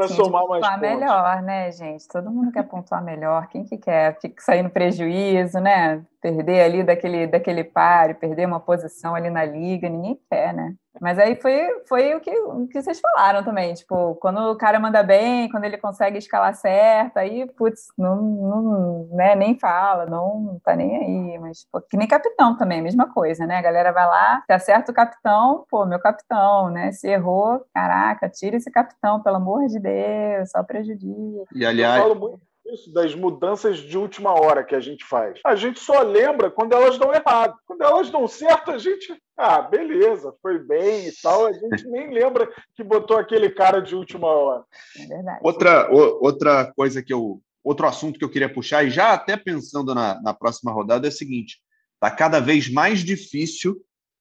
somar 0.09 0.45
mais 0.45 0.61
pontos. 0.61 0.81
melhor, 0.81 1.41
né, 1.41 1.71
gente? 1.71 2.05
Todo 2.09 2.29
mundo 2.29 2.51
quer 2.51 2.63
pontuar 2.63 3.01
melhor. 3.01 3.47
Quem 3.47 3.63
que 3.63 3.77
quer 3.77 4.19
ficar 4.19 4.41
saindo 4.41 4.69
prejuízo, 4.69 5.57
né? 5.61 6.03
Perder 6.21 6.61
ali 6.61 6.83
daquele, 6.83 7.27
daquele 7.27 7.63
páreo, 7.63 8.15
perder 8.15 8.45
uma 8.45 8.59
posição 8.59 9.15
ali 9.15 9.29
na 9.29 9.45
liga, 9.45 9.87
ninguém 9.87 10.19
quer, 10.29 10.53
né? 10.53 10.75
Mas 10.99 11.17
aí 11.17 11.35
foi, 11.35 11.83
foi 11.87 12.15
o, 12.15 12.19
que, 12.19 12.31
o 12.31 12.67
que 12.67 12.81
vocês 12.81 12.99
falaram 12.99 13.43
também, 13.43 13.73
tipo, 13.73 14.15
quando 14.15 14.37
o 14.51 14.57
cara 14.57 14.79
manda 14.79 15.01
bem, 15.01 15.49
quando 15.49 15.63
ele 15.63 15.77
consegue 15.77 16.17
escalar 16.17 16.53
certo, 16.55 17.17
aí, 17.17 17.45
putz, 17.53 17.87
não, 17.97 18.17
não 18.21 19.09
né, 19.11 19.35
nem 19.35 19.57
fala, 19.57 20.05
não 20.05 20.59
tá 20.63 20.75
nem 20.75 20.97
aí, 20.97 21.39
mas 21.39 21.65
pô, 21.71 21.79
que 21.81 21.95
nem 21.95 22.07
capitão 22.07 22.57
também, 22.57 22.81
mesma 22.81 23.11
coisa, 23.13 23.45
né? 23.45 23.57
A 23.57 23.61
galera 23.61 23.91
vai 23.93 24.05
lá, 24.05 24.43
se 24.45 24.53
acerta 24.53 24.91
o 24.91 24.95
capitão, 24.95 25.65
pô, 25.69 25.85
meu 25.85 25.99
capitão, 25.99 26.69
né? 26.69 26.91
Se 26.91 27.07
errou, 27.07 27.63
caraca, 27.73 28.27
tira 28.29 28.57
esse 28.57 28.71
capitão, 28.71 29.21
pelo 29.21 29.37
amor 29.37 29.67
de 29.67 29.79
Deus, 29.79 30.49
só 30.49 30.63
prejudica. 30.63 31.45
E 31.55 31.65
aliás, 31.65 31.97
eu 31.97 32.09
falo 32.09 32.19
muito 32.19 32.48
isso, 32.73 32.91
das 32.91 33.15
mudanças 33.15 33.77
de 33.77 33.97
última 33.97 34.33
hora 34.33 34.63
que 34.63 34.75
a 34.75 34.79
gente 34.79 35.05
faz. 35.05 35.39
A 35.45 35.55
gente 35.55 35.79
só 35.79 36.01
lembra 36.01 36.49
quando 36.51 36.73
elas 36.73 36.97
dão 36.97 37.13
errado. 37.13 37.57
Quando 37.65 37.81
elas 37.81 38.09
dão 38.09 38.27
certo, 38.27 38.71
a 38.71 38.77
gente. 38.77 39.13
Ah, 39.37 39.61
beleza, 39.61 40.33
foi 40.41 40.59
bem 40.59 41.07
e 41.07 41.11
tal. 41.21 41.47
A 41.47 41.53
gente 41.53 41.87
nem 41.87 42.13
lembra 42.13 42.49
que 42.75 42.83
botou 42.83 43.17
aquele 43.17 43.49
cara 43.49 43.79
de 43.81 43.95
última 43.95 44.27
hora. 44.27 44.63
É 44.97 45.05
verdade. 45.05 45.39
Outra, 45.43 45.89
outra 45.91 46.73
coisa 46.73 47.01
que 47.01 47.13
eu. 47.13 47.41
Outro 47.61 47.85
assunto 47.85 48.17
que 48.17 48.23
eu 48.23 48.29
queria 48.29 48.51
puxar, 48.51 48.85
e 48.85 48.89
já 48.89 49.11
até 49.11 49.35
pensando 49.35 49.93
na, 49.93 50.19
na 50.21 50.33
próxima 50.33 50.71
rodada, 50.71 51.07
é 51.07 51.09
o 51.09 51.11
seguinte: 51.11 51.61
está 51.95 52.09
cada 52.09 52.39
vez 52.39 52.69
mais 52.69 52.99
difícil 52.99 53.75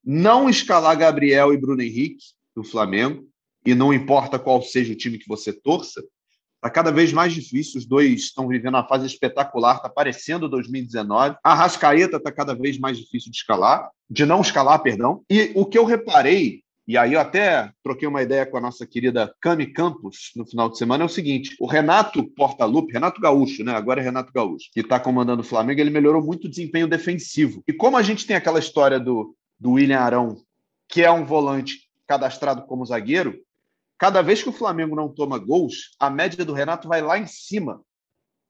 não 0.04 0.48
escalar 0.48 0.98
Gabriel 0.98 1.52
e 1.52 1.56
Bruno 1.56 1.82
Henrique 1.82 2.24
do 2.54 2.64
Flamengo, 2.64 3.28
e 3.64 3.74
não 3.74 3.92
importa 3.92 4.38
qual 4.38 4.62
seja 4.62 4.92
o 4.92 4.96
time 4.96 5.18
que 5.18 5.28
você 5.28 5.52
torça, 5.52 6.02
Está 6.58 6.70
cada 6.70 6.90
vez 6.90 7.12
mais 7.12 7.32
difícil. 7.32 7.78
Os 7.78 7.86
dois 7.86 8.20
estão 8.20 8.48
vivendo 8.48 8.74
uma 8.74 8.86
fase 8.86 9.06
espetacular. 9.06 9.76
Está 9.76 9.88
parecendo 9.88 10.48
2019. 10.48 11.36
A 11.42 11.54
Rascaeta 11.54 12.16
está 12.16 12.32
cada 12.32 12.54
vez 12.54 12.78
mais 12.78 12.98
difícil 12.98 13.30
de 13.30 13.36
escalar, 13.36 13.88
de 14.10 14.26
não 14.26 14.40
escalar, 14.40 14.82
perdão. 14.82 15.22
E 15.30 15.52
o 15.54 15.64
que 15.64 15.78
eu 15.78 15.84
reparei 15.84 16.62
e 16.88 16.96
aí 16.96 17.12
eu 17.12 17.20
até 17.20 17.70
troquei 17.84 18.08
uma 18.08 18.22
ideia 18.22 18.46
com 18.46 18.56
a 18.56 18.62
nossa 18.62 18.86
querida 18.86 19.30
Cami 19.42 19.66
Campos 19.66 20.30
no 20.34 20.46
final 20.46 20.70
de 20.70 20.78
semana, 20.78 21.04
é 21.04 21.06
o 21.06 21.08
seguinte, 21.10 21.54
o 21.60 21.66
Renato 21.66 22.24
Portaluppi, 22.30 22.94
Renato 22.94 23.20
Gaúcho, 23.20 23.62
né? 23.62 23.74
Agora 23.74 24.00
é 24.00 24.04
Renato 24.04 24.32
Gaúcho, 24.32 24.70
que 24.72 24.80
está 24.80 24.98
comandando 24.98 25.42
o 25.42 25.44
Flamengo, 25.44 25.78
ele 25.78 25.90
melhorou 25.90 26.24
muito 26.24 26.46
o 26.46 26.48
desempenho 26.48 26.88
defensivo. 26.88 27.62
E 27.68 27.74
como 27.74 27.98
a 27.98 28.02
gente 28.02 28.26
tem 28.26 28.34
aquela 28.34 28.58
história 28.58 28.98
do, 28.98 29.36
do 29.60 29.72
William 29.72 30.00
Arão, 30.00 30.38
que 30.88 31.04
é 31.04 31.10
um 31.10 31.26
volante 31.26 31.90
cadastrado 32.06 32.62
como 32.62 32.86
zagueiro, 32.86 33.38
cada 33.98 34.22
vez 34.22 34.42
que 34.42 34.48
o 34.48 34.52
Flamengo 34.52 34.94
não 34.94 35.08
toma 35.08 35.38
gols, 35.38 35.96
a 35.98 36.08
média 36.08 36.44
do 36.44 36.52
Renato 36.52 36.88
vai 36.88 37.02
lá 37.02 37.18
em 37.18 37.26
cima. 37.26 37.82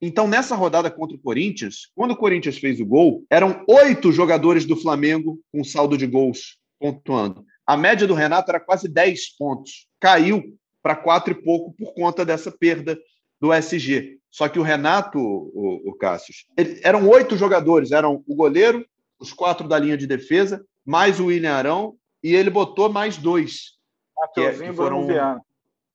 Então, 0.00 0.28
nessa 0.28 0.54
rodada 0.54 0.90
contra 0.90 1.16
o 1.16 1.20
Corinthians, 1.20 1.90
quando 1.94 2.12
o 2.12 2.16
Corinthians 2.16 2.58
fez 2.58 2.78
o 2.80 2.86
gol, 2.86 3.24
eram 3.28 3.64
oito 3.68 4.12
jogadores 4.12 4.64
do 4.64 4.76
Flamengo 4.76 5.40
com 5.52 5.64
saldo 5.64 5.96
de 5.96 6.06
gols 6.06 6.58
pontuando. 6.78 7.44
A 7.66 7.76
média 7.76 8.06
do 8.06 8.14
Renato 8.14 8.50
era 8.50 8.60
quase 8.60 8.88
10 8.88 9.36
pontos. 9.36 9.88
Caiu 9.98 10.56
para 10.82 10.94
quatro 10.94 11.32
e 11.32 11.42
pouco 11.42 11.72
por 11.72 11.92
conta 11.94 12.24
dessa 12.24 12.52
perda 12.52 12.96
do 13.40 13.52
SG. 13.52 14.18
Só 14.30 14.48
que 14.48 14.58
o 14.58 14.62
Renato, 14.62 15.18
o, 15.18 15.90
o 15.90 15.94
Cássio, 15.94 16.34
eram 16.82 17.08
oito 17.08 17.36
jogadores, 17.36 17.90
eram 17.90 18.22
o 18.26 18.34
goleiro, 18.34 18.86
os 19.18 19.32
quatro 19.32 19.66
da 19.66 19.78
linha 19.78 19.96
de 19.96 20.06
defesa, 20.06 20.64
mais 20.84 21.18
o 21.18 21.26
William 21.26 21.54
Arão, 21.54 21.96
e 22.22 22.34
ele 22.34 22.50
botou 22.50 22.92
mais 22.92 23.16
dois. 23.16 23.77
Mateuzinho 24.18 24.72
e 24.72 24.76
Bruno 24.76 25.06
Viana. 25.06 25.42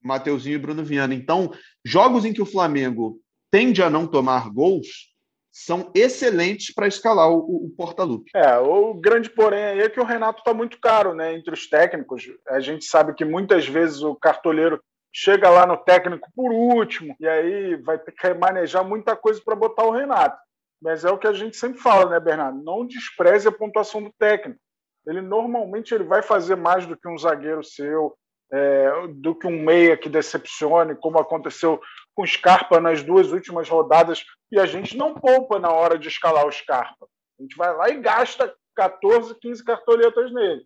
Mateuzinho 0.02 0.54
e 0.54 0.58
Bruno 0.58 0.84
Viana. 0.84 1.14
Então, 1.14 1.52
jogos 1.84 2.24
em 2.24 2.32
que 2.32 2.42
o 2.42 2.46
Flamengo 2.46 3.18
tende 3.50 3.82
a 3.82 3.88
não 3.88 4.06
tomar 4.06 4.50
gols, 4.50 5.14
são 5.50 5.92
excelentes 5.94 6.74
para 6.74 6.88
escalar 6.88 7.30
o, 7.30 7.66
o 7.66 7.70
Portalupe. 7.76 8.30
É, 8.34 8.58
o 8.58 8.92
grande 8.94 9.30
porém 9.30 9.62
aí 9.62 9.80
é 9.82 9.88
que 9.88 10.00
o 10.00 10.04
Renato 10.04 10.40
está 10.40 10.52
muito 10.52 10.80
caro, 10.80 11.14
né? 11.14 11.32
Entre 11.32 11.54
os 11.54 11.68
técnicos. 11.68 12.24
A 12.48 12.58
gente 12.58 12.84
sabe 12.84 13.14
que 13.14 13.24
muitas 13.24 13.66
vezes 13.66 14.02
o 14.02 14.16
cartoleiro 14.16 14.82
chega 15.14 15.48
lá 15.48 15.64
no 15.64 15.76
técnico 15.76 16.28
por 16.34 16.50
último, 16.50 17.14
e 17.20 17.28
aí 17.28 17.76
vai 17.76 17.96
ter 17.96 18.10
que 18.10 18.26
remanejar 18.26 18.84
muita 18.84 19.14
coisa 19.14 19.40
para 19.44 19.54
botar 19.54 19.84
o 19.84 19.92
Renato. 19.92 20.36
Mas 20.82 21.04
é 21.04 21.10
o 21.10 21.16
que 21.16 21.28
a 21.28 21.32
gente 21.32 21.56
sempre 21.56 21.80
fala, 21.80 22.10
né, 22.10 22.18
Bernardo? 22.18 22.60
Não 22.62 22.84
despreze 22.84 23.46
a 23.46 23.52
pontuação 23.52 24.02
do 24.02 24.12
técnico. 24.18 24.60
Ele 25.06 25.20
normalmente 25.20 25.94
ele 25.94 26.04
vai 26.04 26.22
fazer 26.22 26.56
mais 26.56 26.86
do 26.86 26.96
que 26.96 27.08
um 27.08 27.18
zagueiro 27.18 27.62
seu, 27.62 28.16
é, 28.52 28.90
do 29.08 29.34
que 29.34 29.46
um 29.46 29.62
meia 29.62 29.96
que 29.96 30.08
decepcione, 30.08 30.94
como 30.94 31.18
aconteceu 31.18 31.80
com 32.14 32.26
Scarpa 32.26 32.80
nas 32.80 33.02
duas 33.02 33.32
últimas 33.32 33.68
rodadas, 33.68 34.24
e 34.50 34.58
a 34.58 34.66
gente 34.66 34.96
não 34.96 35.14
poupa 35.14 35.58
na 35.58 35.72
hora 35.72 35.98
de 35.98 36.08
escalar 36.08 36.46
o 36.46 36.52
Scarpa. 36.52 37.06
A 37.38 37.42
gente 37.42 37.56
vai 37.56 37.74
lá 37.74 37.90
e 37.90 38.00
gasta 38.00 38.54
14, 38.76 39.34
15 39.40 39.64
cartoletas 39.64 40.32
nele. 40.32 40.64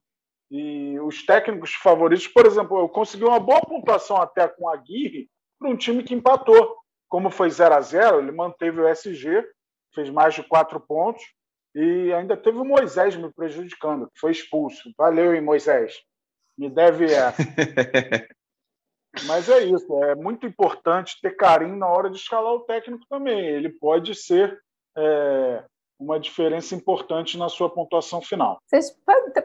E 0.50 0.98
os 1.00 1.24
técnicos 1.24 1.74
favoritos, 1.74 2.26
por 2.26 2.46
exemplo, 2.46 2.78
eu 2.78 2.88
consegui 2.88 3.24
uma 3.24 3.40
boa 3.40 3.60
pontuação 3.60 4.16
até 4.16 4.48
com 4.48 4.68
a 4.68 4.74
Aguirre 4.74 5.28
para 5.58 5.68
um 5.68 5.76
time 5.76 6.02
que 6.02 6.14
empatou. 6.14 6.76
Como 7.08 7.30
foi 7.30 7.50
0 7.50 7.74
a 7.74 7.80
0 7.80 8.18
ele 8.18 8.32
manteve 8.32 8.80
o 8.80 8.88
SG, 8.88 9.46
fez 9.94 10.10
mais 10.10 10.34
de 10.34 10.42
quatro 10.42 10.78
pontos, 10.78 11.22
e 11.80 12.12
ainda 12.12 12.36
teve 12.36 12.58
o 12.58 12.64
Moisés 12.64 13.14
me 13.14 13.32
prejudicando, 13.32 14.10
que 14.10 14.18
foi 14.18 14.32
expulso. 14.32 14.92
Valeu, 14.98 15.32
hein, 15.32 15.40
Moisés. 15.40 16.02
Me 16.58 16.68
deve 16.68 17.04
essa. 17.04 17.40
Mas 19.26 19.48
é 19.48 19.60
isso, 19.60 20.02
é 20.02 20.16
muito 20.16 20.44
importante 20.44 21.20
ter 21.22 21.36
carinho 21.36 21.76
na 21.76 21.86
hora 21.86 22.10
de 22.10 22.16
escalar 22.16 22.52
o 22.52 22.64
técnico 22.64 23.06
também. 23.08 23.38
Ele 23.38 23.68
pode 23.68 24.12
ser 24.16 24.60
é, 24.96 25.62
uma 26.00 26.18
diferença 26.18 26.74
importante 26.74 27.38
na 27.38 27.48
sua 27.48 27.70
pontuação 27.70 28.20
final. 28.20 28.58
Vocês, 28.66 28.90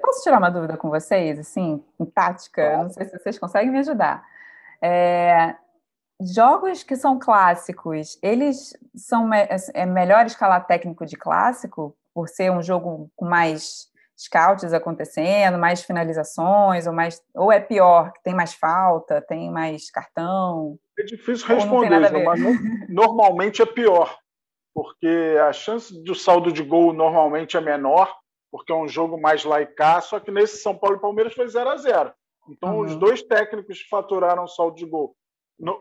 posso 0.01 0.23
tirar 0.23 0.39
uma 0.39 0.49
dúvida 0.49 0.75
com 0.75 0.89
vocês, 0.89 1.37
assim, 1.37 1.83
em 1.99 2.05
tática? 2.05 2.67
Claro. 2.67 2.83
Não 2.83 2.89
sei 2.89 3.05
se 3.05 3.19
vocês 3.19 3.37
conseguem 3.37 3.71
me 3.71 3.79
ajudar. 3.79 4.25
É, 4.81 5.55
jogos 6.19 6.81
que 6.81 6.95
são 6.95 7.19
clássicos, 7.19 8.17
eles 8.23 8.75
são 8.95 9.31
é, 9.31 9.55
é 9.75 9.85
melhor 9.85 10.25
escalar 10.25 10.65
técnico 10.65 11.05
de 11.05 11.15
clássico 11.15 11.95
por 12.13 12.28
ser 12.28 12.52
um 12.52 12.62
jogo 12.62 13.10
com 13.15 13.26
mais 13.26 13.91
scouts 14.17 14.73
acontecendo, 14.73 15.58
mais 15.58 15.84
finalizações, 15.84 16.88
ou 16.88 16.93
mais 16.93 17.21
ou 17.34 17.52
é 17.52 17.60
pior, 17.60 18.12
que 18.13 18.23
tem 18.23 18.34
mais 18.34 18.54
falta, 18.54 19.21
tem 19.21 19.52
mais 19.52 19.89
cartão? 19.89 20.78
É 20.97 21.04
difícil 21.04 21.47
responder, 21.47 21.99
mas 21.99 22.39
normalmente 22.89 23.62
é 23.62 23.65
pior, 23.65 24.17
porque 24.73 25.36
a 25.47 25.52
chance 25.52 26.04
do 26.04 26.13
saldo 26.13 26.52
de 26.52 26.63
gol 26.63 26.93
normalmente 26.93 27.58
é 27.58 27.62
menor, 27.62 28.13
porque 28.52 28.71
é 28.71 28.76
um 28.76 28.88
jogo 28.88 29.19
mais 29.19 29.43
laicar, 29.43 30.02
só 30.04 30.19
que 30.19 30.32
nesse 30.32 30.58
São 30.58 30.78
Paulo 30.78 30.97
e 30.97 31.02
Palmeiras 31.02 31.34
foi 31.34 31.47
0 31.47 31.69
a 31.71 31.78
0 31.78 32.13
Então, 32.49 32.76
uhum. 32.76 32.82
os 32.82 32.95
dois 32.95 33.23
técnicos 33.23 33.82
faturaram 33.89 34.47
saldo 34.47 34.76
de 34.76 34.86
gol. 34.86 35.15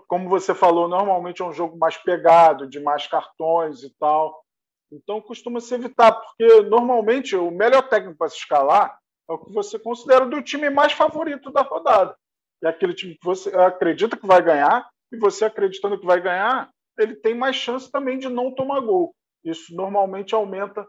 Como 0.09 0.29
você 0.29 0.55
falou, 0.55 0.88
normalmente 0.88 1.42
é 1.42 1.45
um 1.45 1.53
jogo 1.53 1.77
mais 1.77 1.97
pegado, 1.97 2.68
de 2.68 2.81
mais 2.81 3.07
cartões 3.07 3.83
e 3.83 3.90
tal. 3.99 4.41
Então 4.92 5.20
costuma 5.22 5.61
se 5.61 5.74
evitar, 5.74 6.12
porque 6.12 6.61
normalmente 6.62 7.35
o 7.35 7.50
melhor 7.50 7.88
técnico 7.88 8.18
para 8.18 8.28
se 8.28 8.37
escalar 8.37 8.98
é 9.28 9.33
o 9.33 9.38
que 9.38 9.52
você 9.52 9.78
considera 9.78 10.26
do 10.26 10.42
time 10.42 10.68
mais 10.68 10.92
favorito 10.92 11.50
da 11.50 11.62
rodada. 11.62 12.14
É 12.62 12.68
aquele 12.68 12.92
time 12.92 13.14
que 13.14 13.24
você 13.24 13.48
acredita 13.57 14.16
que 14.16 14.26
vai 14.26 14.42
ganhar, 14.42 14.87
e 15.11 15.16
você 15.16 15.46
acreditando 15.46 15.98
que 15.98 16.07
vai 16.07 16.20
ganhar, 16.20 16.70
ele 16.98 17.16
tem 17.16 17.35
mais 17.35 17.57
chance 17.57 17.90
também 17.90 18.18
de 18.18 18.28
não 18.28 18.55
tomar 18.55 18.81
gol. 18.81 19.14
Isso 19.42 19.74
normalmente 19.74 20.35
aumenta 20.35 20.87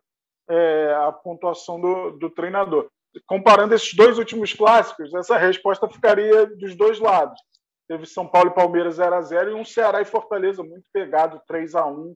é, 0.50 0.94
a 0.96 1.12
pontuação 1.12 1.80
do, 1.80 2.12
do 2.12 2.30
treinador. 2.30 2.89
Comparando 3.26 3.74
esses 3.74 3.94
dois 3.94 4.18
últimos 4.18 4.54
clássicos, 4.54 5.13
essa 5.13 5.38
resposta 5.38 5.89
ficaria 5.89 6.46
dos 6.46 6.76
dois 6.76 7.00
lados. 7.00 7.39
Teve 7.88 8.06
São 8.06 8.28
Paulo 8.28 8.50
e 8.50 8.56
Palmeiras 8.56 8.96
0 8.96 9.16
a 9.16 9.22
0 9.22 9.52
e 9.52 9.54
um 9.54 9.66
Ceará 9.66 10.02
e 10.02 10.06
Fortaleza 10.06 10.63
muito 10.63 10.86
pegado, 10.92 11.42
3 11.48 11.76
a 11.76 11.86
1 11.86 12.16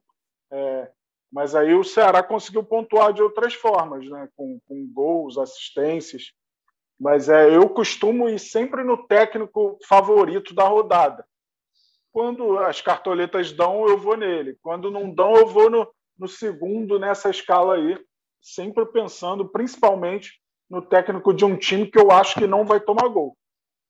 é, 0.52 0.91
mas 1.32 1.56
aí 1.56 1.74
o 1.74 1.84
Ceará 1.84 2.24
conseguiu 2.24 2.63
pontuar 2.63 3.13
de 3.13 3.22
outras 3.22 3.54
formas, 3.54 4.08
né? 4.10 4.30
com, 4.36 4.60
com 4.68 4.88
gols, 4.94 5.38
assistências. 5.38 6.32
Mas 7.00 7.30
é, 7.30 7.56
eu 7.56 7.70
costumo 7.70 8.28
ir 8.28 8.40
sempre 8.40 8.84
no 8.84 9.06
técnico 9.06 9.78
favorito 9.88 10.54
da 10.56 10.63
rodada. 10.63 11.26
Quando 12.12 12.58
as 12.58 12.82
cartoletas 12.82 13.52
dão, 13.52 13.88
eu 13.88 13.98
vou 13.98 14.18
nele. 14.18 14.58
Quando 14.62 14.90
não 14.90 15.13
dão, 15.13 15.36
eu 15.36 15.48
vou 15.48 15.70
no, 15.70 15.88
no 16.18 16.28
segundo 16.28 16.98
nessa 16.98 17.30
escala 17.30 17.76
aí, 17.76 18.00
sempre 18.42 18.86
pensando 18.88 19.48
principalmente 19.48 20.42
no 20.70 20.82
técnico 20.82 21.34
de 21.34 21.46
um 21.46 21.56
time 21.56 21.86
que 21.86 22.00
eu 22.00 22.10
acho 22.12 22.40
que 22.40 22.48
não 22.48 22.66
vai 22.66 22.80
tomar 22.80 23.08
gol. 23.10 23.38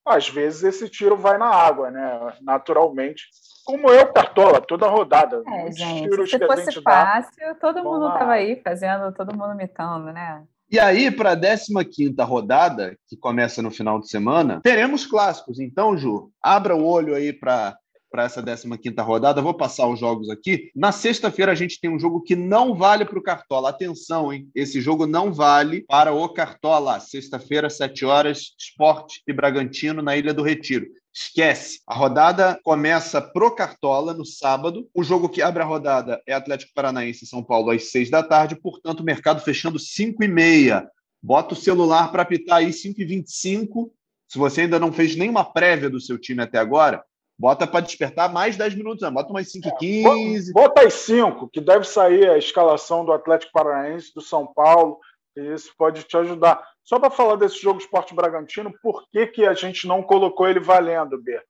Às 0.07 0.29
vezes 0.29 0.63
esse 0.63 0.89
tiro 0.89 1.15
vai 1.15 1.37
na 1.37 1.47
água, 1.47 1.91
né? 1.91 2.33
Naturalmente 2.41 3.23
como 3.67 3.91
eu, 3.91 4.13
Cartola, 4.13 4.61
toda 4.61 4.87
rodada. 4.87 5.43
É, 5.45 5.71
gente, 5.73 6.29
se 6.29 6.39
fosse 6.39 6.81
fácil, 6.81 7.47
dá, 7.47 7.55
todo 7.55 7.83
mundo 7.83 8.07
estava 8.07 8.31
aí 8.31 8.61
fazendo, 8.63 9.11
todo 9.11 9.35
mundo 9.35 9.53
mitando, 9.55 10.05
né? 10.05 10.41
E 10.71 10.79
aí, 10.79 11.11
para 11.11 11.31
a 11.31 11.35
15 11.35 12.15
rodada, 12.21 12.97
que 13.09 13.17
começa 13.17 13.61
no 13.61 13.69
final 13.69 13.99
de 13.99 14.09
semana, 14.09 14.61
teremos 14.63 15.05
clássicos. 15.05 15.59
Então, 15.59 15.97
Ju, 15.97 16.31
abra 16.41 16.77
o 16.77 16.85
olho 16.85 17.13
aí 17.13 17.33
para 17.33 17.77
para 18.09 18.23
essa 18.23 18.41
15 18.41 18.67
rodada. 19.01 19.41
Vou 19.41 19.53
passar 19.53 19.87
os 19.87 19.99
jogos 19.99 20.29
aqui. 20.29 20.71
Na 20.75 20.91
sexta-feira 20.91 21.51
a 21.51 21.55
gente 21.55 21.79
tem 21.79 21.89
um 21.89 21.99
jogo 21.99 22.21
que 22.21 22.35
não 22.35 22.75
vale 22.75 23.05
para 23.05 23.19
o 23.19 23.23
Cartola. 23.23 23.69
Atenção, 23.69 24.31
hein? 24.31 24.49
Esse 24.55 24.81
jogo 24.81 25.05
não 25.05 25.31
vale 25.31 25.81
para 25.81 26.13
o 26.13 26.29
Cartola. 26.29 26.99
Sexta-feira, 26.99 27.69
7 27.69 28.05
horas, 28.05 28.55
Esporte 28.57 29.21
e 29.27 29.33
Bragantino 29.33 30.01
na 30.01 30.15
Ilha 30.15 30.33
do 30.33 30.43
Retiro. 30.43 30.87
Esquece. 31.13 31.81
A 31.87 31.95
rodada 31.95 32.59
começa 32.63 33.19
pro 33.19 33.55
Cartola 33.55 34.13
no 34.13 34.23
sábado. 34.23 34.87
O 34.93 35.03
jogo 35.03 35.27
que 35.27 35.41
abre 35.41 35.63
a 35.63 35.65
rodada 35.65 36.21
é 36.27 36.33
Atlético 36.33 36.73
Paranaense 36.75 37.23
e 37.23 37.27
São 37.27 37.43
Paulo 37.43 37.71
às 37.71 37.89
seis 37.89 38.09
da 38.09 38.21
tarde. 38.21 38.55
Portanto, 38.55 38.99
o 38.99 39.03
mercado 39.03 39.41
fechando 39.41 39.79
5 39.79 40.23
e 40.23 40.27
meia. 40.27 40.87
Bota 41.21 41.55
o 41.55 41.57
celular 41.57 42.11
para 42.11 42.21
apitar 42.21 42.57
aí 42.57 42.71
5 42.71 43.01
e 43.01 43.05
25. 43.05 43.91
Se 44.27 44.37
você 44.37 44.61
ainda 44.61 44.77
não 44.77 44.93
fez 44.93 45.15
nenhuma 45.15 45.43
prévia 45.43 45.89
do 45.89 45.99
seu 45.99 46.19
time 46.19 46.43
até 46.43 46.59
agora, 46.59 47.03
bota 47.38 47.67
para 47.67 47.82
despertar 47.82 48.32
mais 48.32 48.58
10 48.58 48.76
minutos. 48.76 49.02
Né? 49.02 49.12
Bota 49.12 49.32
umas 49.32 49.52
5 49.52 49.67
e 49.67 49.76
15. 49.78 50.50
É, 50.50 50.54
bota 50.54 50.88
as 50.88 50.93
5, 50.93 51.50
que 51.50 51.62
deve 51.62 51.86
sair 51.86 52.30
a 52.30 52.38
escalação 52.38 53.06
do 53.06 53.12
Atlético 53.12 53.52
Paranaense, 53.52 54.13
do 54.13 54.21
São 54.21 54.46
Paulo. 54.48 55.00
E 55.35 55.54
isso 55.54 55.73
pode 55.77 56.04
te 56.04 56.17
ajudar. 56.17 56.65
Só 56.83 57.00
para 57.00 57.12
falar 57.12 57.35
desse 57.35 57.62
jogo 57.62 57.79
Esporte 57.79 58.15
Bragantino, 58.15 58.73
por 58.81 59.08
que, 59.12 59.27
que 59.27 59.46
a 59.46 59.54
gente 59.54 59.88
não 59.88 60.02
colocou 60.02 60.48
ele 60.48 60.60
valendo, 60.60 61.21
Ber? 61.21 61.44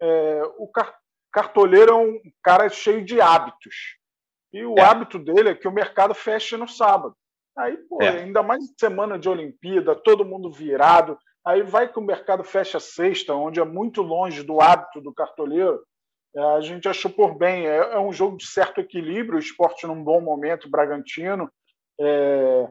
É, 0.00 0.42
o 0.58 0.70
cartoleiro 1.32 1.92
é 1.92 1.94
um 1.94 2.20
cara 2.42 2.68
cheio 2.68 3.04
de 3.04 3.20
hábitos. 3.20 3.96
E 4.52 4.64
o 4.64 4.78
é. 4.78 4.82
hábito 4.82 5.18
dele 5.18 5.48
é 5.48 5.54
que 5.54 5.66
o 5.66 5.72
mercado 5.72 6.14
feche 6.14 6.56
no 6.56 6.68
sábado. 6.68 7.16
Aí, 7.56 7.76
pô, 7.88 8.00
é. 8.02 8.08
ainda 8.08 8.42
mais 8.42 8.64
semana 8.78 9.18
de 9.18 9.28
Olimpíada, 9.28 9.94
todo 9.94 10.24
mundo 10.24 10.50
virado. 10.50 11.18
Aí 11.46 11.62
vai 11.62 11.92
que 11.92 11.98
o 11.98 12.02
mercado 12.02 12.42
fecha 12.42 12.80
sexta, 12.80 13.34
onde 13.34 13.60
é 13.60 13.64
muito 13.64 14.00
longe 14.00 14.42
do 14.42 14.60
hábito 14.60 15.00
do 15.00 15.12
cartoleiro. 15.12 15.82
É, 16.34 16.40
a 16.40 16.60
gente 16.60 16.88
achou 16.88 17.10
por 17.10 17.36
bem. 17.36 17.66
É, 17.66 17.76
é, 17.76 17.98
um 17.98 18.12
jogo 18.12 18.36
de 18.36 18.46
certo 18.46 18.80
equilíbrio, 18.80 19.36
o 19.36 19.42
esporte 19.42 19.86
num 19.86 20.02
bom 20.02 20.20
momento, 20.20 20.70
Bragantino. 20.70 21.50
É, 22.00 22.68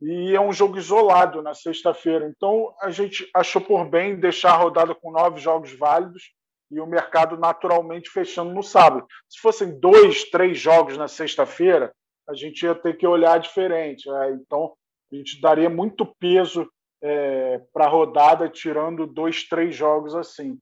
e 0.00 0.34
é 0.34 0.40
um 0.40 0.52
jogo 0.52 0.78
isolado 0.78 1.42
na 1.42 1.52
sexta-feira. 1.52 2.28
Então, 2.28 2.74
a 2.80 2.90
gente 2.90 3.28
achou 3.34 3.60
por 3.60 3.88
bem 3.88 4.20
deixar 4.20 4.52
a 4.52 4.56
rodada 4.56 4.94
com 4.94 5.10
nove 5.10 5.40
jogos 5.40 5.72
válidos 5.76 6.30
e 6.70 6.80
o 6.80 6.86
mercado 6.86 7.36
naturalmente 7.36 8.10
fechando 8.10 8.52
no 8.52 8.62
sábado. 8.62 9.06
Se 9.28 9.40
fossem 9.40 9.78
dois, 9.80 10.24
três 10.30 10.58
jogos 10.58 10.96
na 10.96 11.08
sexta-feira, 11.08 11.92
a 12.28 12.34
gente 12.34 12.62
ia 12.64 12.74
ter 12.74 12.96
que 12.96 13.06
olhar 13.06 13.38
diferente. 13.38 14.08
Né? 14.08 14.38
Então, 14.40 14.74
a 15.12 15.16
gente 15.16 15.40
daria 15.40 15.70
muito 15.70 16.06
peso 16.18 16.68
é, 17.06 17.62
para 17.72 17.86
rodada, 17.86 18.48
tirando 18.48 19.06
dois, 19.06 19.44
três 19.44 19.74
jogos 19.76 20.14
assim. 20.14 20.58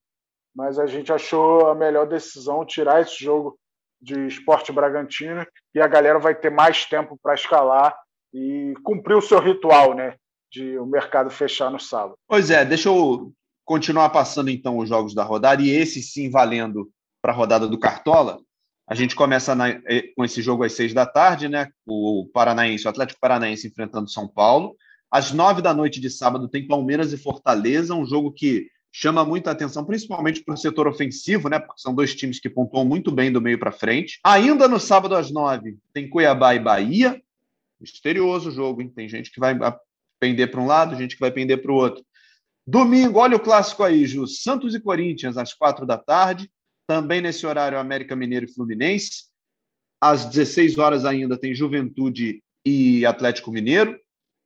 Mas 0.55 0.79
a 0.79 0.87
gente 0.87 1.11
achou 1.11 1.69
a 1.69 1.75
melhor 1.75 2.07
decisão 2.07 2.65
tirar 2.65 3.01
esse 3.01 3.25
jogo 3.25 3.59
de 4.01 4.27
esporte 4.27 4.71
Bragantino 4.71 5.47
e 5.75 5.81
a 5.81 5.89
galera 5.89 6.19
vai 6.19 6.35
ter 6.35 6.51
mais 6.51 6.85
tempo 6.85 7.19
para 7.21 7.35
escalar 7.35 7.97
e 8.33 8.75
cumprir 8.85 9.17
o 9.17 9.23
seu 9.23 9.41
ritual, 9.41 9.95
né? 9.95 10.17
De 10.53 10.79
o 10.79 10.85
mercado 10.85 11.31
fechar 11.31 11.71
no 11.71 11.81
sábado. 11.81 12.17
Pois 12.29 12.51
é, 12.51 12.65
deixa 12.65 12.91
eu 12.91 13.33
continuar 13.65 14.11
passando 14.11 14.51
então 14.51 14.79
os 14.79 14.89
jogos 14.89 15.15
da 15.15 15.25
rodada 15.25 15.63
e 15.63 15.71
esse 15.71 16.03
sim 16.03 16.31
valendo 16.31 16.91
para 17.23 17.33
a 17.33 17.35
rodada 17.35 17.67
do 17.67 17.79
Cartola. 17.79 18.39
A 18.87 18.95
gente 18.95 19.17
começa 19.17 19.55
na, 19.55 19.71
eh, 19.71 20.13
com 20.15 20.23
esse 20.23 20.43
jogo 20.43 20.63
às 20.63 20.75
seis 20.75 20.93
da 20.93 21.07
tarde, 21.07 21.49
né? 21.49 21.69
O 21.87 22.29
Paranaense, 22.35 22.87
o 22.87 22.91
Atlético 22.91 23.19
Paranaense 23.19 23.67
enfrentando 23.67 24.11
São 24.11 24.29
Paulo. 24.29 24.77
Às 25.15 25.31
nove 25.31 25.63
da 25.63 25.73
noite 25.73 26.01
de 26.01 26.11
sábado 26.11 26.49
tem 26.49 26.67
Palmeiras 26.67 27.13
e 27.13 27.17
Fortaleza, 27.17 27.95
um 27.95 28.05
jogo 28.05 28.33
que 28.33 28.67
chama 28.91 29.25
muita 29.25 29.53
atenção, 29.53 29.85
principalmente 29.85 30.43
para 30.43 30.55
o 30.55 30.57
setor 30.57 30.89
ofensivo, 30.89 31.49
né? 31.49 31.61
Porque 31.61 31.81
são 31.81 31.95
dois 31.95 32.17
times 32.17 32.41
que 32.41 32.51
pontuam 32.51 32.85
muito 32.85 33.13
bem 33.13 33.31
do 33.31 33.41
meio 33.41 33.57
para 33.57 33.71
frente. 33.71 34.19
Ainda 34.25 34.67
no 34.67 34.81
sábado 34.81 35.15
às 35.15 35.31
nove 35.31 35.79
tem 35.93 36.11
Cuiabá 36.11 36.57
e 36.57 36.59
Bahia. 36.59 37.23
Misterioso 37.81 38.51
jogo, 38.51 38.83
hein? 38.83 38.89
Tem 38.89 39.09
gente 39.09 39.31
que 39.31 39.39
vai 39.39 39.57
pender 40.19 40.51
para 40.51 40.61
um 40.61 40.67
lado, 40.67 40.97
gente 40.97 41.15
que 41.15 41.21
vai 41.21 41.31
pender 41.31 41.63
para 41.63 41.71
o 41.71 41.77
outro. 41.77 42.05
Domingo, 42.67 43.21
olha 43.21 43.37
o 43.37 43.41
clássico 43.41 43.85
aí, 43.85 44.07
Ju. 44.07 44.27
Santos 44.27 44.75
e 44.75 44.81
Corinthians, 44.81 45.37
às 45.37 45.55
quatro 45.55 45.87
da 45.87 45.97
tarde. 45.97 46.51
Também 46.89 47.21
nesse 47.21 47.47
horário, 47.47 47.79
América 47.79 48.17
Mineiro 48.17 48.47
e 48.47 48.53
Fluminense. 48.53 49.27
Às 50.01 50.25
16 50.25 50.77
horas 50.77 51.05
ainda 51.05 51.39
tem 51.39 51.55
Juventude 51.55 52.43
e 52.67 53.07
Atlético 53.07 53.53
Mineiro. 53.53 53.97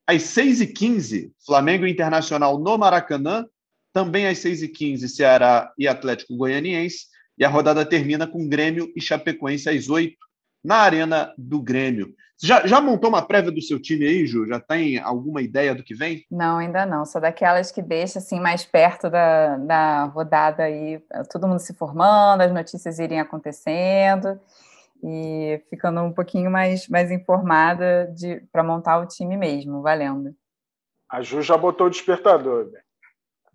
Às 0.09 0.23
6h15, 0.23 1.33
Flamengo 1.45 1.87
Internacional 1.87 2.59
no 2.59 2.79
Maracanã. 2.79 3.45
Também 3.93 4.27
às 4.27 4.39
6h15, 4.39 5.07
Ceará 5.07 5.71
e 5.77 5.87
Atlético 5.87 6.35
Goianiense. 6.35 7.09
E 7.37 7.45
a 7.45 7.49
rodada 7.49 7.85
termina 7.85 8.27
com 8.27 8.49
Grêmio 8.49 8.91
e 8.97 9.03
Chapecoense 9.03 9.69
às 9.69 9.91
8 9.91 10.17
na 10.65 10.77
Arena 10.77 11.35
do 11.37 11.61
Grêmio. 11.61 12.15
Já, 12.43 12.67
já 12.67 12.81
montou 12.81 13.11
uma 13.11 13.21
prévia 13.21 13.51
do 13.51 13.61
seu 13.61 13.79
time 13.79 14.07
aí, 14.07 14.27
Ju? 14.27 14.47
Já 14.47 14.59
tem 14.59 14.99
alguma 14.99 15.43
ideia 15.43 15.75
do 15.75 15.83
que 15.83 15.95
vem? 15.95 16.25
Não, 16.31 16.57
ainda 16.57 16.87
não. 16.87 17.05
Sou 17.05 17.21
daquelas 17.21 17.71
que 17.71 17.83
deixa 17.83 18.19
assim 18.19 18.41
mais 18.41 18.65
perto 18.65 19.11
da, 19.11 19.59
da 19.59 20.05
rodada 20.05 20.63
aí, 20.63 21.03
todo 21.31 21.47
mundo 21.47 21.59
se 21.59 21.75
formando, 21.75 22.41
as 22.41 22.53
notícias 22.53 22.99
irem 22.99 23.21
acontecendo 23.21 24.41
e 25.03 25.63
ficando 25.71 26.01
um 26.01 26.13
pouquinho 26.13 26.51
mais, 26.51 26.89
mais 26.89 27.11
informada 27.11 28.13
para 28.53 28.63
montar 28.63 28.99
o 28.99 29.07
time 29.07 29.37
mesmo, 29.37 29.83
valendo. 29.83 30.35
A 31.09 31.23
Ju 31.23 31.41
já 31.41 31.57
botou 31.57 31.87
o 31.87 31.91
despertador, 31.91 32.71
né? 32.71 32.81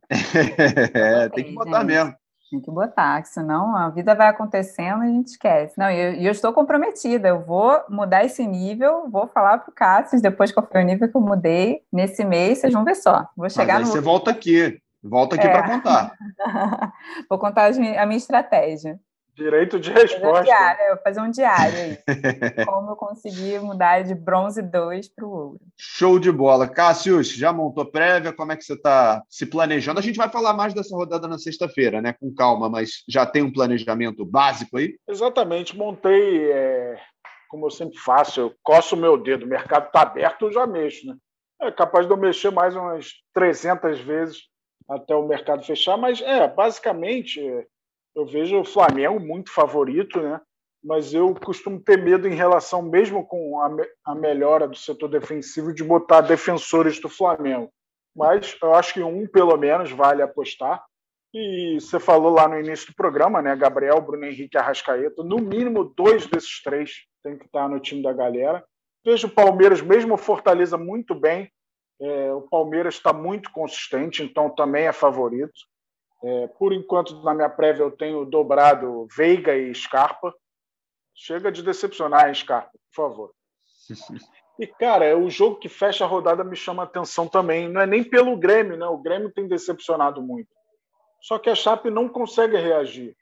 é, 0.94 1.30
tem 1.30 1.46
que 1.46 1.54
botar 1.54 1.82
gente. 1.82 1.88
mesmo. 1.88 2.16
Tem 2.50 2.62
que 2.62 2.70
botar, 2.70 3.26
senão 3.26 3.76
a 3.76 3.89
vida 3.89 4.14
vai 4.14 4.28
acontecendo 4.28 5.04
e 5.04 5.08
a 5.08 5.12
gente 5.12 5.28
esquece. 5.30 5.78
Não, 5.78 5.89
e 5.89 6.00
eu, 6.00 6.14
eu, 6.22 6.32
estou 6.32 6.54
comprometida, 6.54 7.28
eu 7.28 7.41
vou 7.41 7.82
mudar 7.89 8.24
esse 8.24 8.46
nível, 8.46 9.10
vou 9.10 9.28
falar 9.28 9.58
para 9.58 9.72
o 9.72 9.74
Cássio 9.74 10.22
depois 10.22 10.52
qual 10.52 10.68
foi 10.72 10.84
o 10.84 10.86
nível 10.86 11.10
que 11.10 11.18
eu 11.18 11.22
mudei 11.22 11.82
nesse 11.91 12.24
mês, 12.24 12.60
vocês 12.60 12.72
vão 12.72 12.86
ver 12.86 12.96
só. 12.96 13.28
Vou 13.36 13.50
chegar 13.50 13.80
Mas 13.80 13.84
aí 13.84 13.86
no... 13.88 13.91
você 13.91 14.02
volta 14.02 14.30
aqui, 14.30 14.80
volta 15.02 15.36
aqui 15.36 15.48
é. 15.48 15.52
para 15.52 15.68
contar. 15.68 16.14
vou 17.28 17.39
contar 17.39 17.72
a 17.72 18.06
minha 18.06 18.18
estratégia. 18.18 19.00
Direito 19.36 19.80
de 19.80 19.92
resposta. 19.92 20.42
Um 20.42 20.44
diário, 20.44 20.82
eu 20.84 20.96
vou 20.96 21.04
fazer 21.04 21.22
um 21.22 21.32
diário 21.32 21.76
aí. 21.76 21.98
como 22.66 22.92
eu 22.92 22.96
consegui 22.96 23.58
mudar 23.58 24.04
de 24.04 24.14
bronze 24.14 24.62
2 24.62 25.10
para 25.10 25.26
o 25.26 25.30
ouro. 25.30 25.60
Show 25.76 26.20
de 26.20 26.32
bola. 26.32 26.68
Cássio, 26.68 27.24
já 27.24 27.52
montou 27.52 27.86
prévia? 27.86 28.32
Como 28.32 28.52
é 28.52 28.56
que 28.56 28.64
você 28.64 28.74
está 28.74 29.24
se 29.28 29.48
planejando? 29.48 30.00
A 30.00 30.04
gente 30.04 30.18
vai 30.18 30.30
falar 30.30 30.54
mais 30.54 30.74
dessa 30.74 30.96
rodada 30.96 31.28
na 31.28 31.40
sexta-feira, 31.40 32.00
né? 32.00 32.14
Com 32.14 32.34
calma, 32.34 32.70
mas 32.70 33.04
já 33.10 33.26
tem 33.26 33.42
um 33.42 33.52
planejamento 33.52 34.24
básico 34.24 34.78
aí? 34.78 34.96
Exatamente. 35.08 35.76
Montei, 35.76 36.52
é, 36.52 37.00
como 37.50 37.66
eu 37.66 37.72
sempre 37.72 37.98
faço, 37.98 38.40
eu 38.40 38.56
coço 38.62 38.96
o 38.96 39.00
meu 39.00 39.18
dedo. 39.18 39.46
O 39.46 39.50
mercado 39.50 39.88
está 39.88 40.02
aberto, 40.02 40.46
eu 40.46 40.54
já 40.54 40.68
mexo, 40.68 41.08
né? 41.08 41.16
É 41.60 41.72
capaz 41.72 42.06
de 42.06 42.14
eu 42.14 42.18
mexer 42.18 42.52
mais 42.52 42.76
umas 42.76 43.14
300 43.34 44.00
vezes 44.02 44.42
até 44.88 45.16
o 45.16 45.28
mercado 45.28 45.64
fechar, 45.64 45.98
mas 45.98 46.22
é, 46.22 46.48
basicamente 46.48 47.42
eu 48.16 48.26
vejo 48.26 48.59
o 48.59 48.66
Flamengo 48.66 49.20
muito 49.20 49.51
favorito, 49.51 50.22
né? 50.22 50.39
mas 50.84 51.14
eu 51.14 51.34
costumo 51.34 51.80
ter 51.80 51.97
medo 51.97 52.28
em 52.28 52.36
relação, 52.36 52.82
mesmo 52.82 53.26
com 53.26 53.59
a, 53.61 53.72
a 54.05 54.14
melhora 54.14 54.68
do 54.68 54.76
setor 54.76 55.07
defensivo, 55.07 55.74
de 55.74 55.84
botar 55.84 56.22
defensores 56.22 56.99
do 56.99 57.07
Flamengo. 57.07 57.72
Mas 58.16 58.57
eu 58.61 58.76
acho 58.76 58.93
que 58.93 59.01
um, 59.01 59.26
pelo 59.26 59.55
menos, 59.55 59.91
vale 59.91 60.22
apostar. 60.22 60.84
E 61.34 61.80
você 61.80 61.99
falou 61.99 62.32
lá 62.32 62.47
no 62.47 62.59
início 62.59 62.88
do 62.88 62.95
programa, 62.95 63.41
né? 63.41 63.55
Gabriel, 63.55 64.01
Bruno 64.01 64.26
Henrique 64.26 64.57
Arrascaeta. 64.57 65.24
No 65.24 65.38
mínimo, 65.38 65.86
dois 65.95 66.28
desses 66.28 66.61
três 66.61 66.91
tem 67.24 67.38
que 67.38 67.45
estar 67.45 67.68
no 67.70 67.80
time 67.80 68.03
da 68.03 68.14
galera. 68.14 68.64
Vejo 69.05 69.28
o 69.28 69.32
Palmeiras, 69.32 69.82
mesmo 69.82 70.18
Fortaleza, 70.18 70.78
muito 70.78 71.16
bem. 71.16 71.49
É, 71.99 72.34
o 72.34 72.41
Palmeiras 72.41 72.95
está 72.95 73.14
muito 73.14 73.51
consistente, 73.51 74.22
então 74.22 74.49
também 74.49 74.86
é 74.86 74.93
favorito. 74.93 75.53
É, 76.24 76.48
por 76.48 76.72
enquanto, 76.72 77.22
na 77.22 77.34
minha 77.34 77.50
prévia, 77.50 77.84
eu 77.84 77.92
tenho 77.92 78.26
dobrado 78.26 79.08
Veiga 79.16 79.56
e 79.56 79.74
Scarpa. 79.76 80.34
Chega 81.14 81.52
de 81.52 81.62
decepcionar, 81.62 82.28
hein, 82.28 82.34
Scarpa, 82.34 82.72
por 82.72 82.96
favor. 82.96 83.32
E, 84.60 84.68
cara, 84.68 85.04
é 85.04 85.16
o 85.16 85.32
jogo 85.32 85.58
que 85.58 85.68
fecha 85.68 86.06
a 86.06 86.08
rodada 86.08 86.44
me 86.44 86.56
chama 86.56 86.84
atenção 86.84 87.28
também. 87.28 87.68
Não 87.68 87.82
é 87.82 87.88
nem 87.88 88.04
pelo 88.04 88.38
Grêmio, 88.38 88.78
né? 88.78 88.86
O 88.86 89.00
Grêmio 89.00 89.32
tem 89.34 89.48
decepcionado 89.48 90.22
muito. 90.22 90.50
Só 91.22 91.40
que 91.40 91.50
a 91.50 91.56
Chape 91.56 91.90
não 91.90 92.08
consegue 92.08 92.56
reagir. 92.56 93.16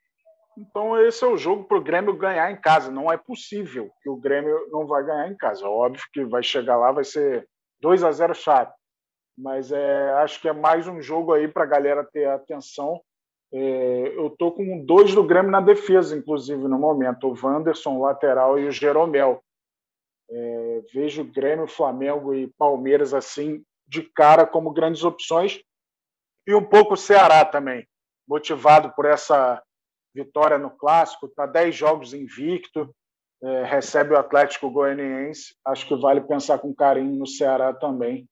Então, 0.57 0.99
esse 0.99 1.23
é 1.23 1.27
o 1.27 1.37
jogo 1.37 1.63
para 1.63 1.77
o 1.77 1.81
Grêmio 1.81 2.17
ganhar 2.17 2.51
em 2.51 2.59
casa. 2.59 2.91
Não 2.91 3.11
é 3.11 3.15
possível 3.15 3.89
que 4.03 4.09
o 4.09 4.17
Grêmio 4.17 4.67
não 4.71 4.85
vai 4.85 5.05
ganhar 5.05 5.29
em 5.29 5.37
casa. 5.37 5.67
Óbvio 5.69 6.03
que 6.11 6.25
vai 6.25 6.43
chegar 6.43 6.75
lá, 6.75 6.91
vai 6.91 7.05
ser 7.05 7.47
2 7.79 8.03
a 8.03 8.11
0 8.11 8.35
Chape. 8.35 8.73
Mas 9.41 9.71
é, 9.71 10.11
acho 10.13 10.39
que 10.39 10.47
é 10.47 10.53
mais 10.53 10.87
um 10.87 11.01
jogo 11.01 11.33
aí 11.33 11.47
para 11.47 11.63
a 11.63 11.67
galera 11.67 12.03
ter 12.03 12.29
atenção. 12.29 13.01
É, 13.51 14.13
eu 14.15 14.29
tô 14.29 14.51
com 14.51 14.85
dois 14.85 15.15
do 15.15 15.23
Grêmio 15.23 15.49
na 15.49 15.59
defesa, 15.59 16.15
inclusive, 16.15 16.67
no 16.67 16.77
momento. 16.77 17.27
O 17.27 17.35
Wanderson, 17.35 17.99
lateral, 17.99 18.59
e 18.59 18.67
o 18.67 18.71
Jeromel. 18.71 19.43
É, 20.29 20.81
vejo 20.93 21.23
Grêmio, 21.23 21.67
Flamengo 21.67 22.35
e 22.35 22.53
Palmeiras 22.55 23.15
assim 23.15 23.65
de 23.87 24.03
cara 24.03 24.45
como 24.45 24.71
grandes 24.71 25.03
opções. 25.03 25.59
E 26.45 26.53
um 26.53 26.63
pouco 26.63 26.93
o 26.93 26.97
Ceará 26.97 27.43
também, 27.43 27.87
motivado 28.27 28.93
por 28.95 29.05
essa 29.05 29.61
vitória 30.13 30.59
no 30.59 30.69
Clássico. 30.69 31.25
Está 31.25 31.47
10 31.47 31.75
jogos 31.75 32.13
invicto, 32.13 32.93
é, 33.41 33.63
recebe 33.63 34.13
o 34.13 34.19
Atlético 34.19 34.69
Goianiense. 34.69 35.55
Acho 35.65 35.87
que 35.87 35.95
vale 35.95 36.21
pensar 36.21 36.59
com 36.59 36.75
carinho 36.75 37.15
no 37.15 37.25
Ceará 37.25 37.73
também. 37.73 38.29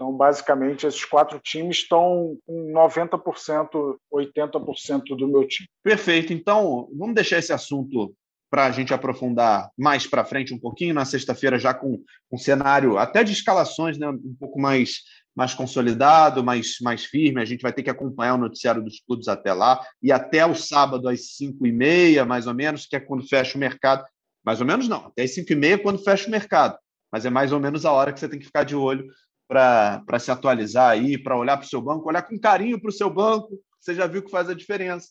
Então, 0.00 0.16
basicamente, 0.16 0.86
esses 0.86 1.04
quatro 1.04 1.38
times 1.38 1.76
estão 1.76 2.34
com 2.46 2.72
90%, 2.72 3.98
80% 4.10 5.02
do 5.14 5.28
meu 5.28 5.46
time. 5.46 5.68
Perfeito. 5.82 6.32
Então, 6.32 6.88
vamos 6.96 7.14
deixar 7.14 7.36
esse 7.36 7.52
assunto 7.52 8.14
para 8.50 8.64
a 8.64 8.70
gente 8.70 8.94
aprofundar 8.94 9.68
mais 9.76 10.06
para 10.06 10.24
frente 10.24 10.54
um 10.54 10.58
pouquinho, 10.58 10.94
na 10.94 11.04
sexta-feira, 11.04 11.58
já 11.58 11.74
com 11.74 12.02
um 12.32 12.38
cenário 12.38 12.96
até 12.96 13.22
de 13.22 13.34
escalações 13.34 13.98
né, 13.98 14.08
um 14.08 14.34
pouco 14.40 14.58
mais, 14.58 15.00
mais 15.36 15.52
consolidado, 15.52 16.42
mais, 16.42 16.76
mais 16.80 17.04
firme. 17.04 17.42
A 17.42 17.44
gente 17.44 17.60
vai 17.60 17.70
ter 17.70 17.82
que 17.82 17.90
acompanhar 17.90 18.36
o 18.36 18.38
noticiário 18.38 18.82
dos 18.82 19.02
clubes 19.06 19.28
até 19.28 19.52
lá, 19.52 19.84
e 20.02 20.10
até 20.10 20.46
o 20.46 20.54
sábado 20.54 21.10
às 21.10 21.36
5 21.36 21.66
e 21.66 21.72
meia, 21.72 22.24
mais 22.24 22.46
ou 22.46 22.54
menos, 22.54 22.86
que 22.86 22.96
é 22.96 23.00
quando 23.00 23.28
fecha 23.28 23.58
o 23.58 23.60
mercado. 23.60 24.02
Mais 24.42 24.62
ou 24.62 24.66
menos 24.66 24.88
não, 24.88 25.08
até 25.08 25.24
às 25.24 25.34
5 25.34 25.52
e 25.52 25.56
meia 25.56 25.78
quando 25.78 26.02
fecha 26.02 26.26
o 26.26 26.30
mercado. 26.30 26.78
Mas 27.12 27.26
é 27.26 27.30
mais 27.30 27.52
ou 27.52 27.60
menos 27.60 27.84
a 27.84 27.92
hora 27.92 28.14
que 28.14 28.18
você 28.18 28.30
tem 28.30 28.38
que 28.38 28.46
ficar 28.46 28.64
de 28.64 28.74
olho 28.74 29.04
para 29.50 30.18
se 30.20 30.30
atualizar 30.30 30.90
aí, 30.90 31.18
para 31.18 31.36
olhar 31.36 31.56
para 31.56 31.66
o 31.66 31.68
seu 31.68 31.82
banco, 31.82 32.08
olhar 32.08 32.22
com 32.22 32.38
carinho 32.38 32.80
para 32.80 32.88
o 32.88 32.92
seu 32.92 33.10
banco, 33.10 33.58
você 33.80 33.92
já 33.92 34.06
viu 34.06 34.22
que 34.22 34.30
faz 34.30 34.48
a 34.48 34.54
diferença. 34.54 35.08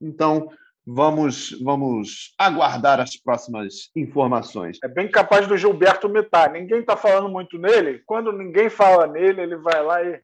Então, 0.00 0.48
vamos, 0.86 1.50
vamos 1.62 2.34
aguardar 2.38 3.00
as 3.00 3.16
próximas 3.18 3.90
informações. 3.94 4.78
É 4.82 4.88
bem 4.88 5.10
capaz 5.10 5.46
do 5.46 5.58
Gilberto 5.58 6.08
mitar. 6.08 6.50
Ninguém 6.50 6.80
está 6.80 6.96
falando 6.96 7.28
muito 7.28 7.58
nele. 7.58 8.02
Quando 8.06 8.32
ninguém 8.32 8.70
fala 8.70 9.06
nele, 9.06 9.42
ele 9.42 9.56
vai 9.56 9.82
lá 9.82 10.02
e. 10.02 10.22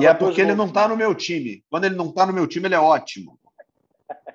E 0.00 0.06
é 0.06 0.14
porque 0.14 0.40
ele 0.40 0.54
não 0.54 0.66
está 0.66 0.86
no 0.86 0.96
meu 0.96 1.12
time. 1.12 1.64
Quando 1.68 1.86
ele 1.86 1.96
não 1.96 2.10
está 2.10 2.24
no 2.24 2.32
meu 2.32 2.46
time, 2.46 2.68
ele 2.68 2.76
é 2.76 2.80
ótimo. 2.80 3.36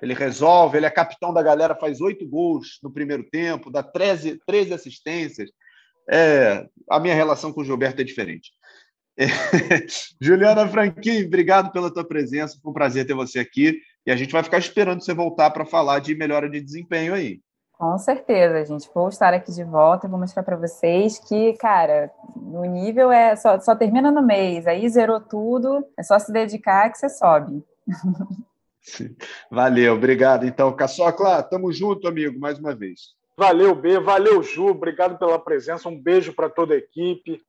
Ele 0.02 0.12
resolve, 0.12 0.76
ele 0.76 0.84
é 0.84 0.90
capitão 0.90 1.32
da 1.32 1.42
galera, 1.42 1.74
faz 1.74 2.02
oito 2.02 2.28
gols 2.28 2.78
no 2.82 2.92
primeiro 2.92 3.24
tempo, 3.24 3.70
dá 3.70 3.82
13, 3.82 4.38
13 4.46 4.74
assistências 4.74 5.50
é, 6.10 6.66
a 6.88 6.98
minha 6.98 7.14
relação 7.14 7.52
com 7.52 7.60
o 7.60 7.64
Gilberto 7.64 8.00
é 8.00 8.04
diferente. 8.04 8.50
É. 9.18 9.26
Juliana 10.20 10.68
Franquin, 10.68 11.26
obrigado 11.26 11.72
pela 11.72 11.92
tua 11.92 12.06
presença, 12.06 12.58
foi 12.62 12.70
um 12.70 12.74
prazer 12.74 13.06
ter 13.06 13.14
você 13.14 13.38
aqui. 13.38 13.80
E 14.06 14.10
a 14.10 14.16
gente 14.16 14.32
vai 14.32 14.42
ficar 14.42 14.58
esperando 14.58 15.04
você 15.04 15.12
voltar 15.12 15.50
para 15.50 15.66
falar 15.66 15.98
de 15.98 16.14
melhora 16.14 16.48
de 16.48 16.60
desempenho 16.60 17.12
aí. 17.12 17.40
Com 17.72 17.96
certeza, 17.98 18.64
gente. 18.64 18.90
Vou 18.92 19.08
estar 19.08 19.32
aqui 19.34 19.52
de 19.52 19.62
volta 19.62 20.06
e 20.06 20.10
vou 20.10 20.18
mostrar 20.18 20.42
para 20.42 20.56
vocês 20.56 21.18
que, 21.18 21.52
cara, 21.54 22.10
o 22.34 22.64
nível 22.64 23.12
é 23.12 23.36
só, 23.36 23.60
só 23.60 23.76
termina 23.76 24.10
no 24.10 24.22
mês, 24.22 24.66
aí 24.66 24.88
zerou 24.88 25.20
tudo, 25.20 25.86
é 25.96 26.02
só 26.02 26.18
se 26.18 26.32
dedicar 26.32 26.90
que 26.90 26.98
você 26.98 27.08
sobe. 27.08 27.62
Valeu, 29.50 29.94
obrigado. 29.94 30.44
Então, 30.46 30.74
Caçocla, 30.74 31.42
tamo 31.42 31.72
junto, 31.72 32.08
amigo, 32.08 32.40
mais 32.40 32.58
uma 32.58 32.74
vez. 32.74 33.17
Valeu, 33.38 33.72
B, 33.72 34.00
valeu, 34.00 34.42
Ju, 34.42 34.66
obrigado 34.66 35.16
pela 35.16 35.38
presença, 35.38 35.88
um 35.88 35.96
beijo 35.96 36.32
para 36.32 36.50
toda 36.50 36.74
a 36.74 36.76
equipe. 36.76 37.40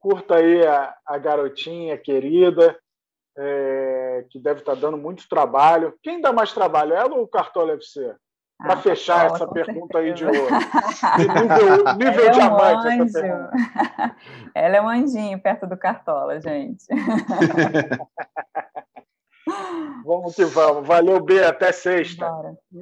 Curta 0.00 0.36
aí 0.36 0.66
a, 0.66 0.94
a 1.06 1.18
garotinha 1.18 1.98
querida, 1.98 2.74
é, 3.36 4.24
que 4.30 4.38
deve 4.38 4.60
estar 4.60 4.74
tá 4.74 4.80
dando 4.80 4.96
muito 4.96 5.28
trabalho. 5.28 5.92
Quem 6.02 6.18
dá 6.18 6.32
mais 6.32 6.54
trabalho, 6.54 6.94
ela 6.94 7.14
ou 7.14 7.24
o 7.24 7.28
Cartola 7.28 7.74
FC? 7.74 8.16
Para 8.56 8.72
ah, 8.72 8.78
fechar 8.78 9.26
essa 9.26 9.46
pergunta 9.46 9.98
certeza. 9.98 9.98
aí 9.98 10.14
de 10.14 10.24
hoje. 10.24 10.40
nível, 11.28 11.94
nível 11.96 12.24
ela 12.24 12.32
diamante 12.32 12.86
é 12.86 12.90
um 12.90 13.04
essa 13.04 13.20
pergunta. 13.20 13.52
Ela 14.54 14.76
é 14.76 14.80
um 14.80 14.88
anjinho 14.88 15.38
perto 15.38 15.66
do 15.66 15.76
Cartola, 15.76 16.40
gente. 16.40 16.86
Vamos 20.04 20.34
que 20.34 20.44
vamos. 20.44 20.86
Valeu, 20.86 21.22
B. 21.22 21.42
Até 21.42 21.72
sexta. 21.72 22.30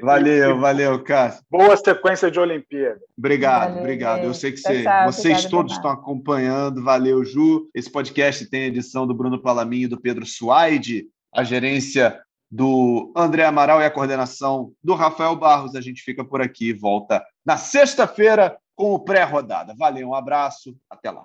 Valeu, 0.00 0.58
valeu, 0.58 1.02
Cássio. 1.02 1.44
Boa 1.50 1.76
sequência 1.76 2.30
de 2.30 2.38
Olimpíada. 2.38 3.00
Obrigado, 3.16 3.68
valeu, 3.68 3.80
obrigado. 3.80 4.24
Eu 4.24 4.34
sei 4.34 4.52
que 4.52 4.58
você, 4.58 4.82
tchau, 4.82 5.12
vocês 5.12 5.44
todos 5.46 5.72
estão 5.72 5.90
acompanhando. 5.90 6.82
Valeu, 6.82 7.24
Ju. 7.24 7.68
Esse 7.74 7.90
podcast 7.90 8.48
tem 8.48 8.64
edição 8.64 9.06
do 9.06 9.14
Bruno 9.14 9.40
Palaminho 9.40 9.84
e 9.84 9.88
do 9.88 10.00
Pedro 10.00 10.26
Suaide, 10.26 11.06
a 11.34 11.44
gerência 11.44 12.20
do 12.50 13.12
André 13.16 13.44
Amaral 13.44 13.80
e 13.80 13.84
a 13.84 13.90
coordenação 13.90 14.72
do 14.82 14.94
Rafael 14.94 15.34
Barros. 15.36 15.74
A 15.74 15.80
gente 15.80 16.02
fica 16.02 16.24
por 16.24 16.42
aqui 16.42 16.68
e 16.68 16.74
volta 16.74 17.24
na 17.44 17.56
sexta-feira 17.56 18.56
com 18.74 18.92
o 18.92 18.98
pré-rodada. 18.98 19.74
Valeu, 19.76 20.08
um 20.08 20.14
abraço, 20.14 20.76
até 20.90 21.10
lá. 21.10 21.24